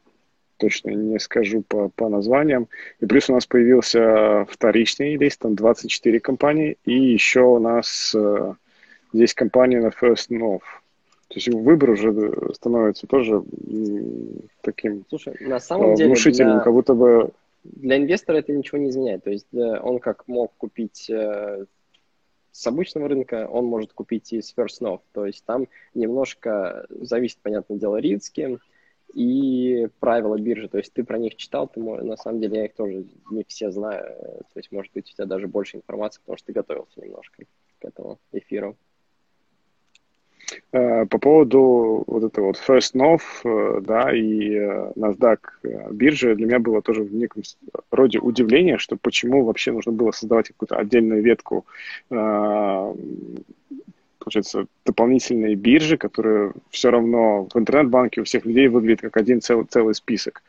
точно 0.63 0.91
не 0.91 1.19
скажу 1.19 1.61
по, 1.61 1.89
по 1.89 2.07
названиям. 2.07 2.69
И 3.01 3.05
плюс 3.05 3.29
у 3.29 3.33
нас 3.33 3.45
появился 3.45 4.45
вторичный 4.49 5.17
лист, 5.17 5.39
там 5.39 5.55
24 5.55 6.21
компании. 6.21 6.77
И 6.85 6.93
еще 6.93 7.41
у 7.41 7.59
нас 7.59 8.15
здесь 9.11 9.33
компания 9.33 9.81
на 9.81 9.87
First 9.87 10.29
North. 10.29 10.61
То 11.27 11.35
есть 11.35 11.49
выбор 11.49 11.89
уже 11.89 12.13
становится 12.53 13.07
тоже 13.07 13.43
таким 14.61 15.03
Слушай, 15.09 15.35
на 15.41 15.59
самом 15.59 15.95
деле 15.95 16.07
внушительным, 16.07 16.55
для, 16.55 16.63
как 16.63 16.73
будто 16.73 16.93
бы... 16.93 17.31
Для 17.65 17.97
инвестора 17.97 18.37
это 18.37 18.53
ничего 18.53 18.77
не 18.77 18.89
изменяет. 18.89 19.25
То 19.25 19.31
есть 19.31 19.47
он 19.53 19.99
как 19.99 20.25
мог 20.27 20.53
купить 20.57 21.09
э, 21.09 21.65
с 22.53 22.67
обычного 22.67 23.09
рынка, 23.09 23.49
он 23.51 23.65
может 23.65 23.91
купить 23.91 24.31
и 24.31 24.41
с 24.41 24.53
First 24.55 24.79
North. 24.79 25.01
То 25.11 25.25
есть 25.25 25.43
там 25.43 25.67
немножко 25.93 26.85
зависит, 26.89 27.39
понятное 27.41 27.77
дело, 27.77 27.97
риски 27.97 28.59
и 29.13 29.87
правила 29.99 30.37
биржи. 30.37 30.67
То 30.67 30.77
есть 30.77 30.93
ты 30.93 31.03
про 31.03 31.17
них 31.17 31.35
читал, 31.35 31.67
ты, 31.67 31.79
на 31.81 32.17
самом 32.17 32.39
деле 32.39 32.57
я 32.59 32.65
их 32.65 32.73
тоже 32.73 33.05
не 33.29 33.43
все 33.47 33.71
знаю. 33.71 34.03
То 34.53 34.59
есть, 34.59 34.71
может 34.71 34.91
быть, 34.93 35.09
у 35.09 35.13
тебя 35.13 35.25
даже 35.25 35.47
больше 35.47 35.77
информации, 35.77 36.19
потому 36.21 36.37
что 36.37 36.47
ты 36.47 36.53
готовился 36.53 37.01
немножко 37.01 37.43
к 37.79 37.85
этому 37.85 38.19
эфиру. 38.31 38.75
Э, 40.71 41.05
по 41.05 41.17
поводу 41.19 42.03
вот 42.07 42.23
этого 42.23 42.47
вот 42.47 42.61
First 42.67 42.95
North, 42.95 43.21
э, 43.43 43.81
да, 43.81 44.13
и 44.15 44.55
э, 44.55 44.91
NASDAQ 44.95 45.39
биржи, 45.91 46.35
для 46.35 46.45
меня 46.47 46.59
было 46.59 46.81
тоже 46.81 47.03
в 47.03 47.13
неком 47.13 47.43
роде 47.91 48.19
удивление, 48.19 48.77
что 48.77 48.97
почему 48.97 49.45
вообще 49.45 49.71
нужно 49.71 49.91
было 49.91 50.11
создавать 50.11 50.47
какую-то 50.49 50.75
отдельную 50.75 51.21
ветку 51.21 51.65
получается, 54.33 54.65
дополнительные 54.85 55.55
биржи, 55.55 55.97
которые 55.97 56.53
все 56.71 56.89
равно 56.89 57.47
в 57.53 57.57
интернет-банке 57.57 58.21
у 58.21 58.23
всех 58.23 58.45
людей 58.45 58.67
выглядят 58.67 59.01
как 59.01 59.17
один 59.17 59.41
целый, 59.41 59.65
целый 59.65 59.93
список. 59.93 60.41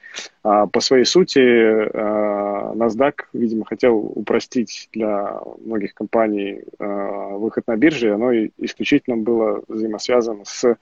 А 0.43 0.67
по 0.67 0.81
своей 0.81 1.05
сути, 1.05 1.41
а, 1.41 2.73
NASDAQ, 2.75 3.15
видимо, 3.35 3.67
хотел 3.67 3.97
упростить 3.97 4.89
для 4.93 5.39
многих 5.65 5.95
компаний 5.95 6.63
а, 6.79 7.37
выход 7.37 7.67
на 7.67 7.77
биржи, 7.77 8.13
оно 8.13 8.33
исключительно 8.59 9.19
было 9.19 9.63
взаимосвязано 9.69 10.45
с 10.45 10.77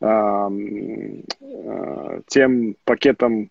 а, 0.00 0.50
тем 2.28 2.76
пакетом 2.84 3.50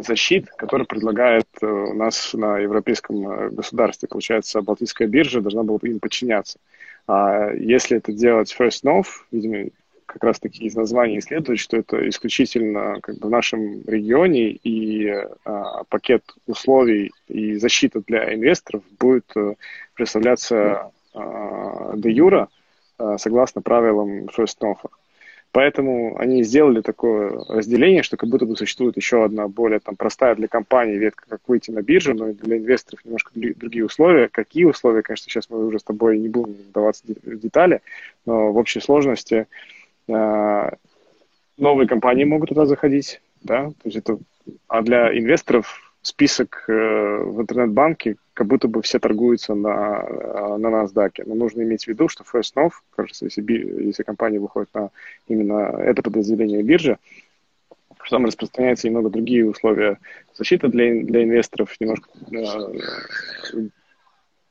защит, 0.00 0.48
который 0.50 0.86
предлагает 0.86 1.46
э, 1.60 1.66
у 1.66 1.94
нас 1.94 2.32
на 2.34 2.58
европейском 2.58 3.28
э, 3.28 3.50
государстве. 3.50 4.08
Получается, 4.08 4.62
Балтийская 4.62 5.08
биржа 5.08 5.40
должна 5.40 5.62
была 5.62 5.78
им 5.82 6.00
подчиняться. 6.00 6.58
А 7.06 7.50
если 7.52 7.98
это 7.98 8.12
делать 8.12 8.54
first 8.58 8.84
nov, 8.84 9.06
видимо, 9.30 9.70
как 10.06 10.24
раз 10.24 10.40
таки 10.40 10.64
из 10.64 10.74
названия 10.74 11.20
следует, 11.20 11.58
что 11.58 11.76
это 11.76 12.08
исключительно 12.08 12.98
как 13.02 13.18
бы 13.18 13.28
в 13.28 13.30
нашем 13.30 13.82
регионе, 13.86 14.52
и 14.52 15.10
а, 15.44 15.84
пакет 15.90 16.22
условий 16.46 17.12
и 17.28 17.56
защита 17.56 18.00
для 18.06 18.34
инвесторов 18.34 18.82
будет 18.98 19.30
а, 19.36 19.54
представляться 19.94 20.90
а, 21.12 21.92
де 21.96 22.10
юра 22.10 22.48
а, 22.96 23.18
согласно 23.18 23.60
правилам 23.60 24.28
first 24.34 24.58
nov. 24.62 24.78
Поэтому 25.58 26.16
они 26.20 26.44
сделали 26.44 26.82
такое 26.82 27.32
разделение, 27.48 28.04
что 28.04 28.16
как 28.16 28.30
будто 28.30 28.46
бы 28.46 28.56
существует 28.56 28.96
еще 28.96 29.24
одна 29.24 29.48
более 29.48 29.80
там, 29.80 29.96
простая 29.96 30.36
для 30.36 30.46
компании 30.46 30.96
ветка, 30.96 31.24
как 31.28 31.40
выйти 31.48 31.72
на 31.72 31.82
биржу, 31.82 32.14
но 32.14 32.32
для 32.32 32.58
инвесторов 32.58 33.04
немножко 33.04 33.32
другие 33.34 33.84
условия. 33.84 34.28
Какие 34.28 34.66
условия, 34.66 35.02
конечно, 35.02 35.28
сейчас 35.28 35.50
мы 35.50 35.66
уже 35.66 35.80
с 35.80 35.82
тобой 35.82 36.16
не 36.18 36.28
будем 36.28 36.52
вдаваться 36.52 37.02
в 37.08 37.40
детали, 37.40 37.80
но 38.24 38.52
в 38.52 38.56
общей 38.56 38.78
сложности 38.78 39.48
э, 40.06 40.70
новые 41.56 41.88
компании 41.88 42.22
могут 42.22 42.50
туда 42.50 42.64
заходить, 42.64 43.20
да, 43.42 43.70
то 43.70 43.82
есть 43.82 43.96
это, 43.96 44.16
а 44.68 44.82
для 44.82 45.12
инвесторов 45.18 45.87
список 46.02 46.64
э, 46.68 46.72
в 46.72 47.40
интернет-банке, 47.40 48.16
как 48.34 48.46
будто 48.46 48.68
бы 48.68 48.82
все 48.82 48.98
торгуются 48.98 49.54
на, 49.54 50.04
э, 50.06 50.56
на 50.56 50.68
NASDAQ. 50.68 51.24
Но 51.26 51.34
нужно 51.34 51.62
иметь 51.62 51.84
в 51.84 51.88
виду, 51.88 52.08
что 52.08 52.24
First 52.24 52.54
North, 52.56 52.74
кажется, 52.94 53.26
если, 53.26 53.42
если 53.84 54.02
компания 54.04 54.38
выходит 54.38 54.72
на 54.74 54.90
именно 55.26 55.76
это 55.78 56.02
подразделение 56.02 56.62
биржи, 56.62 56.98
там 58.10 58.24
распространяются 58.24 58.86
немного 58.86 59.10
другие 59.10 59.48
условия 59.48 59.98
защиты 60.34 60.68
для, 60.68 61.02
для 61.02 61.24
инвесторов, 61.24 61.74
немножко 61.80 62.08
э, 62.32 63.68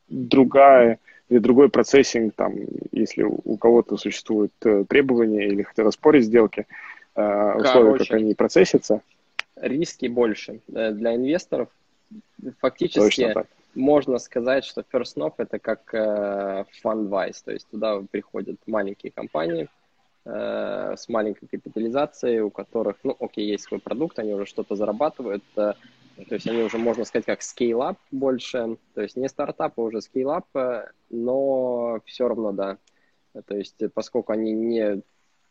другая 0.10 1.00
или 1.30 1.40
другой 1.40 1.70
процессинг, 1.70 2.36
там, 2.36 2.54
если 2.92 3.24
у, 3.24 3.58
кого-то 3.58 3.98
существуют 3.98 4.54
э, 4.64 4.86
требования 4.88 5.48
или 5.48 5.64
хотят 5.64 5.88
оспорить 5.88 6.26
сделки, 6.26 6.68
э, 7.16 7.54
условия, 7.56 7.92
Короче. 7.92 8.06
как 8.06 8.18
они 8.18 8.34
процессятся 8.34 9.02
риски 9.62 10.08
больше. 10.08 10.62
Для 10.68 11.16
инвесторов 11.16 11.70
фактически 12.60 13.34
можно 13.78 14.18
сказать, 14.18 14.66
что 14.66 14.82
First 14.82 15.18
North 15.18 15.36
это 15.38 15.60
как 15.60 15.94
э, 15.94 16.66
FundWise, 16.84 17.44
то 17.46 17.52
есть 17.52 17.68
туда 17.70 18.02
приходят 18.10 18.58
маленькие 18.66 19.12
компании 19.12 19.70
э, 20.26 20.96
с 20.98 21.08
маленькой 21.08 21.48
капитализацией, 21.48 22.40
у 22.40 22.50
которых, 22.50 22.98
ну, 23.04 23.16
окей, 23.20 23.48
есть 23.48 23.66
свой 23.66 23.80
продукт, 23.80 24.18
они 24.18 24.34
уже 24.34 24.46
что-то 24.46 24.76
зарабатывают, 24.76 25.44
э, 25.56 25.74
то 26.28 26.34
есть 26.34 26.48
они 26.48 26.64
уже, 26.64 26.80
можно 26.80 27.06
сказать, 27.06 27.26
как 27.26 27.42
scale-up 27.42 27.98
больше, 28.10 28.78
то 28.96 29.02
есть 29.02 29.16
не 29.16 29.30
стартап, 29.30 29.74
а 29.78 29.82
уже 29.82 30.00
scale-up, 30.00 30.46
э, 30.56 30.88
но 31.12 32.00
все 32.06 32.28
равно, 32.28 32.52
да. 32.52 32.78
То 33.46 33.56
есть 33.56 33.76
поскольку 33.94 34.32
они 34.32 34.54
не 34.54 35.04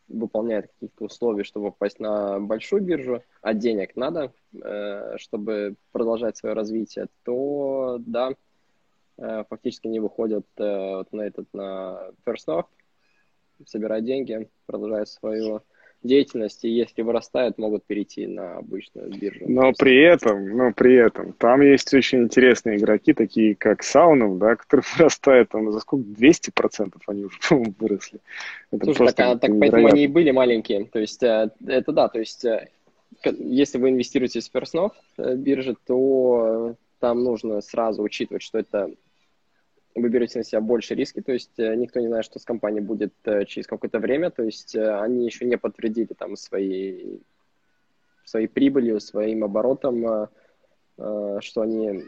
выполняет 0.07 0.67
каких-то 0.67 1.05
условий, 1.05 1.43
чтобы 1.43 1.71
попасть 1.71 1.99
на 1.99 2.39
большую 2.39 2.81
биржу, 2.81 3.23
а 3.41 3.53
денег 3.53 3.95
надо, 3.95 4.31
э, 4.53 5.17
чтобы 5.17 5.75
продолжать 5.91 6.37
свое 6.37 6.55
развитие, 6.55 7.07
то 7.23 7.97
да, 7.99 8.31
э, 9.17 9.43
фактически 9.49 9.87
они 9.87 9.99
выходят 9.99 10.45
э, 10.57 11.03
на 11.11 11.21
этот 11.21 11.47
на 11.53 12.11
First 12.25 12.47
North, 12.47 12.67
собирают 13.65 14.05
деньги, 14.05 14.49
продолжают 14.65 15.09
свою 15.09 15.61
деятельность, 16.03 16.63
и 16.63 16.69
если 16.69 17.01
вырастают, 17.01 17.57
могут 17.57 17.83
перейти 17.85 18.27
на 18.27 18.57
обычную 18.57 19.09
биржу. 19.09 19.45
Но 19.47 19.73
при 19.73 20.01
этом, 20.01 20.55
но 20.55 20.71
при 20.71 20.95
этом, 20.95 21.33
там 21.33 21.61
есть 21.61 21.93
очень 21.93 22.19
интересные 22.23 22.77
игроки, 22.77 23.13
такие 23.13 23.55
как 23.55 23.83
Саунов, 23.83 24.37
да, 24.37 24.55
которые 24.55 24.85
вырастают 24.97 25.49
там 25.49 25.71
за 25.71 25.79
сколько? 25.79 26.05
200% 26.09 26.93
они 27.07 27.25
уже, 27.25 27.37
по-моему, 27.47 27.73
выросли. 27.79 28.19
Это 28.71 28.85
Слушай, 28.85 29.13
так, 29.13 29.19
а, 29.19 29.37
так 29.37 29.51
поэтому 29.59 29.87
они 29.87 30.03
и 30.03 30.07
были 30.07 30.31
маленькие. 30.31 30.85
То 30.85 30.99
есть 30.99 31.23
э, 31.23 31.49
это 31.65 31.91
да, 31.91 32.07
то 32.07 32.19
есть 32.19 32.45
э, 32.45 32.69
если 33.23 33.77
вы 33.77 33.89
инвестируете 33.89 34.39
в 34.41 34.51
First 34.53 34.91
э, 35.17 35.35
биржи, 35.35 35.75
то 35.85 36.75
там 36.99 37.23
нужно 37.23 37.61
сразу 37.61 38.01
учитывать, 38.01 38.43
что 38.43 38.59
это 38.59 38.91
вы 40.01 40.09
берете 40.09 40.39
на 40.39 40.43
себя 40.43 40.61
больше 40.61 40.95
риски, 40.95 41.21
то 41.21 41.31
есть 41.31 41.57
э, 41.57 41.75
никто 41.75 41.99
не 41.99 42.07
знает, 42.07 42.25
что 42.25 42.39
с 42.39 42.45
компанией 42.45 42.81
будет 42.81 43.13
э, 43.25 43.45
через 43.45 43.67
какое-то 43.67 43.99
время, 43.99 44.29
то 44.29 44.43
есть 44.43 44.75
э, 44.75 44.99
они 44.99 45.25
еще 45.25 45.45
не 45.45 45.57
подтвердили 45.57 46.13
там 46.17 46.35
свои, 46.35 47.19
своей 48.25 48.47
прибылью, 48.47 48.99
своим 48.99 49.43
оборотом, 49.43 50.29
что 50.97 51.61
они 51.61 52.03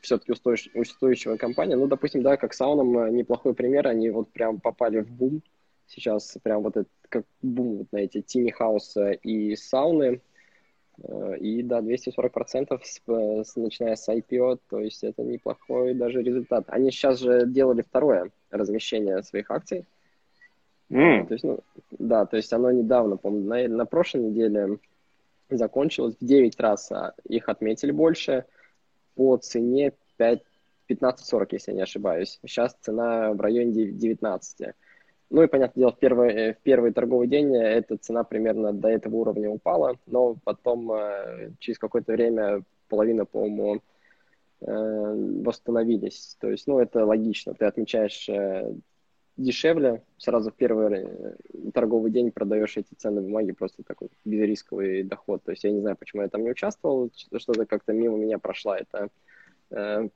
все-таки 0.00 0.32
устойчивая 0.74 1.36
компания. 1.36 1.76
Ну, 1.76 1.86
допустим, 1.86 2.22
да, 2.22 2.36
как 2.36 2.52
сауном 2.52 3.14
неплохой 3.14 3.54
пример, 3.54 3.86
они 3.86 4.10
вот 4.10 4.30
прям 4.32 4.60
попали 4.60 5.00
в 5.00 5.10
бум. 5.10 5.42
Сейчас 5.86 6.36
прям 6.42 6.62
вот 6.62 6.76
этот, 6.76 6.88
как 7.08 7.24
бум 7.40 7.78
вот 7.78 7.92
на 7.92 7.98
эти 7.98 8.20
тими 8.20 8.50
хауса 8.50 9.12
и 9.12 9.54
сауны, 9.54 10.20
и 11.38 11.62
да, 11.62 11.80
240% 11.80 12.80
с, 12.82 13.02
с, 13.06 13.56
начиная 13.56 13.96
с 13.96 14.08
IPO, 14.08 14.60
то 14.68 14.80
есть 14.80 15.04
это 15.04 15.22
неплохой 15.22 15.94
даже 15.94 16.22
результат. 16.22 16.64
Они 16.68 16.90
сейчас 16.90 17.20
же 17.20 17.46
делали 17.46 17.82
второе 17.82 18.30
размещение 18.50 19.22
своих 19.22 19.50
акций. 19.50 19.84
Mm. 20.90 21.26
То 21.26 21.34
есть, 21.34 21.44
ну, 21.44 21.58
да, 21.98 22.26
то 22.26 22.36
есть 22.36 22.52
оно 22.52 22.70
недавно, 22.70 23.16
по-моему, 23.16 23.48
на, 23.48 23.68
на 23.68 23.86
прошлой 23.86 24.22
неделе 24.22 24.78
закончилось. 25.50 26.16
В 26.20 26.24
9 26.24 26.58
раз 26.60 26.90
а, 26.92 27.14
их 27.28 27.48
отметили 27.48 27.90
больше 27.90 28.44
по 29.14 29.36
цене 29.36 29.92
5, 30.16 30.42
15-40, 30.88 31.48
если 31.52 31.72
я 31.72 31.76
не 31.76 31.82
ошибаюсь. 31.82 32.38
Сейчас 32.42 32.76
цена 32.80 33.32
в 33.32 33.40
районе 33.40 33.86
19. 33.86 34.74
Ну 35.28 35.42
и, 35.42 35.48
понятное 35.48 35.82
дело, 35.82 35.92
в 35.92 35.98
первый, 35.98 36.32
э, 36.32 36.54
в 36.54 36.58
первый 36.58 36.92
торговый 36.92 37.26
день 37.26 37.54
э, 37.54 37.60
эта 37.60 37.96
цена 37.96 38.22
примерно 38.22 38.72
до 38.72 38.88
этого 38.88 39.16
уровня 39.16 39.50
упала, 39.50 39.98
но 40.06 40.36
потом 40.44 40.92
э, 40.92 41.50
через 41.58 41.78
какое-то 41.78 42.12
время 42.12 42.62
половина, 42.88 43.24
по-моему, 43.24 43.82
восстановились. 44.58 46.34
То 46.40 46.50
есть, 46.50 46.66
ну, 46.66 46.78
это 46.78 47.04
логично. 47.04 47.52
Ты 47.52 47.66
отмечаешь 47.66 48.26
дешевле, 49.36 50.02
сразу 50.16 50.50
в 50.50 50.54
первый 50.54 51.08
торговый 51.74 52.10
день 52.10 52.32
продаешь 52.32 52.78
эти 52.78 52.94
ценные 52.94 53.22
бумаги, 53.22 53.52
просто 53.52 53.82
такой 53.82 54.08
безрисковый 54.24 55.02
доход. 55.02 55.42
То 55.44 55.50
есть 55.50 55.62
я 55.64 55.70
не 55.70 55.80
знаю, 55.80 55.96
почему 55.98 56.22
я 56.22 56.28
там 56.28 56.42
не 56.42 56.50
участвовал, 56.50 57.10
что-то 57.36 57.66
как-то 57.66 57.92
мимо 57.92 58.16
меня 58.16 58.38
прошло 58.38 58.74
это, 58.74 59.10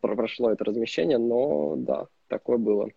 прошло 0.00 0.50
это 0.50 0.64
размещение, 0.64 1.18
но 1.18 1.76
да, 1.76 2.06
такое 2.28 2.56
было. 2.56 2.88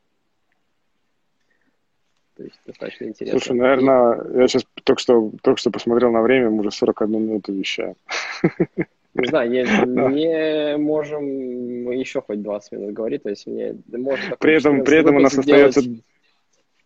То 2.35 2.43
есть 2.43 2.59
достаточно 2.65 3.05
интересно. 3.05 3.39
Слушай, 3.39 3.57
наверное, 3.57 4.41
я 4.41 4.47
сейчас 4.47 4.65
только 4.83 5.01
что, 5.01 5.31
только 5.41 5.59
что 5.59 5.69
посмотрел 5.71 6.11
на 6.11 6.21
время, 6.21 6.49
мы 6.49 6.61
уже 6.61 6.71
41 6.71 7.11
минуту 7.11 7.53
вещаем. 7.53 7.95
Не 9.15 9.27
знаю, 9.27 9.51
не, 9.51 9.61
не 9.61 10.77
можем 10.77 11.23
еще 11.91 12.19
хоть 12.23 12.41
20 12.41 12.71
минут 12.71 12.93
говорить, 12.93 13.21
то 13.21 13.29
есть 13.29 13.45
мне 13.45 13.75
можно... 13.87 14.35
При 14.39 14.55
этом, 14.55 14.83
при 14.83 14.97
этом 14.97 15.17
у 15.17 15.19
нас 15.19 15.37
остается 15.37 15.81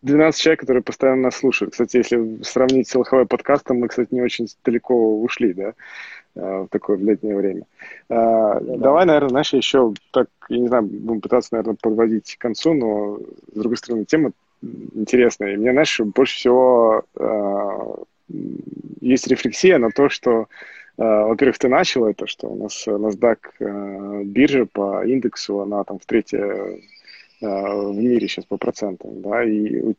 12 0.02 0.40
человек, 0.40 0.60
которые 0.60 0.82
постоянно 0.82 1.22
нас 1.22 1.36
слушают. 1.36 1.72
Кстати, 1.72 1.96
если 1.96 2.42
сравнить 2.42 2.88
с 2.88 2.94
ЛХВ 2.94 3.26
подкастом, 3.28 3.78
мы, 3.78 3.88
кстати, 3.88 4.08
не 4.12 4.20
очень 4.20 4.46
далеко 4.64 5.20
ушли, 5.20 5.54
да, 5.54 5.72
а, 6.36 6.64
в 6.64 6.68
такое 6.68 6.98
летнее 6.98 7.34
время. 7.34 7.62
А, 8.08 8.60
ну, 8.60 8.76
Давай, 8.76 9.02
да. 9.02 9.06
наверное, 9.06 9.30
знаешь, 9.30 9.52
еще 9.54 9.92
так, 10.12 10.28
я 10.50 10.58
не 10.58 10.68
знаю, 10.68 10.84
будем 10.84 11.20
пытаться, 11.20 11.48
наверное, 11.52 11.76
подводить 11.80 12.36
к 12.36 12.40
концу, 12.40 12.74
но, 12.74 13.18
с 13.52 13.58
другой 13.58 13.76
стороны, 13.78 14.04
тема 14.04 14.32
интересная. 14.62 15.54
И 15.54 15.56
мне, 15.56 15.72
знаешь, 15.72 16.00
больше 16.00 16.36
всего 16.36 17.04
э, 17.14 18.38
есть 19.00 19.26
рефлексия 19.26 19.78
на 19.78 19.90
то, 19.90 20.08
что, 20.08 20.48
э, 20.96 21.02
во-первых, 21.02 21.58
ты 21.58 21.68
начал 21.68 22.06
это, 22.06 22.26
что 22.26 22.48
у 22.48 22.56
нас 22.56 22.86
NASDAQ 22.86 23.38
э, 23.60 24.22
биржа 24.24 24.66
по 24.66 25.04
индексу, 25.04 25.60
она 25.60 25.84
там 25.84 25.98
в 25.98 26.06
третье 26.06 26.38
э, 26.38 26.78
в 27.40 27.96
мире 27.96 28.28
сейчас 28.28 28.44
по 28.44 28.56
процентам, 28.56 29.22
да, 29.22 29.44
и 29.44 29.94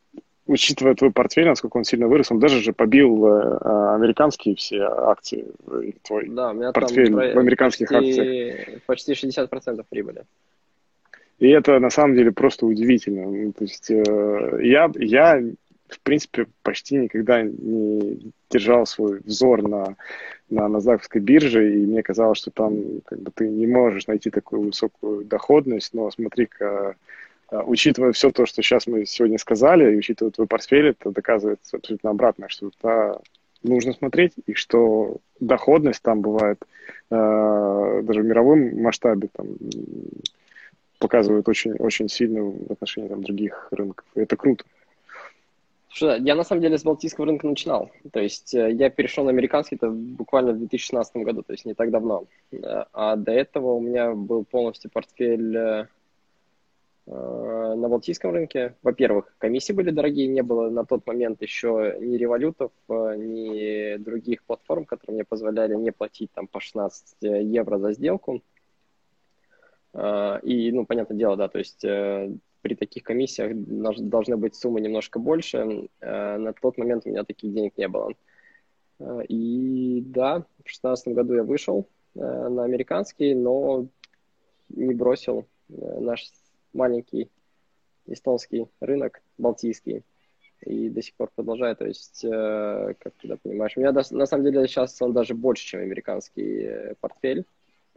учитывая 0.46 0.94
твой 0.94 1.12
портфель, 1.12 1.46
насколько 1.46 1.76
он 1.76 1.84
сильно 1.84 2.08
вырос, 2.08 2.30
он 2.30 2.40
даже 2.40 2.60
же 2.60 2.72
побил 2.72 3.26
э, 3.26 3.94
американские 3.94 4.56
все 4.56 4.82
акции, 4.82 5.46
твой 6.02 6.28
да, 6.28 6.50
у 6.50 6.54
меня 6.54 6.72
портфель 6.72 7.06
там 7.06 7.16
в 7.16 7.38
американских 7.38 7.88
почти, 7.88 8.20
акциях. 8.20 8.82
Почти 8.86 9.12
60% 9.12 9.84
прибыли. 9.88 10.24
И 11.40 11.48
это 11.48 11.80
на 11.80 11.90
самом 11.90 12.14
деле 12.14 12.32
просто 12.32 12.66
удивительно. 12.66 13.26
Ну, 13.26 13.52
то 13.52 13.64
есть 13.64 13.90
э, 13.90 14.60
я, 14.62 14.90
я, 14.94 15.42
в 15.88 16.00
принципе, 16.00 16.46
почти 16.62 16.96
никогда 16.96 17.42
не 17.42 18.32
держал 18.50 18.84
свой 18.84 19.20
взор 19.24 19.66
на, 19.66 19.96
на 20.50 20.68
Назаковской 20.68 21.22
бирже, 21.22 21.74
и 21.74 21.86
мне 21.86 22.02
казалось, 22.02 22.38
что 22.38 22.50
там 22.50 23.00
как 23.06 23.20
бы, 23.20 23.30
ты 23.34 23.48
не 23.48 23.66
можешь 23.66 24.06
найти 24.06 24.28
такую 24.28 24.66
высокую 24.66 25.24
доходность, 25.24 25.94
но 25.94 26.10
смотри-ка, 26.10 26.94
э, 27.50 27.62
учитывая 27.64 28.12
все 28.12 28.30
то, 28.30 28.44
что 28.44 28.60
сейчас 28.60 28.86
мы 28.86 29.06
сегодня 29.06 29.38
сказали, 29.38 29.94
и 29.94 29.96
учитывая 29.96 30.32
твой 30.32 30.46
портфель, 30.46 30.88
это 30.88 31.10
доказывается 31.10 31.78
абсолютно 31.78 32.10
обратное, 32.10 32.48
что 32.48 32.68
это 32.68 33.22
нужно 33.62 33.94
смотреть, 33.94 34.34
и 34.46 34.52
что 34.52 35.16
доходность 35.40 36.02
там 36.02 36.20
бывает 36.20 36.62
э, 37.10 38.00
даже 38.02 38.20
в 38.20 38.26
мировом 38.26 38.82
масштабе 38.82 39.30
там, 39.32 39.46
показывают 41.00 41.48
очень, 41.48 41.72
очень 41.72 42.08
сильно 42.08 42.42
в 42.42 42.70
отношении 42.70 43.08
там, 43.08 43.24
других 43.24 43.66
рынков. 43.72 44.06
Это 44.14 44.36
круто. 44.36 44.64
Слушай, 45.92 46.22
я 46.22 46.36
на 46.36 46.44
самом 46.44 46.62
деле 46.62 46.78
с 46.78 46.84
балтийского 46.84 47.26
рынка 47.26 47.48
начинал. 47.48 47.90
То 48.12 48.20
есть 48.20 48.54
э, 48.54 48.70
я 48.72 48.90
перешел 48.90 49.24
на 49.24 49.30
американский 49.30 49.74
это 49.74 49.90
буквально 49.90 50.52
в 50.52 50.58
2016 50.58 51.16
году, 51.16 51.42
то 51.42 51.52
есть 51.52 51.64
не 51.64 51.74
так 51.74 51.90
давно. 51.90 52.26
Э, 52.52 52.84
а 52.92 53.16
до 53.16 53.32
этого 53.32 53.72
у 53.72 53.80
меня 53.80 54.12
был 54.12 54.44
полностью 54.44 54.90
портфель 54.90 55.56
э, 55.56 55.86
на 57.06 57.88
балтийском 57.88 58.30
рынке. 58.30 58.76
Во-первых, 58.82 59.34
комиссии 59.38 59.72
были 59.72 59.90
дорогие, 59.90 60.28
не 60.28 60.42
было 60.42 60.70
на 60.70 60.84
тот 60.84 61.04
момент 61.06 61.42
еще 61.42 61.96
ни 61.98 62.16
револютов, 62.16 62.70
ни 62.88 63.96
других 63.96 64.44
платформ, 64.44 64.84
которые 64.84 65.14
мне 65.14 65.24
позволяли 65.24 65.74
не 65.74 65.90
платить 65.90 66.30
там 66.32 66.46
по 66.46 66.60
16 66.60 67.16
евро 67.20 67.78
за 67.78 67.94
сделку. 67.94 68.42
А, 69.92 70.38
и, 70.42 70.70
ну, 70.72 70.86
понятное 70.86 71.16
дело, 71.16 71.36
да, 71.36 71.48
то 71.48 71.58
есть 71.58 71.84
э, 71.84 72.30
при 72.62 72.74
таких 72.74 73.02
комиссиях 73.02 73.52
должны 73.56 74.36
быть 74.36 74.54
суммы 74.54 74.80
немножко 74.80 75.18
больше. 75.18 75.88
Э, 76.00 76.36
на 76.36 76.52
тот 76.52 76.78
момент 76.78 77.06
у 77.06 77.10
меня 77.10 77.24
таких 77.24 77.52
денег 77.52 77.76
не 77.76 77.88
было. 77.88 78.12
Э, 78.98 79.22
и 79.28 80.02
да, 80.02 80.40
в 80.40 80.64
2016 80.64 81.08
году 81.08 81.34
я 81.34 81.42
вышел 81.42 81.86
на 82.14 82.64
американский, 82.64 83.36
но 83.36 83.86
не 84.68 84.94
бросил 84.94 85.46
наш 85.68 86.28
маленький 86.72 87.30
эстонский 88.06 88.66
рынок, 88.80 89.22
балтийский, 89.38 90.02
и 90.62 90.88
до 90.88 91.02
сих 91.02 91.14
пор 91.14 91.30
продолжаю. 91.32 91.76
То 91.76 91.86
есть, 91.86 92.22
как 92.22 93.14
ты 93.20 93.28
да, 93.28 93.36
понимаешь, 93.40 93.76
у 93.76 93.80
меня 93.80 93.92
на 93.92 94.26
самом 94.26 94.44
деле 94.44 94.66
сейчас 94.66 95.00
он 95.00 95.12
даже 95.12 95.34
больше, 95.34 95.64
чем 95.64 95.82
американский 95.82 96.96
портфель. 97.00 97.46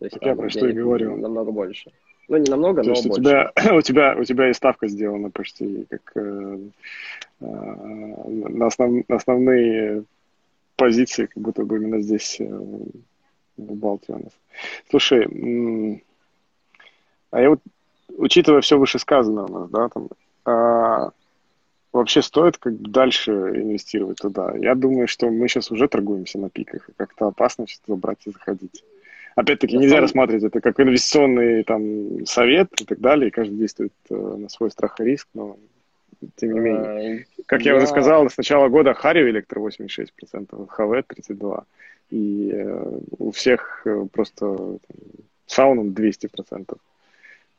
То 0.03 0.07
есть 0.07 0.17
я 0.19 0.35
про 0.35 0.49
что 0.49 0.67
и 0.67 0.73
говорю. 0.73 1.15
Намного 1.15 1.51
больше. 1.51 1.89
Ну, 2.27 2.35
не 2.35 2.49
намного, 2.51 2.81
То 2.81 2.89
но 2.89 2.93
есть 2.93 3.07
больше. 3.07 3.21
У 3.21 3.23
тебя, 3.23 3.53
у, 3.77 3.81
тебя, 3.81 4.15
у 4.19 4.23
тебя 4.25 4.49
и 4.49 4.53
ставка 4.53 4.87
сделана 4.87 5.29
почти 5.29 5.85
как 5.89 6.11
э, 6.15 6.57
э, 7.39 7.45
на, 7.45 8.67
основ, 8.67 9.07
на 9.07 9.15
основные 9.15 10.03
позиции, 10.75 11.27
как 11.27 11.41
будто 11.41 11.63
бы 11.63 11.77
именно 11.77 12.01
здесь, 12.01 12.35
э, 12.41 12.45
в 12.45 13.75
Балтии 13.75 14.11
у 14.11 14.19
нас. 14.23 14.33
Слушай, 14.89 16.01
А 17.31 17.39
я 17.39 17.49
вот, 17.51 17.59
учитывая 18.17 18.59
все 18.59 18.77
вышесказанное 18.77 19.45
у 19.45 19.53
нас, 19.53 19.69
да, 19.69 19.87
там, 19.87 20.09
а, 20.43 21.11
вообще 21.93 22.21
стоит 22.21 22.57
как 22.57 22.73
бы 22.73 22.89
дальше 22.89 23.31
инвестировать 23.31 24.17
туда? 24.17 24.53
Я 24.57 24.75
думаю, 24.75 25.07
что 25.07 25.29
мы 25.29 25.47
сейчас 25.47 25.71
уже 25.71 25.87
торгуемся 25.87 26.39
на 26.39 26.49
пиках, 26.49 26.89
и 26.89 26.93
как-то 26.93 27.27
опасно 27.27 27.67
что-то 27.67 27.95
брать 27.95 28.25
и 28.25 28.31
заходить. 28.31 28.83
Опять-таки, 29.35 29.77
нельзя 29.77 29.99
рассматривать 29.99 30.43
это 30.43 30.61
как 30.61 30.79
инвестиционный 30.79 31.63
там, 31.63 32.25
совет 32.25 32.69
и 32.79 32.85
так 32.85 32.99
далее, 32.99 33.29
и 33.29 33.31
каждый 33.31 33.57
действует 33.57 33.93
э, 34.09 34.15
на 34.15 34.49
свой 34.49 34.69
страх 34.71 34.99
и 34.99 35.03
риск, 35.03 35.27
но 35.33 35.57
тем 36.35 36.53
не 36.53 36.59
менее. 36.59 37.25
А, 37.39 37.43
как 37.47 37.63
я, 37.63 37.71
я 37.71 37.77
уже 37.77 37.87
сказал, 37.87 38.29
с 38.29 38.37
начала 38.37 38.69
года 38.69 38.93
Харио 38.93 39.27
Электро 39.29 39.59
86%, 39.59 40.67
ХВ 40.67 40.79
32%, 40.79 41.63
и 42.11 42.51
э, 42.53 42.99
у 43.17 43.31
всех 43.31 43.81
э, 43.85 44.05
просто 44.11 44.77
Сауном 45.47 45.89
200%. 45.89 46.77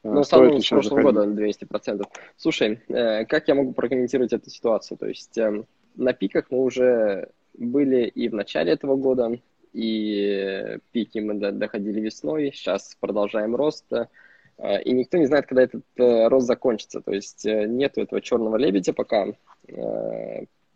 Ну, 0.04 0.22
Сауном 0.22 0.60
с 0.60 0.68
прошлого 0.68 1.02
года 1.02 1.24
200%. 1.24 2.04
Слушай, 2.36 2.78
как 3.26 3.48
я 3.48 3.54
могу 3.54 3.72
прокомментировать 3.72 4.32
эту 4.32 4.50
ситуацию? 4.50 4.98
То 4.98 5.06
есть 5.06 5.36
э, 5.38 5.64
на 5.96 6.12
пиках 6.12 6.46
мы 6.50 6.62
уже 6.62 7.30
были 7.54 8.06
и 8.06 8.28
в 8.28 8.34
начале 8.34 8.72
этого 8.72 8.96
года, 8.96 9.38
и 9.74 10.78
пики 10.92 11.18
мы 11.18 11.34
доходили 11.34 12.00
весной, 12.00 12.52
сейчас 12.54 12.96
продолжаем 13.00 13.56
рост, 13.56 13.84
э, 13.92 14.82
и 14.82 14.92
никто 14.92 15.18
не 15.18 15.26
знает, 15.26 15.46
когда 15.46 15.62
этот 15.64 15.84
э, 15.96 16.28
рост 16.28 16.46
закончится. 16.46 17.00
То 17.00 17.12
есть 17.12 17.44
э, 17.44 17.66
нету 17.66 18.00
этого 18.00 18.20
черного 18.20 18.56
лебедя 18.56 18.92
пока, 18.92 19.26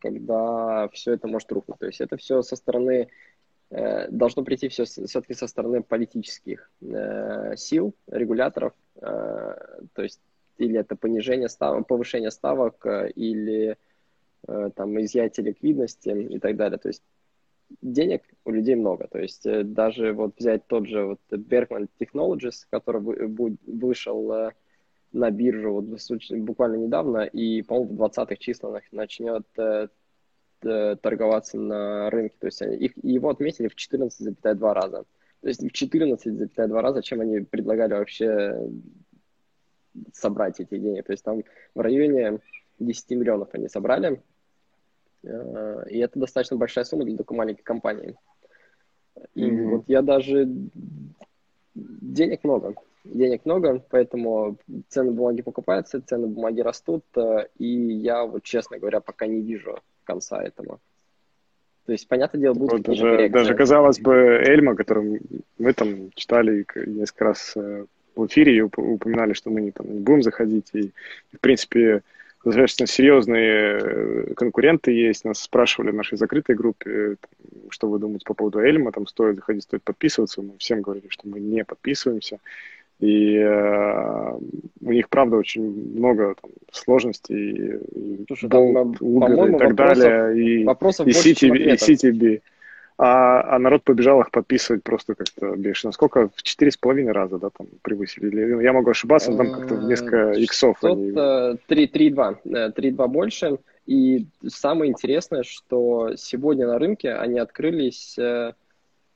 когда 0.01 0.89
все 0.89 1.13
это 1.13 1.29
может 1.29 1.51
рухнуть. 1.53 1.79
То 1.79 1.87
есть 1.87 2.01
это 2.01 2.17
все 2.17 2.43
со 2.43 2.57
стороны 2.57 3.09
должно 3.71 4.45
прийти 4.45 4.69
все 4.69 4.85
все-таки 4.85 5.35
со 5.35 5.47
стороны 5.47 5.83
политических 5.83 6.71
сил, 7.57 7.95
регуляторов, 8.07 8.73
то 8.99 10.03
есть 10.03 10.21
или 10.57 10.79
это 10.79 10.97
понижение 10.97 11.51
ставок, 11.51 11.87
повышение 11.87 12.31
ставок, 12.31 12.87
или 13.15 13.77
там 14.47 14.99
изъятие 15.03 15.49
ликвидности 15.49 16.09
и 16.09 16.39
так 16.39 16.57
далее. 16.57 16.79
То 16.79 16.89
есть 16.89 17.03
денег 17.81 18.23
у 18.45 18.51
людей 18.51 18.75
много. 18.75 19.07
То 19.09 19.19
есть 19.19 19.47
э, 19.47 19.63
даже 19.63 20.13
вот 20.13 20.39
взять 20.39 20.67
тот 20.67 20.87
же 20.87 21.05
вот 21.05 21.21
Berkman 21.31 21.89
Technologies, 21.99 22.67
который 22.71 23.01
вышел 23.67 24.33
э, 24.33 24.53
на 25.13 25.31
биржу 25.31 25.73
вот 25.73 25.85
буквально 26.31 26.77
недавно, 26.77 27.21
и, 27.21 27.63
по-моему, 27.63 27.97
в 27.97 28.03
20-х 28.03 28.37
числах 28.37 28.83
начнет 28.93 29.47
э, 29.57 29.89
торговаться 30.61 31.59
на 31.59 32.11
рынке. 32.11 32.37
То 32.39 32.47
есть 32.47 32.63
их, 32.63 32.93
его 33.03 33.31
отметили 33.31 33.69
в 33.69 33.77
14,2 33.77 34.73
раза. 34.73 35.05
То 35.41 35.49
есть 35.49 35.63
в 35.63 35.67
14,2 35.67 36.81
раза, 36.81 37.03
чем 37.03 37.21
они 37.21 37.41
предлагали 37.41 37.93
вообще 37.93 38.71
собрать 40.13 40.61
эти 40.61 40.79
деньги. 40.79 41.01
То 41.03 41.13
есть 41.13 41.25
там 41.25 41.43
в 41.75 41.81
районе 41.81 42.41
10 42.79 43.11
миллионов 43.11 43.49
они 43.53 43.69
собрали. 43.69 44.23
Э, 45.25 45.85
и 45.89 45.99
это 45.99 46.19
достаточно 46.19 46.57
большая 46.57 46.85
сумма 46.85 47.05
для 47.05 47.17
такой 47.17 47.37
маленькой 47.37 47.63
компании. 47.63 48.17
И 49.35 49.45
mm-hmm. 49.45 49.69
вот 49.69 49.85
я 49.89 50.03
даже... 50.03 50.49
Денег 51.75 52.45
много. 52.45 52.75
Денег 53.05 53.45
много, 53.45 53.83
поэтому 53.91 54.59
цены 54.89 55.13
бумаги 55.13 55.43
покупаются, 55.43 56.03
цены 56.03 56.27
бумаги 56.27 56.61
растут, 56.61 57.05
э, 57.17 57.47
и 57.59 57.67
я 57.67 58.25
вот, 58.25 58.43
честно 58.43 58.79
говоря, 58.79 59.01
пока 59.01 59.27
не 59.27 59.41
вижу 59.41 59.79
конца 60.05 60.43
этому. 60.43 60.81
То 61.87 61.93
есть, 61.93 62.07
понятное 62.07 62.41
дело, 62.41 62.55
будут 62.55 62.87
вот 62.87 62.97
даже, 62.97 63.29
даже, 63.31 63.55
казалось 63.55 63.99
бы, 63.99 64.13
Эльма, 64.13 64.75
которым 64.75 65.21
мы 65.57 65.73
там 65.73 66.11
читали 66.15 66.67
несколько 66.87 67.25
раз 67.25 67.55
э, 67.57 67.87
в 68.15 68.27
эфире 68.27 68.57
и 68.57 68.61
упоминали, 68.61 69.33
что 69.33 69.49
мы 69.49 69.63
не, 69.63 69.71
там, 69.71 69.91
не 69.91 70.01
будем 70.01 70.23
заходить, 70.23 70.69
и, 70.75 70.93
в 71.33 71.41
принципе, 71.41 72.03
достаточно 72.49 72.87
серьезные 72.87 73.79
э, 73.81 74.35
конкуренты 74.35 74.93
есть. 74.93 75.25
Нас 75.25 75.41
спрашивали 75.41 75.91
в 75.91 75.95
нашей 75.95 76.19
закрытой 76.19 76.57
группе, 76.57 77.17
что 77.71 77.89
вы 77.89 77.99
думаете 77.99 78.25
по 78.27 78.35
поводу 78.35 78.59
Эльма, 78.61 78.93
там 78.93 79.07
стоит 79.07 79.37
заходить, 79.37 79.63
стоит 79.65 79.83
подписываться. 79.83 80.43
Мы 80.43 80.53
всем 80.59 80.83
говорили, 80.83 81.07
что 81.09 81.29
мы 81.29 81.41
не 81.41 81.65
подписываемся. 81.65 82.39
И 83.01 83.37
э, 83.37 84.39
у 84.81 84.93
них, 84.93 85.09
правда, 85.09 85.37
очень 85.37 85.97
много 85.97 86.35
там, 86.41 86.51
сложностей, 86.73 87.79
и 87.95 88.25
Слушай, 88.27 88.51
там, 88.51 88.93
Uber 88.93 89.55
и 89.55 89.59
так 89.59 89.71
вопросов, 89.71 89.77
далее, 89.77 90.45
и, 90.45 90.65
вопросов 90.65 91.07
и, 91.07 91.11
CTV, 91.11 91.57
и 91.57 91.73
CTB 91.75 92.41
а, 93.01 93.55
а 93.55 93.59
народ 93.61 93.85
побежал 93.85 94.21
их 94.21 94.33
подписывать 94.33 94.83
просто 94.83 95.15
как-то 95.15 95.55
бешено. 95.55 95.93
Сколько? 95.93 96.31
В 96.35 96.43
четыре 96.43 96.73
с 96.73 96.77
половиной 96.77 97.13
раза, 97.13 97.39
да, 97.39 97.49
там 97.51 97.69
превысили? 97.83 98.61
Я 98.63 98.73
могу 98.73 98.91
ошибаться, 98.91 99.31
но 99.31 99.37
там 99.37 99.53
как-то 99.53 99.77
в 99.77 99.85
несколько 99.85 100.33
иксов. 100.33 100.83
Они... 100.83 101.13
3,2. 101.13 102.39
3,2 102.45 103.09
больше. 103.09 103.59
И 103.87 104.27
самое 104.47 104.91
интересное, 104.91 105.45
что 105.45 106.17
сегодня 106.17 106.67
на 106.67 106.79
рынке 106.79 107.15
они 107.15 107.39
открылись, 107.39 108.19
э, 108.19 108.53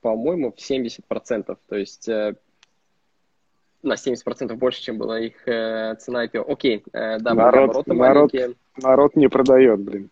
по-моему, 0.01 0.53
в 0.53 0.59
70%. 0.59 1.59
То 1.69 1.77
есть 1.77 2.09
э, 2.09 2.37
на 3.83 3.95
70% 3.95 4.55
больше, 4.55 4.81
чем 4.81 4.97
была 4.97 5.19
их 5.19 5.47
э, 5.47 5.97
цена 5.97 6.25
IPO. 6.25 6.45
Окей, 6.51 6.85
да, 6.93 7.19
народ, 7.19 7.69
народ, 7.69 7.87
маленькие. 7.89 8.55
Народ 8.81 9.17
не 9.17 9.29
продает, 9.29 9.81
блин. 9.81 10.09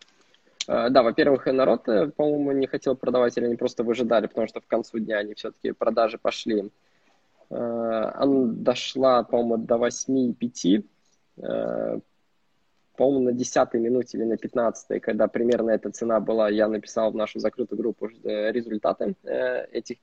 Э, 0.67 0.91
да, 0.91 1.03
во-первых, 1.03 1.47
народ, 1.47 1.89
э, 1.89 2.09
по-моему, 2.09 2.53
не 2.53 2.67
хотел 2.67 2.97
продавать, 2.97 3.37
или 3.37 3.47
они 3.47 3.57
просто 3.57 3.83
выжидали, 3.85 4.27
потому 4.27 4.47
что 4.47 4.61
в 4.61 4.67
концу 4.67 4.99
дня 4.99 5.19
они 5.19 5.35
все-таки 5.35 5.73
продажи 5.73 6.19
пошли. 6.19 6.71
Э, 7.51 7.55
она 8.15 8.47
дошла, 8.53 9.23
по-моему, 9.23 9.59
до 9.59 9.77
8,5, 9.77 10.85
по-моему, 12.97 13.25
на 13.25 13.33
10 13.33 13.75
минуте 13.75 14.19
или 14.19 14.25
на 14.25 14.37
15 14.37 15.01
когда 15.01 15.27
примерно 15.27 15.71
эта 15.71 15.91
цена 15.91 16.21
была, 16.21 16.51
я 16.51 16.69
написал 16.69 17.11
в 17.11 17.17
нашу 17.17 17.41
закрытую 17.41 17.79
группу 17.79 18.09
результаты 18.09 19.15
этих 19.73 19.97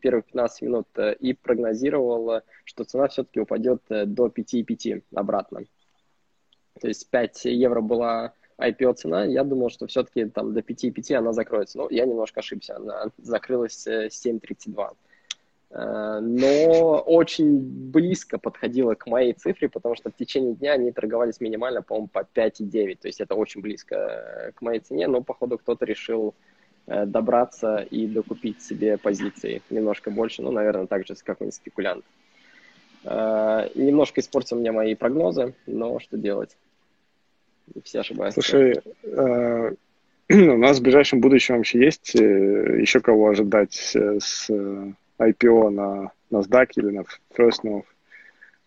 первых 0.00 0.26
15 0.26 0.62
минут 0.62 0.86
и 1.18 1.32
прогнозировал, 1.32 2.42
что 2.64 2.84
цена 2.84 3.08
все-таки 3.08 3.40
упадет 3.40 3.82
до 3.88 4.28
5,5 4.28 5.02
обратно. 5.14 5.64
То 6.80 6.86
есть 6.86 7.10
5 7.10 7.46
евро 7.46 7.80
была 7.80 8.34
IPO 8.58 8.94
цена, 8.94 9.24
я 9.24 9.44
думал, 9.44 9.70
что 9.70 9.86
все-таки 9.86 10.24
там 10.26 10.52
до 10.52 10.60
5,5 10.60 11.14
она 11.14 11.32
закроется. 11.32 11.78
Но 11.78 11.88
я 11.90 12.06
немножко 12.06 12.40
ошибся, 12.40 12.76
она 12.76 13.06
закрылась 13.18 13.86
7,32. 13.86 14.90
Э, 15.70 15.76
э, 15.78 16.20
но 16.20 16.98
очень 17.00 17.58
близко 17.60 18.38
подходила 18.38 18.94
к 18.94 19.06
моей 19.06 19.32
цифре, 19.32 19.68
потому 19.68 19.94
что 19.94 20.10
в 20.10 20.16
течение 20.16 20.54
дня 20.54 20.72
они 20.72 20.90
торговались 20.90 21.40
минимально, 21.40 21.82
по-моему, 21.82 22.08
по 22.08 22.26
5,9. 22.34 22.98
То 23.00 23.08
есть 23.08 23.20
это 23.20 23.34
очень 23.36 23.60
близко 23.60 23.94
э, 23.94 24.52
к 24.52 24.62
моей 24.62 24.80
цене, 24.80 25.06
но, 25.06 25.22
походу, 25.22 25.58
кто-то 25.58 25.84
решил 25.84 26.34
добраться 26.86 27.86
и 27.90 28.06
докупить 28.06 28.62
себе 28.62 28.96
позиции 28.96 29.60
немножко 29.68 30.10
больше, 30.10 30.40
ну, 30.40 30.50
наверное, 30.50 30.86
так 30.86 31.06
же, 31.06 31.14
как 31.16 31.22
какой-нибудь 31.22 31.54
спекулянт. 31.54 32.02
Немножко 33.04 34.22
испортил 34.22 34.56
мне 34.56 34.72
мои 34.72 34.94
прогнозы, 34.94 35.54
но 35.66 36.00
что 36.00 36.16
делать? 36.16 36.56
Все 37.84 38.00
ошибаются. 38.00 38.40
Слушай, 38.40 38.80
э, 39.02 39.74
у 40.30 40.56
нас 40.56 40.78
в 40.78 40.82
ближайшем 40.82 41.20
будущем 41.20 41.56
вообще 41.56 41.84
есть 41.84 42.14
э, 42.14 42.80
еще 42.80 43.00
кого 43.00 43.28
ожидать 43.28 43.74
с 43.74 44.50
IPO 44.50 45.70
на 45.70 46.12
NASDAQ 46.30 46.68
или 46.76 46.90
на 46.90 47.04
First 47.36 47.62
North? 47.64 47.84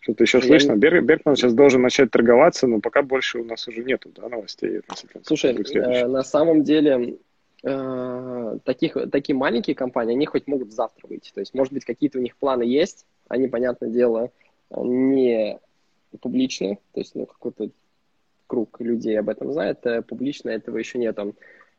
Что-то 0.02 0.24
еще 0.24 0.38
Я 0.38 0.44
слышно? 0.44 0.72
Не... 0.72 0.78
Бер, 0.78 1.00
Беркман 1.00 1.36
сейчас 1.36 1.54
должен 1.54 1.80
начать 1.80 2.10
торговаться, 2.10 2.66
но 2.66 2.80
пока 2.80 3.02
больше 3.02 3.38
у 3.38 3.44
нас 3.44 3.68
уже 3.68 3.84
нету 3.84 4.10
да, 4.14 4.28
новостей. 4.28 4.80
Слушай, 5.22 5.54
э, 5.54 6.06
на 6.08 6.24
самом 6.24 6.64
деле 6.64 7.18
э, 7.62 8.58
таких, 8.64 8.96
такие 9.12 9.36
маленькие 9.36 9.76
компании, 9.76 10.14
они 10.14 10.26
хоть 10.26 10.48
могут 10.48 10.72
завтра 10.72 11.06
выйти. 11.06 11.30
То 11.32 11.38
есть, 11.38 11.54
может 11.54 11.72
быть, 11.72 11.84
какие-то 11.84 12.18
у 12.18 12.22
них 12.22 12.36
планы 12.36 12.64
есть, 12.64 13.06
они, 13.28 13.46
понятное 13.46 13.90
дело, 13.90 14.32
не 14.76 15.60
публичные, 16.20 16.78
то 16.92 17.00
есть, 17.00 17.14
ну, 17.14 17.26
какой-то 17.26 17.70
круг 18.52 18.82
людей 18.82 19.18
об 19.18 19.30
этом 19.30 19.50
знает, 19.50 19.86
э, 19.86 20.02
публично 20.02 20.50
этого 20.50 20.76
еще 20.76 20.98
нет. 20.98 21.18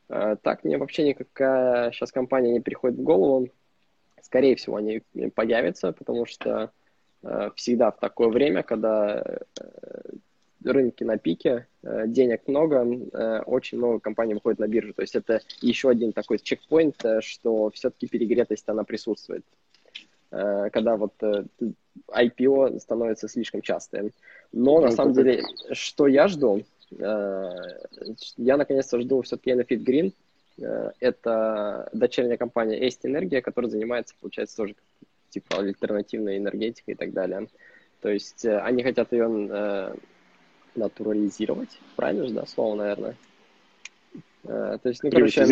Э, 0.10 0.38
так, 0.42 0.64
мне 0.64 0.80
вообще 0.80 1.04
никакая 1.04 1.92
сейчас 1.92 2.12
компания 2.12 2.52
не 2.52 2.62
приходит 2.62 2.98
в 2.98 3.04
голову. 3.04 3.50
Скорее 4.24 4.56
всего, 4.56 4.78
они 4.78 5.04
появятся, 5.36 5.92
потому 5.92 6.26
что 6.26 6.72
э, 7.22 7.52
всегда 7.56 7.92
в 7.92 8.00
такое 8.00 8.30
время, 8.30 8.64
когда 8.64 9.24
рынки 10.66 11.04
на 11.04 11.18
пике, 11.18 11.68
денег 11.84 12.48
много, 12.48 12.88
очень 13.46 13.78
много 13.78 14.00
компаний 14.00 14.34
выходит 14.34 14.60
на 14.60 14.68
биржу. 14.68 14.94
То 14.94 15.04
есть 15.04 15.16
это 15.16 15.42
еще 15.62 15.90
один 15.90 16.12
такой 16.12 16.40
чекпоинт, 16.40 17.06
что 17.20 17.70
все-таки 17.70 18.08
перегретость 18.08 18.68
она 18.68 18.84
присутствует. 18.84 19.44
Когда 20.72 20.98
вот 20.98 21.14
IPO 22.12 22.80
становится 22.80 23.28
слишком 23.28 23.62
частым. 23.62 24.12
Но 24.52 24.80
на 24.80 24.92
самом 24.92 25.14
деле, 25.14 25.44
что 25.72 26.08
я 26.08 26.28
жду? 26.28 26.64
Э, 27.00 27.50
я 28.38 28.58
наконец-то 28.58 29.00
жду 29.00 29.22
все-таки 29.22 29.52
Enefit 29.52 29.84
Green. 29.84 30.14
Э, 30.60 30.92
это 31.00 31.90
дочерняя 31.94 32.38
компания 32.38 32.88
Est 32.88 33.00
Энергия, 33.04 33.42
которая 33.42 33.70
занимается, 33.70 34.16
получается, 34.20 34.58
тоже 34.58 34.76
типа 35.30 35.58
альтернативной 35.58 36.38
энергетикой 36.38 36.94
и 36.94 36.98
так 36.98 37.14
далее. 37.14 37.48
То 38.02 38.10
есть 38.10 38.46
э, 38.46 38.60
они 38.60 38.84
хотят 38.84 39.12
ее 39.12 39.30
э, 39.50 39.96
натурализировать, 40.76 41.80
правильно 41.96 42.28
же, 42.28 42.34
да, 42.34 42.46
слово, 42.46 42.76
наверное? 42.76 43.16
Э, 44.44 44.78
то 44.82 44.90
есть, 44.90 45.04
ну? 45.04 45.12
Короче, 45.12 45.46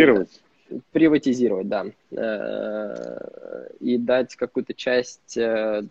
приватизировать, 0.91 1.67
да. 1.67 1.85
Э, 2.11 3.67
и 3.79 3.97
дать 3.97 4.35
какую-то 4.35 4.73
часть 4.73 5.37
э, 5.37 5.83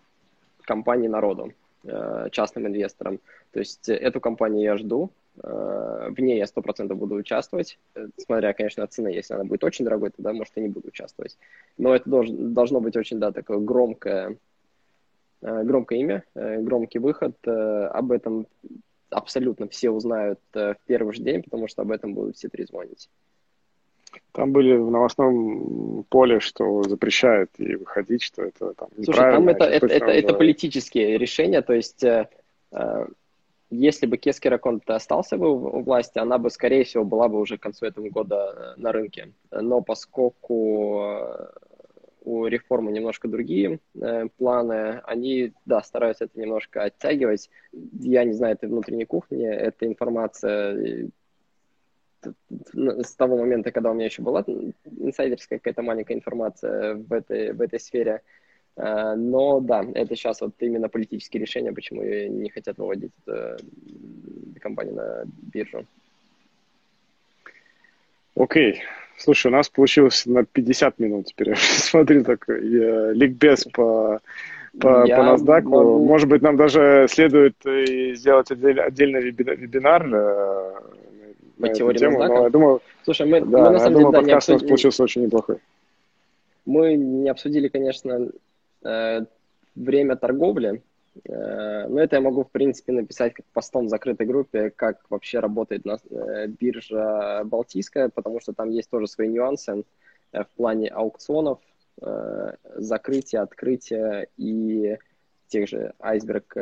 компании 0.63 1.07
народу, 1.07 1.53
э, 1.83 2.29
частным 2.31 2.67
инвесторам. 2.67 3.19
То 3.51 3.59
есть 3.59 3.89
эту 3.89 4.19
компанию 4.19 4.63
я 4.63 4.77
жду, 4.77 5.11
в 5.33 6.13
ней 6.17 6.37
я 6.37 6.43
100% 6.43 6.93
буду 6.93 7.15
участвовать, 7.15 7.79
смотря, 8.17 8.51
конечно, 8.51 8.83
от 8.83 8.91
цены. 8.91 9.07
Если 9.07 9.33
она 9.33 9.45
будет 9.45 9.63
очень 9.63 9.85
дорогой, 9.85 10.11
тогда, 10.11 10.33
может, 10.33 10.57
и 10.57 10.61
не 10.61 10.67
буду 10.67 10.89
участвовать. 10.89 11.37
Но 11.77 11.95
это 11.95 12.03
должно 12.09 12.81
быть 12.81 12.97
очень, 12.97 13.17
да, 13.17 13.31
такое 13.31 13.57
громкое, 13.59 14.35
громкое 15.41 15.99
имя, 15.99 16.23
громкий 16.35 16.99
выход. 16.99 17.35
Об 17.47 18.11
этом 18.11 18.45
абсолютно 19.09 19.69
все 19.69 19.89
узнают 19.89 20.39
в 20.53 20.77
первый 20.85 21.13
же 21.13 21.23
день, 21.23 21.43
потому 21.43 21.69
что 21.69 21.81
об 21.81 21.91
этом 21.91 22.13
будут 22.13 22.35
все 22.35 22.49
трезвонить. 22.49 23.09
Там 24.31 24.51
были 24.51 24.75
в 24.75 24.89
новостном 24.89 26.05
поле, 26.09 26.39
что 26.39 26.83
запрещают 26.83 27.51
и 27.57 27.75
выходить, 27.75 28.23
что 28.23 28.43
это 28.43 28.73
там 28.73 28.89
Слушай, 29.03 29.31
там 29.31 29.49
это, 29.49 29.65
это, 29.65 29.87
это, 29.87 30.05
это 30.05 30.33
политические 30.33 31.17
решения, 31.17 31.61
то 31.61 31.73
есть 31.73 32.03
э, 32.03 32.27
э 32.71 33.05
если 33.73 34.05
бы 34.05 34.17
Кескера 34.17 34.57
Конте 34.57 34.91
остался 34.91 35.37
бы 35.37 35.49
у 35.49 35.81
власти, 35.81 36.19
она 36.19 36.37
бы, 36.37 36.49
скорее 36.49 36.83
всего, 36.83 37.05
была 37.05 37.29
бы 37.29 37.39
уже 37.39 37.57
к 37.57 37.61
концу 37.61 37.85
этого 37.85 38.09
года 38.09 38.75
э, 38.75 38.81
на 38.81 38.91
рынке. 38.91 39.31
Но 39.49 39.79
поскольку 39.79 41.47
у 42.23 42.45
реформы 42.45 42.91
немножко 42.91 43.27
другие 43.27 43.79
э, 43.95 44.27
планы. 44.37 45.01
Они, 45.05 45.53
да, 45.65 45.81
стараются 45.81 46.25
это 46.25 46.39
немножко 46.39 46.83
оттягивать. 46.83 47.49
Я 47.71 48.23
не 48.23 48.33
знаю, 48.33 48.53
это 48.53 48.67
внутренней 48.67 49.05
кухни, 49.05 49.45
это 49.45 49.85
информация 49.85 50.75
э, 50.75 51.07
с 53.03 53.15
того 53.15 53.37
момента, 53.37 53.71
когда 53.71 53.91
у 53.91 53.93
меня 53.93 54.05
еще 54.05 54.21
была 54.21 54.43
инсайдерская 54.85 55.59
какая-то 55.59 55.81
маленькая 55.81 56.15
информация 56.15 56.95
в 56.95 57.11
этой, 57.11 57.53
в 57.53 57.61
этой 57.61 57.79
сфере. 57.79 58.21
Э, 58.77 59.15
но 59.15 59.59
да, 59.59 59.85
это 59.93 60.15
сейчас 60.15 60.41
вот 60.41 60.53
именно 60.59 60.89
политические 60.89 61.41
решения, 61.41 61.73
почему 61.73 62.03
не 62.03 62.49
хотят 62.49 62.77
выводить 62.77 63.11
эту 63.25 64.59
компанию 64.59 64.95
на 64.95 65.23
биржу. 65.53 65.85
Окей. 68.35 68.73
Okay. 68.73 68.77
Слушай, 69.23 69.47
у 69.47 69.51
нас 69.51 69.69
получилось 69.69 70.25
на 70.25 70.43
50 70.45 70.99
минут 70.99 71.27
теперь. 71.27 71.53
Смотри, 71.57 72.23
такой 72.23 72.57
э, 72.57 73.13
ликбез 73.13 73.65
по, 73.65 74.19
по, 74.79 75.05
Я 75.05 75.17
по 75.17 75.21
NASDAQ. 75.21 75.61
Могу... 75.61 76.05
Может 76.05 76.27
быть, 76.27 76.41
нам 76.41 76.57
даже 76.57 77.05
следует 77.09 77.55
и 77.65 78.15
сделать 78.15 78.49
отдельный 78.49 79.21
вебинар 79.21 80.09
э, 80.11 80.73
по 81.61 81.69
теории 81.69 81.97
тему. 81.97 82.19
Но 82.19 82.43
я 82.43 82.49
думаю, 82.49 82.81
Слушай, 83.03 83.27
мы, 83.27 83.41
да, 83.41 83.45
мы 83.45 83.69
на 83.71 83.79
самом 83.79 83.97
деле 83.97 84.11
да, 84.11 84.17
подкаст 84.19 84.49
обсудили... 84.49 84.55
у 84.55 84.59
нас 84.59 84.69
получился 84.69 85.03
очень 85.03 85.23
неплохой. 85.23 85.57
Мы 86.65 86.95
не 86.95 87.29
обсудили, 87.29 87.67
конечно, 87.67 88.29
э, 88.83 89.21
время 89.75 90.15
торговли, 90.15 90.81
Э, 91.25 91.87
но 91.87 92.01
это 92.01 92.15
я 92.17 92.21
могу, 92.21 92.43
в 92.43 92.51
принципе, 92.51 92.93
написать 92.93 93.33
как 93.33 93.45
постом 93.47 93.85
в 93.85 93.89
закрытой 93.89 94.25
группе, 94.25 94.69
как 94.69 95.01
вообще 95.09 95.39
работает 95.39 95.85
на, 95.85 95.97
э, 96.09 96.47
биржа 96.47 97.43
Балтийская, 97.43 98.09
потому 98.09 98.39
что 98.39 98.53
там 98.53 98.69
есть 98.69 98.89
тоже 98.89 99.07
свои 99.07 99.27
нюансы 99.27 99.83
э, 100.31 100.43
в 100.43 100.49
плане 100.55 100.89
аукционов, 100.89 101.59
закрытия, 102.77 103.43
открытия 103.43 104.27
и 104.35 104.97
тех 105.51 105.67
же 105.67 105.93
айсберг 105.99 106.55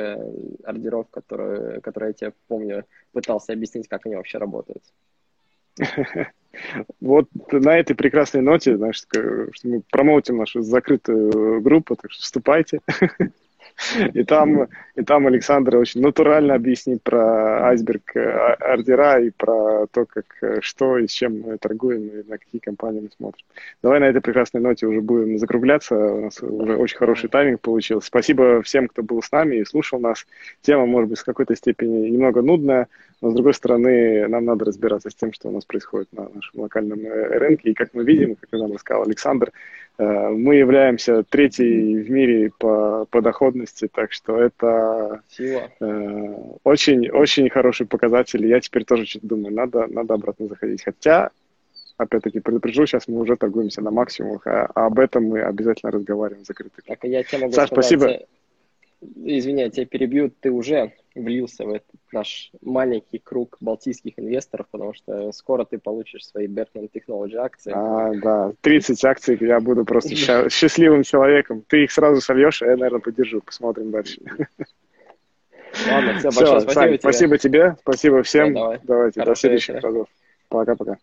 ордеров, 0.64 1.08
которые, 1.10 1.80
которые 1.82 2.10
я 2.10 2.14
тебе 2.14 2.34
помню, 2.48 2.86
пытался 3.12 3.54
объяснить, 3.54 3.88
как 3.88 4.06
они 4.06 4.16
вообще 4.16 4.38
работают. 4.38 4.84
Вот 7.00 7.30
на 7.52 7.78
этой 7.78 7.96
прекрасной 7.96 8.42
ноте, 8.42 8.76
значит, 8.76 9.06
мы 9.64 9.84
промоутим 9.92 10.38
нашу 10.38 10.64
закрытую 10.64 11.62
группу, 11.62 11.96
так 11.96 12.12
что 12.12 12.24
вступайте. 12.24 12.80
И 14.14 14.24
там, 14.24 14.68
и 14.96 15.04
там 15.04 15.28
Александр 15.28 15.78
очень 15.78 16.02
натурально 16.02 16.56
объяснит 16.56 17.02
про 17.02 17.68
айсберг 17.68 18.16
э, 18.16 18.54
ордера 18.60 19.20
и 19.20 19.30
про 19.30 19.88
то, 19.88 20.06
как, 20.06 20.26
э, 20.42 20.60
что 20.62 20.98
и 20.98 21.08
с 21.08 21.12
чем 21.12 21.42
мы 21.42 21.58
торгуем 21.58 22.08
и 22.08 22.30
на 22.30 22.38
какие 22.38 22.60
компании 22.60 23.02
мы 23.02 23.10
смотрим. 23.16 23.46
Давай 23.82 24.00
на 24.00 24.06
этой 24.06 24.22
прекрасной 24.22 24.62
ноте 24.62 24.86
уже 24.86 25.02
будем 25.02 25.38
закругляться. 25.38 25.96
У 25.96 26.22
нас 26.22 26.42
уже 26.42 26.76
очень 26.76 26.98
хороший 26.98 27.30
тайминг 27.30 27.62
получился. 27.62 28.08
Спасибо 28.08 28.62
всем, 28.62 28.88
кто 28.88 29.04
был 29.04 29.22
с 29.22 29.32
нами 29.32 29.58
и 29.58 29.66
слушал 29.66 30.00
нас. 30.00 30.26
Тема, 30.62 30.86
может 30.86 31.10
быть, 31.10 31.20
в 31.20 31.26
какой-то 31.26 31.56
степени 31.56 32.10
немного 32.10 32.42
нудная, 32.42 32.88
но, 33.22 33.32
с 33.32 33.34
другой 33.34 33.54
стороны, 33.54 34.28
нам 34.28 34.46
надо 34.46 34.66
разбираться 34.66 35.10
с 35.10 35.16
тем, 35.16 35.34
что 35.34 35.50
у 35.50 35.52
нас 35.52 35.66
происходит 35.66 36.12
на 36.14 36.30
нашем 36.30 36.62
локальном 36.62 37.00
э, 37.00 37.38
рынке. 37.38 37.72
И, 37.72 37.74
как 37.74 37.94
мы 37.94 38.04
видим, 38.04 38.36
как 38.36 38.52
нам 38.52 38.72
рассказал 38.72 39.04
Александр, 39.04 39.52
Э, 40.00 40.30
мы 40.30 40.56
являемся 40.56 41.24
третьей 41.24 42.02
в 42.02 42.10
мире 42.10 42.52
по, 42.58 43.06
по 43.12 43.22
доходности, 43.22 43.90
так 43.94 44.14
что 44.14 44.40
это 44.40 45.22
э, 45.38 46.36
очень, 46.64 47.10
очень 47.10 47.50
хороший 47.50 47.86
показатель. 47.86 48.46
Я 48.48 48.62
теперь 48.62 48.86
тоже 48.86 49.06
что-то 49.06 49.28
думаю, 49.28 49.54
надо, 49.54 49.88
надо 49.88 50.14
обратно 50.14 50.48
заходить. 50.48 50.84
Хотя, 50.84 51.32
опять-таки, 51.98 52.40
предупрежу, 52.40 52.86
сейчас 52.86 53.10
мы 53.10 53.20
уже 53.20 53.36
торгуемся 53.36 53.82
на 53.82 53.92
максимумах, 53.92 54.48
а, 54.48 54.72
а 54.74 54.86
об 54.86 55.00
этом 55.00 55.26
мы 55.26 55.42
обязательно 55.42 55.92
разговариваем 55.92 56.46
в 56.46 56.48
закрытых. 56.48 56.86
Так, 56.86 57.04
я 57.04 57.22
тебе 57.24 57.40
могу 57.40 57.52
Саш, 57.52 57.68
сказать, 57.68 57.86
спасибо. 57.86 58.06
Э, 58.06 58.26
я 59.02 59.70
тебя 59.70 59.86
перебью, 59.86 60.32
ты 60.40 60.50
уже 60.50 60.94
влился 61.16 61.66
в 61.66 61.70
этот 61.70 61.96
наш 62.12 62.52
маленький 62.62 63.20
круг 63.20 63.58
балтийских 63.60 64.14
инвесторов, 64.18 64.68
потому 64.72 64.94
что 64.94 65.32
скоро 65.32 65.66
ты 65.66 65.78
получишь 65.78 66.26
свои 66.28 66.48
Berkman 66.48 66.90
Technology 66.92 67.36
акции. 67.36 67.72
А, 67.76 68.12
да, 68.22 68.54
30 68.62 69.06
акций, 69.06 69.38
я 69.42 69.60
буду 69.60 69.86
просто 69.86 70.16
счастливым 70.50 71.04
человеком. 71.04 71.64
Ты 71.68 71.84
их 71.84 71.92
сразу 71.92 72.22
сольешь, 72.22 72.62
а 72.62 72.68
я, 72.68 72.78
наверное, 72.78 73.02
поддержу. 73.02 73.42
Посмотрим 73.42 73.92
дальше. 73.92 74.22
Ладно, 75.90 76.18
все, 76.18 76.32
большое 76.32 76.62
спасибо 76.62 76.88
тебе. 76.88 77.00
Спасибо 77.00 77.38
тебе, 77.38 77.76
спасибо 77.82 78.24
всем. 78.24 78.54
Давайте, 78.84 79.24
до 79.24 79.36
следующих 79.36 79.82
разов. 79.82 80.08
Пока-пока. 80.50 80.98